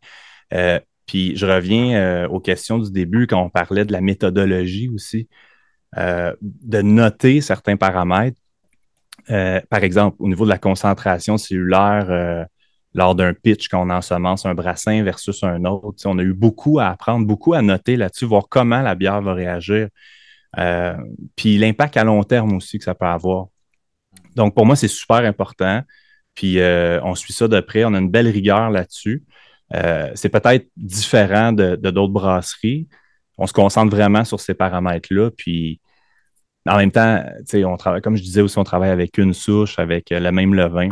Euh, 0.53 0.79
puis 1.05 1.35
je 1.35 1.45
reviens 1.45 1.97
euh, 1.97 2.27
aux 2.29 2.39
questions 2.39 2.79
du 2.79 2.91
début 2.91 3.27
quand 3.27 3.41
on 3.41 3.49
parlait 3.49 3.83
de 3.83 3.91
la 3.91 3.99
méthodologie 3.99 4.87
aussi, 4.87 5.27
euh, 5.97 6.33
de 6.41 6.81
noter 6.81 7.41
certains 7.41 7.75
paramètres. 7.75 8.39
par 9.27 9.83
exemple, 9.83 10.15
au 10.19 10.29
niveau 10.29 10.45
de 10.45 10.49
la 10.49 10.57
concentration 10.57 11.37
cellulaire 11.37 12.47
lors 12.95 13.13
d'un 13.13 13.33
pitch 13.33 13.67
quand 13.67 13.85
on 13.85 13.89
ensemence 13.89 14.45
un 14.45 14.55
brassin 14.55 15.03
versus 15.03 15.43
un 15.43 15.65
autre. 15.65 16.01
on 16.05 16.17
a 16.17 16.23
eu 16.23 16.33
beaucoup 16.33 16.79
à 16.79 16.87
apprendre, 16.87 17.27
beaucoup 17.27 17.53
à 17.53 17.61
noter 17.61 17.97
là-dessus, 17.97 18.25
voir 18.25 18.47
comment 18.49 18.81
la 18.81 18.95
bière 18.95 19.21
va 19.21 19.33
réagir. 19.33 19.89
Euh, 20.57 20.95
puis 21.35 21.57
l'impact 21.57 21.97
à 21.97 22.05
long 22.05 22.23
terme 22.23 22.53
aussi 22.55 22.77
que 22.77 22.85
ça 22.85 22.95
peut 22.95 23.05
avoir. 23.05 23.47
Donc, 24.37 24.55
pour 24.55 24.65
moi, 24.65 24.77
c'est 24.77 24.87
super 24.87 25.17
important. 25.17 25.81
Puis 26.35 26.59
euh, 26.59 27.01
on 27.03 27.15
suit 27.15 27.33
ça 27.33 27.49
de 27.49 27.59
près. 27.59 27.83
On 27.83 27.93
a 27.93 27.99
une 27.99 28.09
belle 28.09 28.29
rigueur 28.29 28.69
là-dessus. 28.69 29.25
Euh, 29.73 30.09
c'est 30.15 30.29
peut-être 30.29 30.69
différent 30.77 31.51
de, 31.51 31.75
d'autres 31.75 32.13
brasseries. 32.13 32.87
On 33.37 33.45
se 33.45 33.53
concentre 33.53 33.93
vraiment 33.93 34.23
sur 34.23 34.39
ces 34.39 34.53
paramètres-là. 34.53 35.31
Puis 35.31 35.81
en 36.65 36.77
même 36.77 36.91
temps, 36.91 37.21
on 37.53 37.75
travaille, 37.75 38.01
comme 38.01 38.15
je 38.15 38.23
disais 38.23 38.41
aussi, 38.41 38.57
on 38.57 38.63
travaille 38.63 38.91
avec 38.91 39.17
une 39.17 39.33
souche, 39.33 39.79
avec 39.79 40.11
le 40.11 40.31
même 40.31 40.53
levain. 40.53 40.89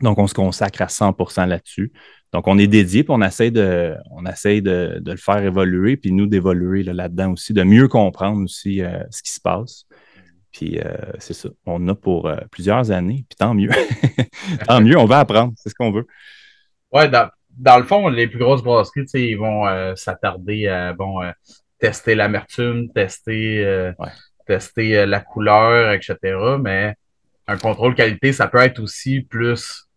Donc, 0.00 0.18
on 0.18 0.26
se 0.26 0.34
consacre 0.34 0.82
à 0.82 0.86
100% 0.86 1.46
là-dessus. 1.46 1.92
Donc, 2.32 2.48
on 2.48 2.58
est 2.58 2.66
dédié, 2.66 3.04
puis 3.04 3.12
on 3.14 3.20
essaie 3.20 3.50
de, 3.50 3.94
on 4.10 4.24
essaie 4.24 4.62
de, 4.62 5.02
le 5.04 5.16
faire 5.16 5.42
évoluer, 5.42 5.96
puis 5.96 6.12
nous 6.12 6.26
d'évoluer 6.26 6.82
là-dedans 6.82 7.32
aussi, 7.32 7.52
de 7.52 7.62
mieux 7.62 7.88
comprendre 7.88 8.42
aussi 8.42 8.82
euh, 8.82 9.02
ce 9.10 9.22
qui 9.22 9.32
se 9.32 9.40
passe. 9.40 9.84
Puis 10.50 10.78
euh, 10.78 10.94
c'est 11.18 11.34
ça. 11.34 11.48
On 11.66 11.86
a 11.88 11.94
pour 11.94 12.26
euh, 12.26 12.36
plusieurs 12.50 12.90
années, 12.90 13.24
puis 13.28 13.36
tant 13.38 13.54
mieux. 13.54 13.70
tant 14.66 14.80
mieux, 14.80 14.98
on 14.98 15.04
va 15.04 15.20
apprendre, 15.20 15.52
c'est 15.56 15.68
ce 15.68 15.74
qu'on 15.74 15.92
veut. 15.92 16.06
Oui, 16.90 17.02
dans, 17.08 17.78
le 17.78 17.84
fond, 17.84 18.08
les 18.08 18.26
plus 18.26 18.38
grosses 18.38 18.62
brasseries, 18.62 19.06
ils 19.14 19.36
vont 19.36 19.64
s'attarder 19.96 20.68
à 20.68 20.92
bon, 20.92 21.20
tester 21.78 22.14
l'amertume, 22.14 22.90
tester, 22.92 23.92
tester 24.46 25.06
la 25.06 25.20
couleur, 25.20 25.92
etc. 25.92 26.16
Mais 26.60 26.94
un 27.46 27.56
contrôle 27.56 27.94
qualité, 27.94 28.32
ça 28.32 28.46
peut 28.48 28.58
être 28.58 28.80
aussi 28.80 29.20
plus 29.22 29.88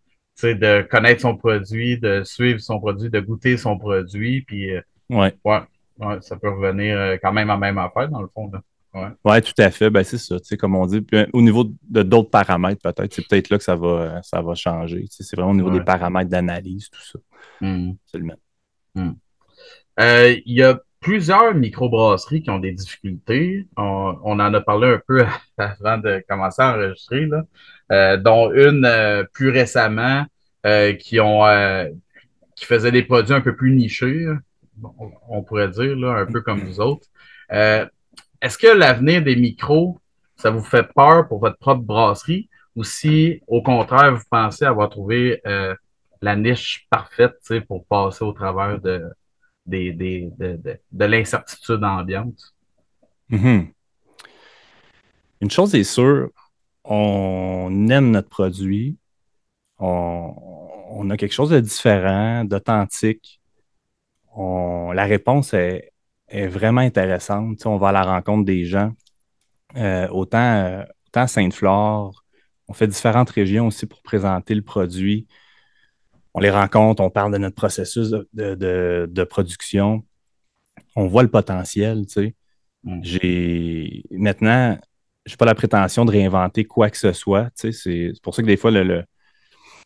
de 0.43 0.82
connaître 0.89 1.22
son 1.22 1.38
produit, 1.38 1.98
de 1.98 2.24
suivre 2.24 2.60
son 2.60 2.80
produit, 2.80 3.10
de 3.10 3.20
goûter 3.20 3.58
son 3.58 3.78
produit. 3.78 4.41
Puis, 4.41 4.72
euh, 4.72 4.82
ouais. 5.10 5.34
ouais. 5.43 6.22
ça 6.22 6.36
peut 6.38 6.50
revenir 6.50 6.98
euh, 6.98 7.18
quand 7.22 7.32
même 7.32 7.50
à 7.50 7.58
même 7.58 7.78
affaire, 7.78 8.10
dans 8.10 8.22
le 8.22 8.28
fond. 8.34 8.52
Oui, 9.26 9.41
tout 9.41 9.54
à 9.62 9.72
fait. 9.72 9.89
Ben, 9.89 10.04
c'est 10.04 10.18
ça, 10.18 10.38
comme 10.58 10.76
on 10.76 10.86
dit. 10.86 11.06
au 11.34 11.41
niveau 11.41 11.66
de 11.89 12.04
d'autres 12.04 12.30
paramètres, 12.30 12.82
peut-être, 12.82 13.14
c'est 13.14 13.28
peut-être 13.28 13.50
là 13.50 13.58
que 13.58 13.64
ça 13.64 13.76
va, 13.76 14.22
ça 14.24 14.41
va 14.41 14.56
changer. 14.56 15.06
C'est 15.10 15.36
vraiment 15.36 15.52
au 15.52 15.56
niveau 15.56 15.72
des 15.72 15.84
paramètres 15.84 16.30
d'analyse, 16.30 16.89
tout 16.89 17.02
ça. 17.02 17.20
Mmh. 17.62 17.91
Mmh. 18.96 19.12
Euh, 20.00 20.36
il 20.46 20.58
y 20.58 20.64
a 20.64 20.80
plusieurs 21.06 21.53
microbrasseries 21.53 22.41
qui 22.41 22.49
ont 22.49 22.58
des 22.58 22.72
difficultés. 22.72 23.68
On, 23.78 24.18
en 24.24 24.39
a 24.39 24.60
parlé 24.60 24.88
un 24.88 25.01
peu 25.08 25.24
avant 25.60 25.99
de 25.99 26.24
commencer 26.28 26.64
à 26.64 26.74
enregistrer, 26.74 27.28
là, 27.28 27.43
euh, 27.91 28.18
dont 28.18 28.51
une 28.51 28.86
euh, 28.86 29.24
plus 29.32 29.49
récemment 29.49 30.26
qui 30.99 31.20
ont 31.20 31.43
qui 32.56 32.66
faisait 32.66 32.91
des 32.91 33.03
produits 33.03 33.36
un 33.36 33.41
peu 33.41 33.56
plus 33.56 33.72
nichés, 33.76 34.26
on, 35.30 35.43
pourrait 35.43 35.70
dire, 35.70 35.95
là, 35.95 36.14
un 36.22 36.26
peu 36.26 36.41
comme 36.41 36.64
nous 36.64 36.80
autres. 36.80 37.06
Est-ce 37.51 38.58
que 38.58 38.76
l'avenir 38.76 39.22
des 39.22 39.36
micros, 39.36 39.99
ça 40.36 40.49
vous 40.49 40.64
fait 40.64 40.88
peur 40.95 41.28
pour 41.28 41.38
votre 41.38 41.60
propre 41.60 41.84
brasserie? 41.84 42.49
Ou 42.76 42.84
si, 42.84 43.43
au 43.45 43.62
contraire, 43.62 44.16
vous 44.16 44.24
pensez 44.32 44.66
avoir 44.66 44.89
trouvé 44.89 45.39
la 46.24 46.36
niche 46.36 46.88
parfaite 46.89 47.36
pour 47.68 47.86
passer 47.86 48.24
au 48.24 48.32
travers 48.32 48.82
de, 48.82 49.03
de, 49.66 51.05
l'incertitude 51.05 51.84
ambiante. 51.84 52.53
Mm-hmm. 53.32 53.72
Une 55.41 55.51
chose 55.51 55.76
est 55.76 55.84
sûre, 55.84 56.30
on 56.84 57.89
aime 57.89 58.11
notre 58.11 58.30
produit, 58.30 58.97
on, 59.80 61.09
a 61.09 61.18
quelque 61.18 61.34
chose 61.34 61.49
de 61.49 61.59
différent, 61.59 62.45
d'authentique. 62.45 63.41
La 64.38 65.05
réponse 65.05 65.53
est, 65.53 65.91
vraiment 66.30 66.82
intéressante. 66.82 67.66
on 67.66 67.78
va 67.78 67.89
à 67.89 67.91
la 67.91 68.03
rencontre 68.03 68.45
des 68.45 68.66
gens. 68.66 68.91
Euh, 69.78 70.07
autant, 70.09 70.38
euh, 70.39 70.84
autant 71.07 71.28
Sainte-Flore, 71.28 72.24
on 72.68 72.74
fait 72.74 72.88
différentes 72.88 73.30
régions 73.30 73.68
aussi 73.68 73.86
pour 73.86 74.01
présenter 74.01 74.55
le 74.55 74.61
produit 74.61 75.28
on 76.36 76.42
les 76.42 76.50
rencontre, 76.50 77.02
on 77.02 77.10
parle 77.10 77.32
de 77.32 77.38
notre 77.38 77.56
processus 77.56 78.12
de, 78.34 79.24
production. 79.24 80.04
On 80.98 81.08
voit 81.08 81.24
le 81.24 81.32
potentiel, 81.32 82.06
tu 82.06 82.14
sais. 82.14 82.36
Mm. 82.84 83.00
J'ai 83.04 84.04
maintenant, 84.12 84.78
je 85.26 85.32
n'ai 85.32 85.38
pas 85.38 85.46
la 85.46 85.56
prétention 85.56 86.04
de 86.04 86.12
réinventer 86.12 86.66
quoi 86.66 86.90
que 86.90 86.98
ce 86.98 87.14
soit. 87.14 87.46
Tu 87.58 87.72
sais, 87.72 88.12
c'est 88.14 88.22
pour 88.22 88.36
ça 88.36 88.42
que 88.42 88.48
des 88.48 88.58
fois, 88.58 88.70
le, 88.70 89.06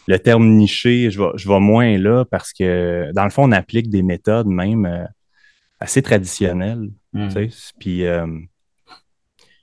le, 0.08 0.20
terme 0.20 0.50
niché, 0.50 1.12
je 1.12 1.22
vais, 1.22 1.30
je 1.36 1.48
vais, 1.48 1.60
moins 1.60 1.98
là 2.00 2.26
parce 2.26 2.52
que 2.52 3.12
dans 3.14 3.26
le 3.26 3.30
fond, 3.30 3.44
on 3.44 3.52
applique 3.52 3.90
des 3.92 4.02
méthodes 4.02 4.48
même 4.48 4.88
euh, 4.88 5.06
assez 5.80 6.02
traditionnelles. 6.02 6.90
Tu 7.14 7.22
mm. 7.22 7.30
sais, 7.30 7.50
puis 7.80 8.06
euh, 8.08 8.26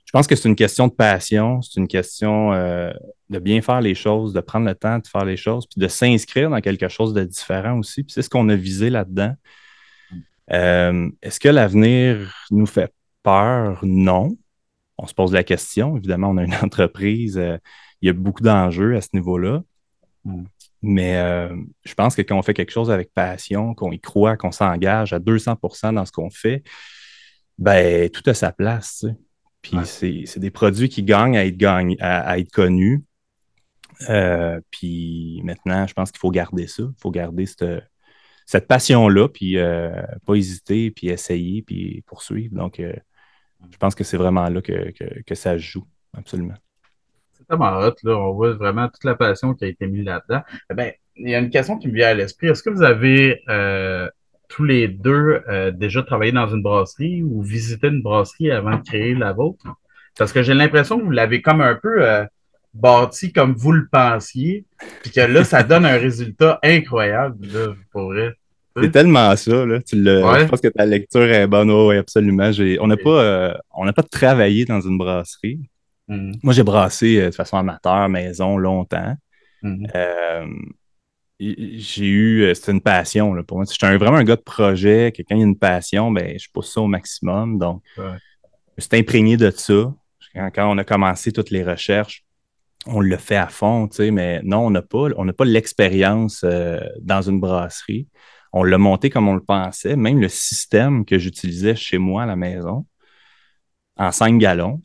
je 0.05 0.11
pense 0.13 0.25
que 0.25 0.37
c'est 0.37 0.47
une 0.47 0.55
question 0.55 0.87
de 0.87 0.93
passion, 0.93 1.61
c'est 1.61 1.81
une 1.81 1.89
question 1.89 2.53
euh, 2.53 2.93
de 3.29 3.39
bien 3.39 3.61
faire 3.61 3.81
les 3.81 3.95
choses, 3.95 4.33
de 4.33 4.39
prendre 4.39 4.65
le 4.65 4.75
temps 4.75 4.99
de 4.99 5.07
faire 5.07 5.25
les 5.25 5.37
choses, 5.37 5.67
puis 5.67 5.79
de 5.79 5.87
s'inscrire 5.87 6.49
dans 6.49 6.61
quelque 6.61 6.87
chose 6.87 7.13
de 7.13 7.23
différent 7.23 7.77
aussi. 7.79 8.03
Puis 8.03 8.13
c'est 8.13 8.21
ce 8.21 8.29
qu'on 8.29 8.47
a 8.49 8.55
visé 8.55 8.89
là-dedans. 8.89 9.33
Euh, 10.53 11.09
est-ce 11.21 11.39
que 11.39 11.49
l'avenir 11.49 12.33
nous 12.51 12.65
fait 12.65 12.93
peur? 13.23 13.79
Non. 13.83 14.37
On 14.97 15.05
se 15.07 15.13
pose 15.13 15.33
la 15.33 15.43
question. 15.43 15.97
Évidemment, 15.97 16.29
on 16.29 16.37
a 16.37 16.43
une 16.43 16.55
entreprise. 16.63 17.37
Euh, 17.37 17.57
il 18.01 18.07
y 18.07 18.09
a 18.09 18.13
beaucoup 18.13 18.43
d'enjeux 18.43 18.95
à 18.95 19.01
ce 19.01 19.09
niveau-là. 19.13 19.61
Mm. 20.23 20.43
Mais 20.83 21.15
je 21.85 21.93
pense 21.95 22.15
que 22.15 22.21
quand 22.21 22.37
on 22.37 22.43
fait 22.43 22.53
quelque 22.53 22.71
chose 22.71 22.91
avec 22.91 23.11
passion, 23.11 23.73
qu'on 23.73 23.91
y 23.91 23.99
croit, 23.99 24.37
qu'on 24.37 24.51
s'engage 24.51 25.11
à 25.11 25.19
200% 25.19 25.95
dans 25.95 26.05
ce 26.05 26.11
qu'on 26.11 26.29
fait, 26.29 26.63
ben 27.57 28.09
tout 28.09 28.21
a 28.29 28.33
sa 28.33 28.51
place. 28.51 28.99
Tu 28.99 29.07
sais. 29.07 29.15
Puis 29.61 30.27
c'est 30.27 30.39
des 30.39 30.51
produits 30.51 30.89
qui 30.89 31.03
gagnent 31.03 31.37
à 31.37 31.45
être, 31.45 31.63
à, 31.99 32.39
être 32.39 32.51
connus. 32.51 33.03
Euh, 34.09 34.59
puis 34.71 35.41
maintenant, 35.43 35.87
je 35.87 35.93
pense 35.93 36.11
qu'il 36.11 36.19
faut 36.19 36.31
garder 36.31 36.67
ça. 36.67 36.83
Il 36.83 37.01
faut 37.01 37.11
garder 37.11 37.45
cette, 37.45 38.67
passion-là, 38.67 39.27
puis 39.29 39.57
euh, 39.57 40.01
pas 40.25 40.35
hésiter, 40.35 40.91
puis 40.91 41.09
essayer, 41.09 41.61
puis 41.61 42.03
poursuivre. 42.05 42.55
Donc, 42.55 42.79
euh, 42.79 42.93
je 43.71 43.77
pense 43.77 43.95
que 43.95 44.03
c'est 44.03 44.17
vraiment 44.17 44.49
là 44.49 44.61
que, 44.61 45.35
ça 45.35 45.57
joue, 45.57 45.85
absolument. 46.15 46.55
C'est 47.33 47.47
tellement 47.47 47.77
hot, 47.79 47.95
là. 48.03 48.17
On 48.17 48.33
voit 48.33 48.53
vraiment 48.53 48.87
toute 48.87 49.03
la 49.03 49.15
passion 49.15 49.53
qui 49.53 49.65
a 49.65 49.67
été 49.67 49.87
mise 49.87 50.05
là-dedans. 50.05 50.41
Eh 50.71 50.73
ben, 50.73 50.91
il 51.15 51.29
y 51.29 51.35
a 51.35 51.39
une 51.39 51.49
question 51.49 51.77
qui 51.77 51.87
me 51.87 51.93
vient 51.93 52.09
à 52.09 52.13
l'esprit. 52.13 52.47
Est-ce 52.47 52.63
que 52.63 52.69
vous 52.69 52.83
avez 52.83 53.43
tous 54.47 54.63
les 54.63 54.87
deux 54.87 55.43
déjà 55.73 56.03
travaillé 56.03 56.31
dans 56.31 56.47
une 56.47 56.61
brasserie 56.61 57.23
ou 57.23 57.41
visité 57.41 57.87
une 57.87 58.01
brasserie 58.01 58.51
avant 58.51 58.77
de 58.77 58.83
créer 58.83 59.13
la 59.13 59.33
vôtre? 59.33 59.65
Parce 60.17 60.31
que 60.31 60.41
j'ai 60.41 60.53
l'impression 60.53 60.99
que 60.99 61.03
vous 61.03 61.11
l'avez 61.11 61.41
comme 61.41 61.61
un 61.61 61.75
peu 61.75 62.27
bâti 62.79 63.31
comme 63.31 63.53
vous 63.53 63.71
le 63.71 63.87
pensiez, 63.91 64.65
puis 65.01 65.11
que 65.11 65.21
là, 65.21 65.43
ça 65.43 65.63
donne 65.63 65.85
un 65.85 65.97
résultat 65.97 66.59
incroyable, 66.63 67.47
là, 67.47 67.73
pour 67.91 68.05
vrai. 68.05 68.33
C'est 68.79 68.91
tellement 68.91 69.35
ça, 69.35 69.65
là. 69.65 69.81
Tu 69.81 69.97
Je 70.03 70.45
pense 70.45 70.61
que 70.61 70.67
ta 70.67 70.85
lecture 70.85 71.23
est 71.23 71.47
bonne, 71.47 71.71
oui, 71.71 71.97
absolument. 71.97 72.51
On 72.79 72.87
n'a 72.87 72.97
pas, 72.97 73.09
euh, 73.23 73.53
pas 73.73 74.03
travaillé 74.03 74.65
dans 74.65 74.81
une 74.81 74.99
brasserie. 74.99 75.59
Mm-hmm. 76.07 76.39
Moi, 76.43 76.53
j'ai 76.53 76.63
brassé 76.63 77.25
de 77.25 77.31
façon 77.31 77.57
amateur, 77.57 78.07
maison, 78.07 78.55
longtemps. 78.57 79.15
Mm-hmm 79.63 80.47
j'ai 81.39 82.05
eu, 82.05 82.43
euh, 82.43 82.53
c'était 82.53 82.71
une 82.71 82.81
passion 82.81 83.33
là, 83.33 83.43
pour 83.43 83.57
moi. 83.57 83.65
J'étais 83.69 83.97
vraiment 83.97 84.17
un 84.17 84.23
gars 84.23 84.35
de 84.35 84.41
projet, 84.41 85.11
quelqu'un 85.15 85.35
qui 85.35 85.41
a 85.41 85.45
une 85.45 85.57
passion, 85.57 86.11
ben, 86.11 86.37
je 86.37 86.47
pousse 86.51 86.73
ça 86.73 86.81
au 86.81 86.87
maximum. 86.87 87.59
Donc, 87.59 87.83
je 87.97 88.83
suis 88.83 88.89
imprégné 88.93 89.37
de 89.37 89.51
ça. 89.51 89.93
Quand, 90.33 90.71
on 90.71 90.77
a 90.77 90.83
commencé 90.83 91.31
toutes 91.31 91.49
les 91.49 91.63
recherches, 91.63 92.23
on 92.85 93.01
le 93.01 93.17
fait 93.17 93.35
à 93.35 93.47
fond, 93.47 93.87
tu 93.87 93.97
sais, 93.97 94.11
mais 94.11 94.41
non, 94.43 94.67
on 94.67 94.69
n'a 94.69 94.81
pas, 94.81 95.07
on 95.17 95.27
pas 95.31 95.45
l'expérience 95.45 96.41
euh, 96.43 96.79
dans 97.01 97.21
une 97.21 97.39
brasserie. 97.39 98.07
On 98.53 98.63
l'a 98.63 98.77
monté 98.77 99.09
comme 99.09 99.27
on 99.27 99.35
le 99.35 99.43
pensait. 99.43 99.95
Même 99.95 100.21
le 100.21 100.29
système 100.29 101.03
que 101.03 101.17
j'utilisais 101.17 101.75
chez 101.75 101.97
moi 101.97 102.23
à 102.23 102.25
la 102.25 102.35
maison, 102.35 102.85
en 103.97 104.11
5 104.11 104.37
gallons, 104.37 104.81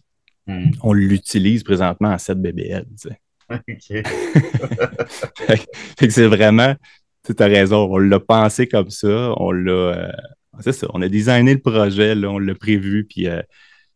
mmh. 0.47 0.71
on 0.83 0.93
l'utilise 0.93 1.63
présentement 1.63 2.09
en 2.09 2.19
7 2.19 2.41
BBL. 2.41 2.87
Tu 3.01 3.09
sais. 3.09 3.19
c'est 6.09 6.27
vraiment, 6.27 6.75
tu 7.25 7.35
as 7.39 7.47
raison, 7.47 7.89
on 7.91 7.99
l'a 7.99 8.21
pensé 8.21 8.67
comme 8.67 8.91
ça, 8.91 9.35
on 9.37 9.53
l'a, 9.53 9.73
euh, 9.73 10.13
c'est 10.61 10.73
ça, 10.73 10.89
on 10.93 11.03
a 11.03 11.09
designé 11.09 11.55
le 11.55 11.61
projet, 11.61 12.15
là, 12.15 12.29
on 12.31 12.39
l'a 12.39 12.55
prévu, 12.55 13.05
puis 13.05 13.29
euh, 13.29 13.43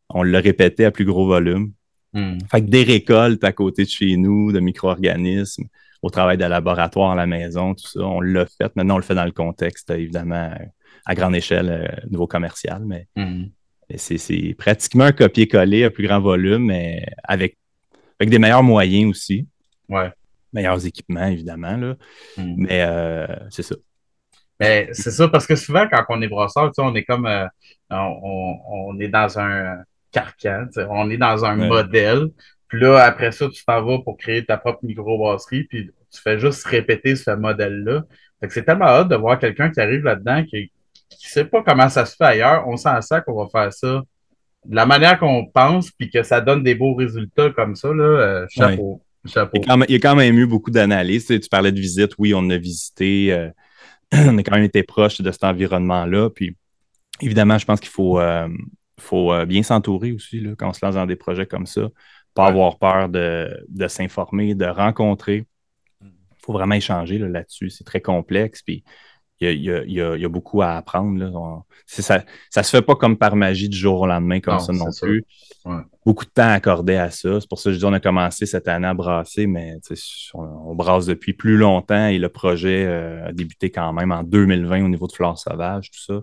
on 0.08 0.22
l'a 0.22 0.40
répété 0.40 0.84
à 0.84 0.90
plus 0.90 1.04
gros 1.04 1.26
volume. 1.26 1.72
Hmm. 2.12 2.38
Fait 2.50 2.62
que 2.62 2.66
des 2.66 2.82
récoltes 2.82 3.44
à 3.44 3.52
côté 3.52 3.84
de 3.84 3.88
chez 3.88 4.16
nous, 4.16 4.52
de 4.52 4.60
micro-organismes, 4.60 5.64
au 6.02 6.10
travail 6.10 6.38
de 6.38 6.44
laboratoire 6.44 7.12
à 7.12 7.14
la 7.14 7.26
maison, 7.26 7.74
tout 7.74 7.86
ça, 7.86 8.00
on 8.00 8.20
l'a 8.20 8.46
fait. 8.46 8.74
Maintenant, 8.76 8.94
on 8.94 8.98
le 8.98 9.04
fait 9.04 9.14
dans 9.14 9.24
le 9.24 9.32
contexte, 9.32 9.90
évidemment, 9.90 10.52
à 11.04 11.14
grande 11.14 11.36
échelle, 11.36 11.68
euh, 11.68 12.08
niveau 12.10 12.26
commercial, 12.26 12.82
mais, 12.84 13.06
hmm. 13.16 13.44
c'est 13.96 14.54
pratiquement 14.58 15.04
un 15.04 15.12
copier-coller 15.12 15.84
à 15.84 15.90
plus 15.90 16.06
grand 16.06 16.20
volume, 16.20 16.66
mais 16.66 17.06
avec 17.24 17.56
avec 18.18 18.30
des 18.30 18.38
meilleurs 18.38 18.62
moyens 18.62 19.10
aussi. 19.10 19.46
Ouais. 19.88 20.10
Meilleurs 20.52 20.84
équipements, 20.86 21.26
évidemment. 21.26 21.76
Là. 21.76 21.96
Hmm. 22.36 22.54
Mais 22.56 22.82
euh, 22.82 23.26
c'est 23.50 23.62
ça. 23.62 23.76
Mais 24.58 24.88
c'est 24.92 25.10
ça, 25.10 25.28
parce 25.28 25.46
que 25.46 25.54
souvent, 25.54 25.86
quand 25.86 26.02
on 26.08 26.22
est 26.22 26.28
brasseur, 26.28 26.72
on 26.78 26.94
est 26.94 27.04
comme 27.04 27.26
euh, 27.26 27.46
on, 27.90 28.98
est 28.98 29.08
dans 29.08 29.38
un 29.38 29.76
carcan, 30.12 30.66
on 30.90 31.10
est 31.10 31.16
dans 31.16 31.44
un 31.44 31.56
modèle. 31.56 32.28
Puis 32.68 32.80
là, 32.80 32.98
après 33.04 33.32
ça, 33.32 33.48
tu 33.48 33.64
t'en 33.64 33.84
vas 33.84 33.98
pour 34.00 34.16
créer 34.16 34.44
ta 34.44 34.56
propre 34.56 34.80
microbrasserie, 34.82 35.64
puis 35.64 35.90
tu 36.12 36.20
fais 36.20 36.38
juste 36.38 36.66
répéter 36.66 37.16
ce 37.16 37.30
modèle-là. 37.30 38.02
Fait 38.40 38.48
que 38.48 38.52
c'est 38.52 38.64
tellement 38.64 38.86
hâte 38.86 39.08
de 39.08 39.16
voir 39.16 39.38
quelqu'un 39.38 39.70
qui 39.70 39.80
arrive 39.80 40.04
là-dedans 40.04 40.44
qui 40.44 40.70
ne 41.10 41.16
sait 41.16 41.44
pas 41.44 41.62
comment 41.62 41.88
ça 41.88 42.04
se 42.04 42.16
fait 42.16 42.24
ailleurs. 42.24 42.66
On 42.66 42.76
sent 42.76 43.02
ça 43.02 43.20
qu'on 43.20 43.44
va 43.44 43.48
faire 43.48 43.72
ça 43.72 44.02
de 44.68 44.74
la 44.74 44.86
manière 44.86 45.18
qu'on 45.18 45.46
pense, 45.46 45.90
puis 45.90 46.10
que 46.10 46.22
ça 46.22 46.40
donne 46.40 46.62
des 46.62 46.74
beaux 46.74 46.94
résultats 46.94 47.50
comme 47.50 47.76
ça, 47.76 47.88
là, 47.88 48.04
euh, 48.04 48.46
chapeau. 48.50 49.02
chapeau. 49.24 49.60
Il, 49.88 49.92
y 49.92 49.94
a 49.94 49.98
quand 49.98 50.16
même, 50.16 50.38
eu 50.38 50.46
beaucoup 50.46 50.70
d'analyses. 50.70 51.26
Tu, 51.26 51.40
parlais 51.48 51.72
de 51.72 51.80
visite, 51.80 52.12
oui, 52.18 52.34
on 52.34 52.48
a 52.50 52.56
visité, 52.56 53.32
euh, 53.32 53.50
on 54.12 54.36
a 54.38 54.42
quand 54.42 54.56
même 54.56 54.64
été 54.64 54.82
proche 54.82 55.20
de 55.20 55.30
cet 55.30 55.44
environnement-là. 55.44 56.30
Puis 56.30 56.56
évidemment, 57.20 57.58
je 57.58 57.64
pense 57.64 57.80
qu'il 57.80 57.90
faut, 57.90 58.20
euh, 58.20 58.48
faut 59.00 59.44
bien 59.46 59.62
s'entourer 59.62 60.12
aussi 60.12 60.40
là, 60.40 60.52
quand 60.56 60.68
on 60.68 60.72
se 60.72 60.84
lance 60.84 60.94
dans 60.94 61.06
des 61.06 61.16
projets 61.16 61.46
comme 61.46 61.66
ça. 61.66 61.88
Pas 62.34 62.46
avoir 62.46 62.78
peur 62.78 63.08
de, 63.08 63.48
s'informer, 63.88 64.54
de 64.54 64.66
rencontrer. 64.66 65.46
Il 66.02 66.08
faut 66.42 66.52
vraiment 66.52 66.74
échanger 66.74 67.18
là-dessus. 67.18 67.70
C'est 67.70 67.84
très 67.84 68.00
complexe. 68.00 68.62
Puis 68.62 68.84
il 69.40 69.62
y, 69.62 70.00
a, 70.00 70.28
beaucoup 70.28 70.62
à 70.62 70.76
apprendre. 70.76 71.18
Là. 71.18 71.30
ça 71.86 72.24
ne 72.56 72.62
se 72.62 72.70
fait 72.70 72.82
pas 72.82 72.94
comme 72.94 73.18
par 73.18 73.36
magie 73.36 73.68
du 73.68 73.76
jour 73.76 74.00
au 74.00 74.06
lendemain 74.06 74.40
comme 74.40 74.58
ça 74.58 74.72
non 74.72 74.86
plus. 75.00 75.24
Beaucoup 76.04 76.24
de 76.24 76.30
temps 76.30 76.50
accordé 76.50 76.94
à 76.96 77.10
ça. 77.10 77.40
C'est 77.40 77.48
pour 77.48 77.58
ça 77.58 77.70
que 77.70 77.74
je 77.74 77.78
dis 77.78 77.84
on 77.84 77.92
a 77.92 78.00
commencé 78.00 78.46
cette 78.46 78.68
année 78.68 78.86
à 78.86 78.94
brasser, 78.94 79.46
mais 79.46 79.78
on, 80.34 80.74
brasse 80.74 81.06
depuis 81.06 81.32
plus 81.32 81.56
longtemps 81.56 82.06
et 82.06 82.18
le 82.18 82.28
projet 82.28 82.86
euh, 82.86 83.28
a 83.28 83.32
débuté 83.32 83.70
quand 83.70 83.92
même 83.92 84.12
en 84.12 84.22
2020 84.22 84.84
au 84.84 84.88
niveau 84.88 85.06
de 85.06 85.12
Flore 85.12 85.38
Sauvage, 85.38 85.90
tout 85.90 86.00
ça. 86.00 86.20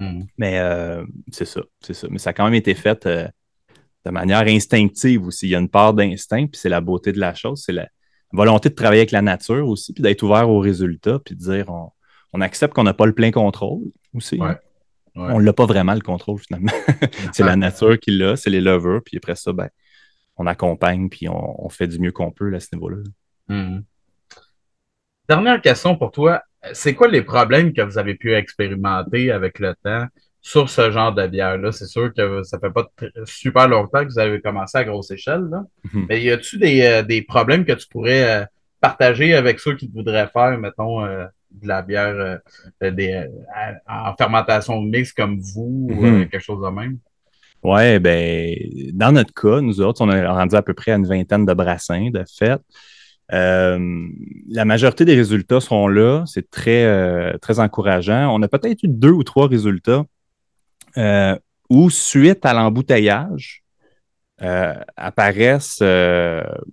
Mm-hmm. 0.00 0.26
Mais 0.38 0.58
euh, 0.58 1.04
c'est 1.30 1.44
ça, 1.44 1.60
c'est 1.80 1.94
ça. 1.94 2.08
Mais 2.10 2.18
ça 2.18 2.30
a 2.30 2.32
quand 2.32 2.44
même 2.44 2.54
été 2.54 2.74
fait 2.74 3.06
euh, 3.06 3.28
de 4.04 4.10
manière 4.10 4.46
instinctive 4.46 5.26
aussi. 5.26 5.46
Il 5.46 5.50
y 5.50 5.54
a 5.54 5.58
une 5.58 5.68
part 5.68 5.94
d'instinct, 5.94 6.46
puis 6.46 6.58
c'est 6.60 6.68
la 6.68 6.80
beauté 6.80 7.12
de 7.12 7.20
la 7.20 7.34
chose, 7.34 7.62
c'est 7.64 7.72
la 7.72 7.88
volonté 8.32 8.70
de 8.70 8.74
travailler 8.74 9.00
avec 9.00 9.10
la 9.10 9.22
nature 9.22 9.68
aussi, 9.68 9.92
puis 9.92 10.02
d'être 10.02 10.22
ouvert 10.22 10.48
aux 10.48 10.60
résultats, 10.60 11.18
puis 11.18 11.34
de 11.34 11.40
dire 11.40 11.70
on, 12.32 12.40
accepte 12.40 12.74
qu'on 12.74 12.84
n'a 12.84 12.94
pas 12.94 13.06
le 13.06 13.12
plein 13.12 13.30
contrôle 13.30 13.82
aussi. 14.14 14.40
On 15.16 15.40
n'a 15.40 15.52
pas 15.52 15.66
vraiment 15.66 15.94
le 15.94 16.00
contrôle 16.00 16.38
finalement. 16.38 16.72
c'est 17.32 17.44
la 17.44 17.56
nature 17.56 17.98
qui 17.98 18.12
l'a, 18.12 18.36
c'est 18.36 18.50
les 18.50 18.60
lovers, 18.60 19.00
puis 19.04 19.18
après 19.18 19.34
ça, 19.34 19.52
ben, 19.52 19.68
on 20.36 20.46
accompagne, 20.46 21.10
puis 21.10 21.28
on, 21.28 21.68
fait 21.68 21.88
du 21.88 21.98
mieux 21.98 22.12
qu'on 22.12 22.30
peut 22.30 22.54
à 22.54 22.60
ce 22.60 22.68
niveau-là. 22.72 22.98
Mm-hmm. 23.50 23.82
Dernière 25.28 25.60
question 25.60 25.96
pour 25.96 26.12
toi. 26.12 26.42
C'est 26.72 26.94
quoi 26.94 27.08
les 27.08 27.22
problèmes 27.22 27.72
que 27.72 27.82
vous 27.82 27.98
avez 27.98 28.14
pu 28.14 28.34
expérimenter 28.34 29.30
avec 29.30 29.58
le 29.58 29.74
temps 29.82 30.06
sur 30.42 30.68
ce 30.68 30.90
genre 30.90 31.14
de 31.14 31.26
bière-là? 31.26 31.72
C'est 31.72 31.86
sûr 31.86 32.12
que 32.14 32.42
ça 32.42 32.58
fait 32.58 32.70
pas 32.70 32.86
super 33.24 33.68
longtemps 33.68 34.04
que 34.04 34.10
vous 34.10 34.18
avez 34.18 34.40
commencé 34.40 34.76
à 34.78 34.84
grosse 34.84 35.10
échelle, 35.10 35.48
là. 35.50 35.64
Mm-hmm. 35.86 36.06
mais 36.08 36.22
y 36.22 36.30
a-tu 36.30 36.58
des, 36.58 36.82
euh, 36.82 37.02
des, 37.02 37.22
problèmes 37.22 37.64
que 37.64 37.72
tu 37.72 37.86
pourrais 37.88 38.42
euh, 38.42 38.44
partager 38.80 39.34
avec 39.34 39.58
ceux 39.58 39.74
qui 39.74 39.90
voudraient 39.92 40.28
faire, 40.28 40.58
mettons, 40.58 41.04
euh, 41.04 41.26
de 41.50 41.66
la 41.66 41.82
bière 41.82 42.38
des, 42.80 43.26
en 43.88 44.14
fermentation 44.16 44.80
mixte 44.80 45.16
comme 45.16 45.40
vous 45.40 45.88
ou 45.90 45.94
mm-hmm. 45.94 46.28
quelque 46.28 46.44
chose 46.44 46.62
de 46.62 46.70
même? 46.70 46.98
Oui, 47.62 47.98
ben, 47.98 48.56
dans 48.94 49.12
notre 49.12 49.34
cas, 49.34 49.60
nous 49.60 49.80
autres, 49.80 50.00
on 50.02 50.10
est 50.10 50.26
rendu 50.26 50.54
à 50.56 50.62
peu 50.62 50.74
près 50.74 50.92
à 50.92 50.96
une 50.96 51.06
vingtaine 51.06 51.44
de 51.44 51.52
brassins 51.52 52.10
de 52.10 52.24
fait. 52.38 52.60
Euh, 53.32 54.08
la 54.48 54.64
majorité 54.64 55.04
des 55.04 55.14
résultats 55.14 55.60
sont 55.60 55.88
là. 55.88 56.24
C'est 56.26 56.50
très, 56.50 56.84
euh, 56.84 57.36
très 57.38 57.60
encourageant. 57.60 58.34
On 58.34 58.42
a 58.42 58.48
peut-être 58.48 58.82
eu 58.82 58.88
deux 58.88 59.10
ou 59.10 59.22
trois 59.22 59.46
résultats 59.46 60.04
euh, 60.96 61.36
où, 61.68 61.90
suite 61.90 62.44
à 62.44 62.52
l'embouteillage, 62.52 63.62
apparaissent 64.96 65.82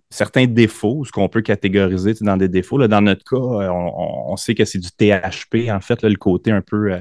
certains 0.09 0.45
défauts, 0.45 1.03
ce 1.03 1.11
qu'on 1.11 1.27
peut 1.27 1.41
catégoriser 1.41 2.13
dans 2.21 2.37
des 2.37 2.47
défauts. 2.47 2.77
Là, 2.77 2.87
dans 2.87 3.01
notre 3.01 3.25
cas, 3.25 3.35
on, 3.35 4.37
sait 4.37 4.55
que 4.55 4.63
c'est 4.63 4.79
du 4.79 4.89
THP, 4.89 5.69
en 5.69 5.81
fait, 5.81 6.01
le 6.01 6.15
côté 6.15 6.49
un 6.49 6.61
peu 6.61 6.97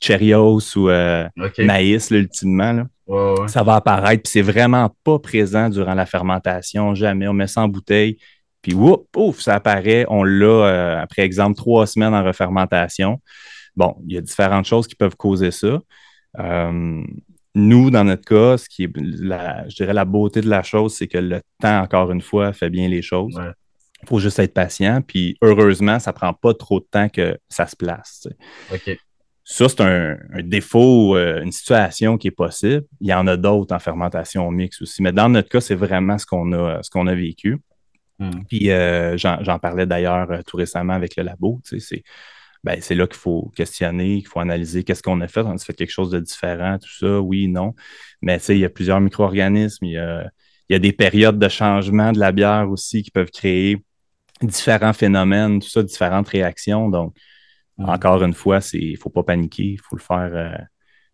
Cheerios 0.00 0.60
ou 0.76 0.88
maïs, 1.58 2.12
ultimement. 2.12 2.84
Ça 3.48 3.64
va 3.64 3.74
apparaître, 3.74 4.22
puis 4.22 4.30
c'est 4.30 4.42
vraiment 4.42 4.88
pas 5.02 5.18
présent 5.18 5.68
durant 5.68 5.94
la 5.94 6.06
fermentation, 6.06 6.94
jamais. 6.94 7.26
On 7.26 7.32
met 7.32 7.48
ça 7.48 7.62
en 7.62 7.68
bouteille, 7.68 8.16
puis, 8.64 8.72
ouf, 8.72 9.40
ça 9.40 9.56
apparaît. 9.56 10.06
On 10.08 10.24
l'a, 10.24 10.46
euh, 10.46 11.02
après 11.02 11.20
exemple, 11.20 11.54
trois 11.54 11.86
semaines 11.86 12.14
en 12.14 12.24
refermentation. 12.24 13.20
Bon, 13.76 13.94
il 14.08 14.14
y 14.14 14.16
a 14.16 14.22
différentes 14.22 14.64
choses 14.64 14.86
qui 14.86 14.94
peuvent 14.94 15.16
causer 15.16 15.50
ça. 15.50 15.80
Euh, 16.38 17.04
nous, 17.54 17.90
dans 17.90 18.04
notre 18.04 18.24
cas, 18.24 18.56
ce 18.56 18.66
qui 18.70 18.84
est, 18.84 18.92
la, 18.96 19.68
je 19.68 19.76
dirais, 19.76 19.92
la 19.92 20.06
beauté 20.06 20.40
de 20.40 20.48
la 20.48 20.62
chose, 20.62 20.94
c'est 20.94 21.08
que 21.08 21.18
le 21.18 21.42
temps, 21.60 21.78
encore 21.82 22.10
une 22.10 22.22
fois, 22.22 22.54
fait 22.54 22.70
bien 22.70 22.88
les 22.88 23.02
choses. 23.02 23.38
Il 24.02 24.08
faut 24.08 24.18
juste 24.18 24.38
être 24.38 24.54
patient. 24.54 25.02
Puis, 25.06 25.36
heureusement, 25.42 25.98
ça 25.98 26.12
ne 26.12 26.16
prend 26.16 26.32
pas 26.32 26.54
trop 26.54 26.80
de 26.80 26.86
temps 26.90 27.10
que 27.10 27.36
ça 27.50 27.66
se 27.66 27.76
place. 27.76 28.26
Ça, 29.44 29.68
c'est 29.68 29.82
un, 29.82 30.16
défaut, 30.42 31.16
euh, 31.16 31.42
une 31.42 31.52
situation 31.52 32.16
qui 32.16 32.28
est 32.28 32.30
possible. 32.30 32.86
Il 33.02 33.08
y 33.08 33.12
en 33.12 33.26
a 33.26 33.36
d'autres 33.36 33.74
en 33.74 33.78
fermentation 33.78 34.50
mixte 34.50 34.80
aussi. 34.80 35.02
Mais 35.02 35.12
dans 35.12 35.28
notre 35.28 35.50
cas, 35.50 35.60
c'est 35.60 35.74
vraiment 35.74 36.16
ce 36.16 36.24
qu'on 36.24 36.50
a, 36.54 36.82
ce 36.82 36.88
qu'on 36.88 37.06
a 37.08 37.14
vécu. 37.14 37.60
Hmm. 38.18 38.44
Puis 38.48 38.70
euh, 38.70 39.16
j'en 39.16 39.58
parlais 39.58 39.86
d'ailleurs 39.86 40.30
euh, 40.30 40.42
tout 40.46 40.56
récemment 40.56 40.92
avec 40.92 41.16
le 41.16 41.24
labo. 41.24 41.60
Ben, 42.62 42.80
c'est 42.80 42.94
là 42.94 43.06
qu'il 43.06 43.18
faut 43.18 43.52
questionner, 43.54 44.18
qu'il 44.20 44.28
faut 44.28 44.40
analyser 44.40 44.84
qu'est-ce 44.84 45.02
qu'on 45.02 45.20
a 45.20 45.28
fait. 45.28 45.40
On 45.40 45.52
a 45.52 45.58
fait 45.58 45.74
quelque 45.74 45.90
chose 45.90 46.10
de 46.10 46.20
différent, 46.20 46.78
tout 46.78 46.88
ça, 46.98 47.20
oui, 47.20 47.46
non. 47.48 47.74
Mais 48.22 48.38
il 48.48 48.58
y 48.58 48.64
a 48.64 48.70
plusieurs 48.70 49.00
micro-organismes, 49.00 49.84
il 49.84 49.92
y 49.92 49.98
a, 49.98 50.30
y 50.70 50.74
a, 50.74 50.78
des 50.78 50.92
périodes 50.92 51.38
de 51.38 51.48
changement 51.48 52.12
de 52.12 52.18
la 52.18 52.32
bière 52.32 52.70
aussi 52.70 53.02
qui 53.02 53.10
peuvent 53.10 53.30
créer 53.30 53.84
différents 54.40 54.94
phénomènes, 54.94 55.60
tout 55.60 55.68
ça, 55.68 55.82
différentes 55.82 56.28
réactions. 56.28 56.88
Donc, 56.88 57.14
hmm. 57.78 57.88
encore 57.90 58.22
une 58.22 58.34
fois, 58.34 58.60
il 58.72 58.92
ne 58.92 58.96
faut 58.96 59.10
pas 59.10 59.24
paniquer, 59.24 59.64
il 59.64 59.80
faut 59.80 59.96
le 59.96 60.02
faire, 60.02 60.28
il 60.28 60.36
euh, 60.36 60.64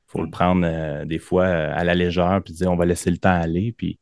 faut 0.07 0.21
le 0.21 0.29
hmm. 0.29 0.31
prendre 0.31 1.05
des 1.05 1.19
fois 1.19 1.47
à 1.47 1.83
la 1.83 1.95
légère, 1.97 2.41
puis 2.45 2.55
dire 2.55 2.71
on 2.71 2.77
va 2.77 2.87
laisser 2.87 3.11
le 3.11 3.19
temps 3.19 3.31
aller. 3.31 3.73
Puis 3.73 3.99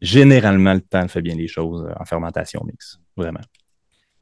généralement, 0.00 0.74
le 0.74 0.80
temps 0.80 1.06
fait 1.08 1.22
bien 1.22 1.34
les 1.34 1.48
choses 1.48 1.86
euh, 1.88 1.94
en 2.00 2.04
fermentation 2.04 2.62
mixte, 2.64 3.00
vraiment. 3.16 3.40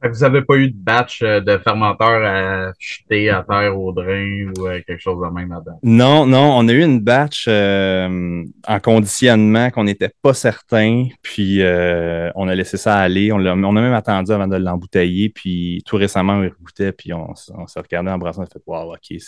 Vous 0.03 0.19
n'avez 0.19 0.43
pas 0.43 0.57
eu 0.57 0.69
de 0.69 0.77
batch 0.77 1.23
euh, 1.23 1.39
de 1.39 1.57
fermenteurs 1.57 2.23
à 2.23 2.73
jeter 2.77 3.29
à 3.29 3.43
terre 3.43 3.79
au 3.79 3.91
drain 3.91 4.51
ou 4.55 4.67
euh, 4.67 4.79
quelque 4.85 4.99
chose 4.99 5.19
de 5.19 5.33
même 5.33 5.49
là-dedans? 5.49 5.79
Non, 5.81 6.27
non, 6.27 6.57
on 6.57 6.67
a 6.67 6.71
eu 6.71 6.83
une 6.83 6.99
batch 6.99 7.47
en 7.47 8.79
conditionnement 8.83 9.71
qu'on 9.71 9.85
n'était 9.85 10.11
pas 10.21 10.33
certain, 10.33 11.07
puis 11.23 11.61
on 11.63 12.47
a 12.47 12.55
laissé 12.55 12.77
ça 12.77 12.97
aller. 12.97 13.31
On 13.31 13.39
a, 13.39 13.55
on 13.55 13.75
a 13.75 13.81
même 13.81 13.93
attendu 13.93 14.31
avant 14.31 14.47
de 14.47 14.57
l'embouteiller, 14.57 15.29
puis 15.29 15.81
tout 15.85 15.95
récemment, 15.95 16.33
on 16.33 16.63
goûtait, 16.63 16.91
puis 16.91 17.11
on, 17.13 17.33
s'est 17.33 17.79
regardé 17.79 18.11
en 18.11 18.17
brassant, 18.17 18.41
on 18.41 18.45
a 18.45 18.47
fait 18.47 18.61
Wow, 18.67 18.93
OK, 18.93 19.19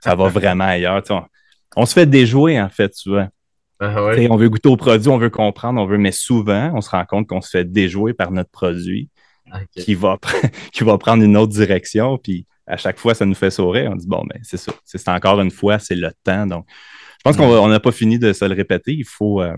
ça 0.00 0.14
va 0.14 0.28
vraiment 0.28 0.64
ailleurs. 0.64 1.02
On, 1.10 1.22
on, 1.74 1.86
se 1.86 1.94
fait 1.94 2.06
déjouer, 2.06 2.60
en 2.60 2.68
fait, 2.68 2.94
souvent. 2.94 3.28
Ah 3.78 3.94
on 4.30 4.36
veut 4.36 4.48
goûter 4.48 4.68
au 4.68 4.76
produit, 4.76 5.08
on 5.08 5.18
veut 5.18 5.30
comprendre, 5.30 5.80
on 5.80 5.86
veut, 5.86 5.98
mais 5.98 6.12
souvent, 6.12 6.72
on 6.74 6.80
se 6.80 6.88
rend 6.90 7.04
compte 7.04 7.26
qu'on 7.26 7.42
se 7.42 7.50
fait 7.50 7.64
déjouer 7.64 8.14
par 8.14 8.30
notre 8.30 8.50
produit 8.50 9.10
qui, 9.76 9.94
va 9.94 10.18
qui 10.72 10.84
va 10.84 10.96
prendre 10.98 11.22
une 11.22 11.36
autre 11.36 11.52
direction. 11.52 12.18
Puis 12.18 12.46
à 12.66 12.76
chaque 12.76 12.98
fois, 12.98 13.14
ça 13.14 13.26
nous 13.26 13.34
fait 13.34 13.50
sourire. 13.50 13.90
On 13.92 13.96
dit, 13.96 14.06
bon, 14.06 14.24
ben, 14.24 14.40
c'est 14.42 14.56
ça. 14.56 14.72
C'est 14.84 15.08
encore 15.08 15.40
une 15.40 15.50
fois, 15.50 15.78
c'est 15.78 15.94
le 15.94 16.10
temps. 16.24 16.46
Donc, 16.46 16.66
je 16.68 17.22
pense 17.24 17.36
qu'on 17.36 17.68
n'a 17.68 17.80
pas 17.80 17.92
fini 17.92 18.18
de 18.18 18.32
se 18.32 18.44
le 18.44 18.54
répéter. 18.54 18.92
Il 18.92 19.06
faut. 19.06 19.42
Euh, 19.42 19.56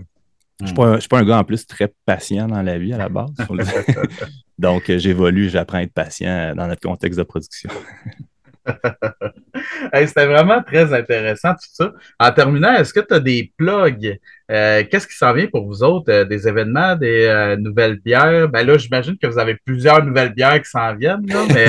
je 0.61 0.73
ne 0.73 0.99
suis, 0.99 1.07
pas 1.07 1.19
un 1.19 1.23
gars 1.23 1.37
en 1.37 1.45
plus 1.45 1.65
très 1.65 1.93
patient 2.05 2.47
dans 2.47 2.61
la 2.61 2.77
vie 2.77 2.91
à 2.93 2.97
la 2.97 3.07
base. 3.07 3.31
Donc, 4.59 4.91
j'évolue, 4.91 5.49
j'apprends 5.49 5.77
à 5.77 5.83
être 5.83 5.93
patient 5.93 6.53
dans 6.53 6.67
notre 6.67 6.81
contexte 6.81 7.17
de 7.17 7.23
production. 7.23 7.69
C'était 9.93 10.25
vraiment 10.25 10.61
très 10.63 10.93
intéressant 10.93 11.53
tout 11.53 11.69
ça. 11.71 11.91
En 12.19 12.31
terminant, 12.31 12.73
est-ce 12.73 12.93
que 12.93 12.99
tu 12.99 13.13
as 13.13 13.19
des 13.19 13.51
plugs? 13.57 14.19
Euh, 14.51 14.83
qu'est-ce 14.89 15.07
qui 15.07 15.15
s'en 15.15 15.33
vient 15.33 15.47
pour 15.47 15.65
vous 15.65 15.83
autres? 15.83 16.11
Euh, 16.11 16.25
des 16.25 16.47
événements, 16.47 16.95
des 16.95 17.25
euh, 17.25 17.57
nouvelles 17.57 17.99
bières? 17.99 18.49
Ben 18.49 18.65
là, 18.65 18.77
j'imagine 18.77 19.17
que 19.17 19.27
vous 19.27 19.37
avez 19.37 19.55
plusieurs 19.65 20.03
nouvelles 20.03 20.33
bières 20.33 20.61
qui 20.61 20.69
s'en 20.69 20.95
viennent, 20.95 21.25
mais 21.27 21.67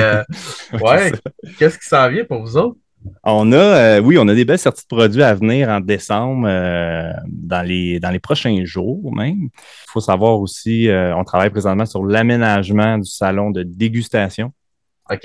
ouais, 0.81 1.11
qu'est-ce 1.57 1.77
qui 1.77 1.87
s'en 1.87 2.09
vient 2.09 2.25
pour 2.25 2.41
vous 2.41 2.57
autres? 2.57 2.77
On 3.23 3.51
a, 3.51 3.99
oui, 3.99 4.19
on 4.19 4.27
a 4.27 4.35
des 4.35 4.45
belles 4.45 4.59
sorties 4.59 4.83
de 4.83 4.95
produits 4.95 5.23
à 5.23 5.33
venir 5.33 5.69
en 5.69 5.79
décembre, 5.79 6.47
dans, 7.27 7.61
les, 7.65 7.99
dans 7.99 8.11
les 8.11 8.19
prochains 8.19 8.63
jours 8.63 9.11
même. 9.15 9.45
Il 9.45 9.91
faut 9.91 10.01
savoir 10.01 10.39
aussi, 10.39 10.87
on 10.91 11.23
travaille 11.23 11.49
présentement 11.49 11.87
sur 11.87 12.05
l'aménagement 12.05 12.99
du 12.99 13.09
salon 13.09 13.49
de 13.49 13.63
dégustation 13.63 14.53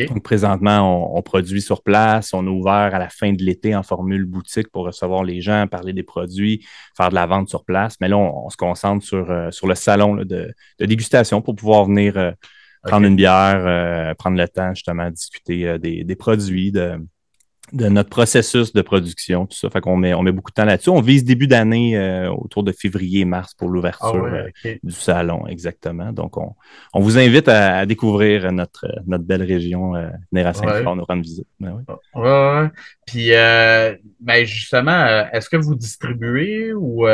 donc, 0.09 0.23
présentement, 0.23 1.17
on, 1.17 1.23
produit 1.23 1.61
sur 1.61 1.83
place. 1.83 2.33
On 2.35 2.47
est 2.47 2.51
ouvert 2.51 2.95
à 2.95 2.99
la 2.99 3.09
fin 3.09 3.33
de 3.33 3.43
l'été 3.43 3.75
en 3.75 3.83
formule 3.83 4.25
boutique 4.25 4.69
pour 4.71 4.85
recevoir 4.85 5.25
les 5.25 5.41
gens, 5.41 5.67
parler 5.67 5.93
des 5.93 6.03
produits, 6.03 6.67
faire 6.97 7.11
de 7.11 7.15
la 7.15 7.27
vente 7.27 7.49
sur 7.49 7.65
place. 7.65 7.97
Mais 8.01 8.09
là, 8.09 8.17
on, 8.17 8.49
se 8.51 8.57
concentre 8.57 9.05
sur, 9.05 9.31
euh, 9.31 9.51
sur 9.51 9.67
le 9.67 9.75
salon 9.75 10.17
de, 10.17 10.53
dégustation 10.79 11.43
pour 11.43 11.57
pouvoir 11.57 11.85
venir 11.85 12.17
euh, 12.17 12.33
prendre 12.83 13.07
une 13.07 13.17
bière, 13.17 13.65
euh, 13.67 14.15
prendre 14.15 14.37
le 14.37 14.49
temps 14.49 14.75
justement 14.75 15.07
de 15.07 15.15
discuter 15.15 15.79
des, 15.79 16.05
des, 16.05 16.17
produits, 16.17 16.73
de, 16.73 16.99
de 17.73 17.89
notre 17.89 18.09
processus 18.09 18.73
de 18.73 18.83
production, 18.83 19.47
tout 19.47 19.57
ça. 19.57 19.69
Fait 19.71 19.81
qu'on 19.81 19.97
met, 19.97 20.15
on 20.15 20.23
met 20.23 20.33
beaucoup 20.33 20.51
de 20.51 20.55
temps 20.55 20.65
là-dessus. 20.65 20.91
On 20.91 21.01
vise 21.01 21.25
début 21.25 21.47
d'année 21.47 21.97
euh, 21.97 22.31
autour 22.31 22.63
de 22.63 22.73
février-mars 22.73 23.55
pour 23.55 23.69
l'ouverture 23.69 24.29
ah 24.31 24.47
euh, 24.67 24.75
du 24.83 24.93
salon, 24.93 25.47
exactement. 25.47 26.13
Donc, 26.13 26.37
on, 26.37 26.55
on 26.95 27.01
vous 27.01 27.19
invite 27.19 27.49
à, 27.49 27.87
découvrir 27.87 28.51
notre, 28.53 28.87
notre 29.07 29.25
belle 29.25 29.43
région, 29.43 29.95
euh, 29.95 30.09
Saint-Fort, 30.33 30.97
nous 30.97 31.05
rendre 31.05 31.23
visite. 31.23 31.49
Ben 31.61 31.73
oui. 31.77 32.23
ouais. 32.23 32.69
Puis, 33.07 33.33
euh, 33.33 33.95
ben 34.21 34.45
justement, 34.45 35.27
est-ce 35.33 35.49
que 35.49 35.57
vous 35.57 35.75
distribuez 35.75 36.73
ou 36.73 37.07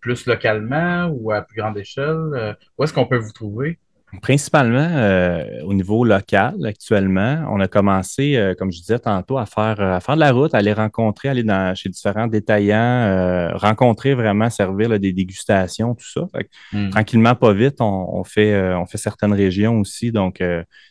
plus 0.00 0.26
localement 0.26 1.06
ou 1.12 1.32
à 1.32 1.42
plus 1.42 1.56
grande 1.56 1.78
échelle? 1.78 2.56
où 2.78 2.84
est-ce 2.84 2.92
qu'on 2.92 3.06
peut 3.06 3.18
vous 3.18 3.32
trouver? 3.32 3.78
Principalement 4.22 4.88
euh, 4.90 5.62
au 5.62 5.72
niveau 5.72 6.04
local 6.04 6.56
actuellement, 6.66 7.46
on 7.48 7.60
a 7.60 7.68
commencé, 7.68 8.34
euh, 8.36 8.54
comme 8.54 8.72
je 8.72 8.80
disais 8.80 8.98
tantôt, 8.98 9.38
à 9.38 9.46
faire, 9.46 9.80
euh, 9.80 9.96
à 9.96 10.00
faire 10.00 10.16
de 10.16 10.20
la 10.20 10.32
route, 10.32 10.52
à 10.52 10.58
aller 10.58 10.72
rencontrer, 10.72 11.28
aller 11.28 11.44
dans, 11.44 11.74
chez 11.76 11.88
différents 11.88 12.26
détaillants, 12.26 13.52
rencontrer 13.54 14.14
vraiment, 14.14 14.50
servir 14.50 14.98
des 14.98 15.12
dégustations, 15.12 15.94
tout 15.94 16.10
ça. 16.10 16.28
Hmm. 16.72 16.90
Tranquillement, 16.90 17.34
pas 17.36 17.52
vite, 17.52 17.76
on, 17.80 18.24
fait, 18.24 18.74
on 18.74 18.86
fait 18.86 18.98
certaines 18.98 19.32
régions 19.32 19.78
aussi, 19.78 20.10
donc 20.10 20.42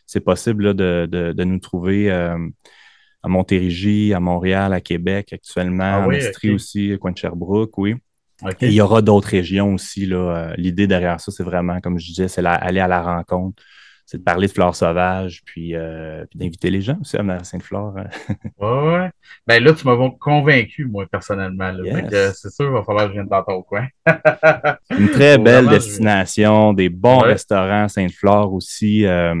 c'est 0.06 0.20
possible 0.20 0.74
de, 0.74 1.06
de, 1.10 1.44
nous 1.44 1.58
trouver 1.58 2.10
à 2.10 3.28
Montérégie, 3.28 4.14
à 4.14 4.20
Montréal, 4.20 4.72
à 4.72 4.80
Québec 4.80 5.32
actuellement, 5.32 6.00
ah 6.02 6.06
en 6.06 6.10
Estrie 6.10 6.50
aussi, 6.50 6.96
coin 6.98 7.12
de 7.12 7.18
Sherbrooke, 7.18 7.76
oui 7.76 7.96
il 8.60 8.72
y 8.72 8.80
aura 8.80 9.02
d'autres 9.02 9.28
régions 9.28 9.74
aussi. 9.74 10.08
Euh, 10.12 10.52
l'idée 10.56 10.86
derrière 10.86 11.20
ça, 11.20 11.30
c'est 11.30 11.42
vraiment, 11.42 11.80
comme 11.80 11.98
je 11.98 12.06
disais, 12.06 12.28
c'est 12.28 12.44
aller 12.44 12.80
à 12.80 12.88
la 12.88 13.02
rencontre, 13.02 13.62
c'est 14.10 14.18
de 14.18 14.24
parler 14.24 14.48
de 14.48 14.52
fleurs 14.52 14.74
sauvages, 14.74 15.42
puis, 15.44 15.76
euh, 15.76 16.24
puis 16.28 16.38
d'inviter 16.38 16.68
les 16.68 16.80
gens 16.80 16.98
aussi 17.00 17.16
à 17.16 17.44
Sainte-Flore. 17.44 17.94
ouais, 18.58 18.88
ouais. 18.92 19.10
Ben 19.46 19.62
là, 19.62 19.72
tu 19.72 19.86
m'as 19.86 19.96
convaincu, 20.18 20.86
moi, 20.86 21.06
personnellement. 21.06 21.72
C'est 22.34 22.50
sûr, 22.50 22.66
il 22.66 22.72
va 22.72 22.82
falloir 22.82 23.04
que 23.04 23.10
je 23.10 23.14
vienne 23.14 23.28
dans 23.28 23.44
ton 23.44 23.62
coin. 23.62 23.86
Une 24.98 25.10
très 25.10 25.38
belle 25.38 25.68
destination, 25.68 26.72
des 26.72 26.88
bons 26.88 27.20
restaurants 27.20 27.88
Sainte-Flore 27.88 28.52
aussi. 28.52 29.06
Euh, 29.06 29.34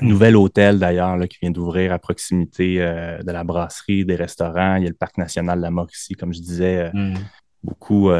nouvel 0.00 0.36
hôtel 0.36 0.78
d'ailleurs 0.78 1.18
qui 1.28 1.38
vient 1.42 1.50
d'ouvrir 1.50 1.92
à 1.92 1.98
proximité 1.98 2.76
euh, 2.78 3.18
de 3.22 3.32
la 3.32 3.44
brasserie, 3.44 4.04
des 4.04 4.14
restaurants. 4.14 4.76
Il 4.76 4.84
y 4.84 4.86
a 4.86 4.90
le 4.90 4.94
parc 4.94 5.18
national 5.18 5.58
de 5.58 5.62
la 5.62 5.70
Mauricie, 5.70 6.14
comme 6.14 6.32
je 6.32 6.40
disais. 6.40 6.90
Hmm. 6.92 7.14
Beaucoup, 7.62 8.10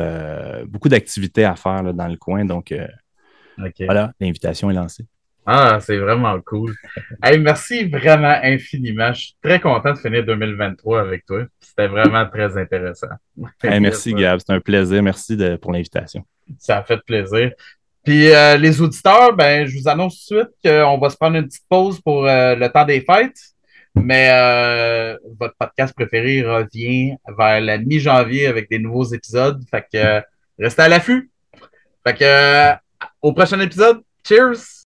beaucoup 0.67 0.89
d'activités 0.89 1.45
à 1.45 1.55
faire 1.55 1.95
dans 1.95 2.09
le 2.09 2.17
coin. 2.17 2.45
Donc, 2.45 2.75
voilà, 3.81 4.13
l'invitation 4.21 4.71
est 4.71 4.75
lancée. 4.75 5.07
Ah, 5.51 5.79
c'est 5.81 5.97
vraiment 5.97 6.39
cool. 6.43 6.75
Hey, 7.23 7.39
merci 7.39 7.89
vraiment 7.89 8.39
infiniment. 8.43 9.15
Je 9.15 9.21
suis 9.21 9.37
très 9.43 9.59
content 9.59 9.95
de 9.95 9.99
finir 9.99 10.23
2023 10.23 11.01
avec 11.01 11.25
toi. 11.25 11.47
C'était 11.59 11.89
vraiment 11.89 12.27
très 12.27 12.55
intéressant. 12.59 13.07
merci, 13.65 14.13
Gab. 14.13 14.41
C'est 14.41 14.53
un 14.53 14.61
plaisir. 14.61 15.03
Merci 15.03 15.39
pour 15.63 15.73
l'invitation. 15.73 16.23
Ça 16.59 16.79
a 16.79 16.83
fait 16.83 17.01
plaisir. 17.03 17.53
Puis 18.05 18.31
euh, 18.31 18.59
les 18.59 18.79
auditeurs, 18.83 19.35
ben, 19.35 19.67
je 19.67 19.79
vous 19.79 19.89
annonce 19.89 20.27
tout 20.27 20.35
de 20.35 20.41
suite 20.41 20.51
qu'on 20.63 20.99
va 20.99 21.09
se 21.09 21.17
prendre 21.17 21.37
une 21.37 21.47
petite 21.47 21.67
pause 21.67 21.99
pour 21.99 22.27
euh, 22.27 22.55
le 22.55 22.69
temps 22.69 22.85
des 22.85 23.01
fêtes. 23.01 23.39
Mais 23.95 24.31
euh, 24.31 25.17
votre 25.39 25.55
podcast 25.59 25.95
préféré 25.95 26.43
revient 26.43 27.17
vers 27.37 27.61
la 27.61 27.79
mi-janvier 27.79 28.47
avec 28.47 28.71
des 28.71 28.79
nouveaux 28.79 29.05
épisodes. 29.05 29.63
Fait 29.71 29.87
que 29.93 29.99
euh, 29.99 30.21
restez 30.59 30.83
à 30.83 30.89
l'affût. 30.89 31.31
Fait 32.07 32.15
que 32.15 32.25
euh, 32.25 32.75
au 33.23 33.33
prochain 33.33 33.61
épisode. 33.61 34.03
Cheers! 34.27 34.85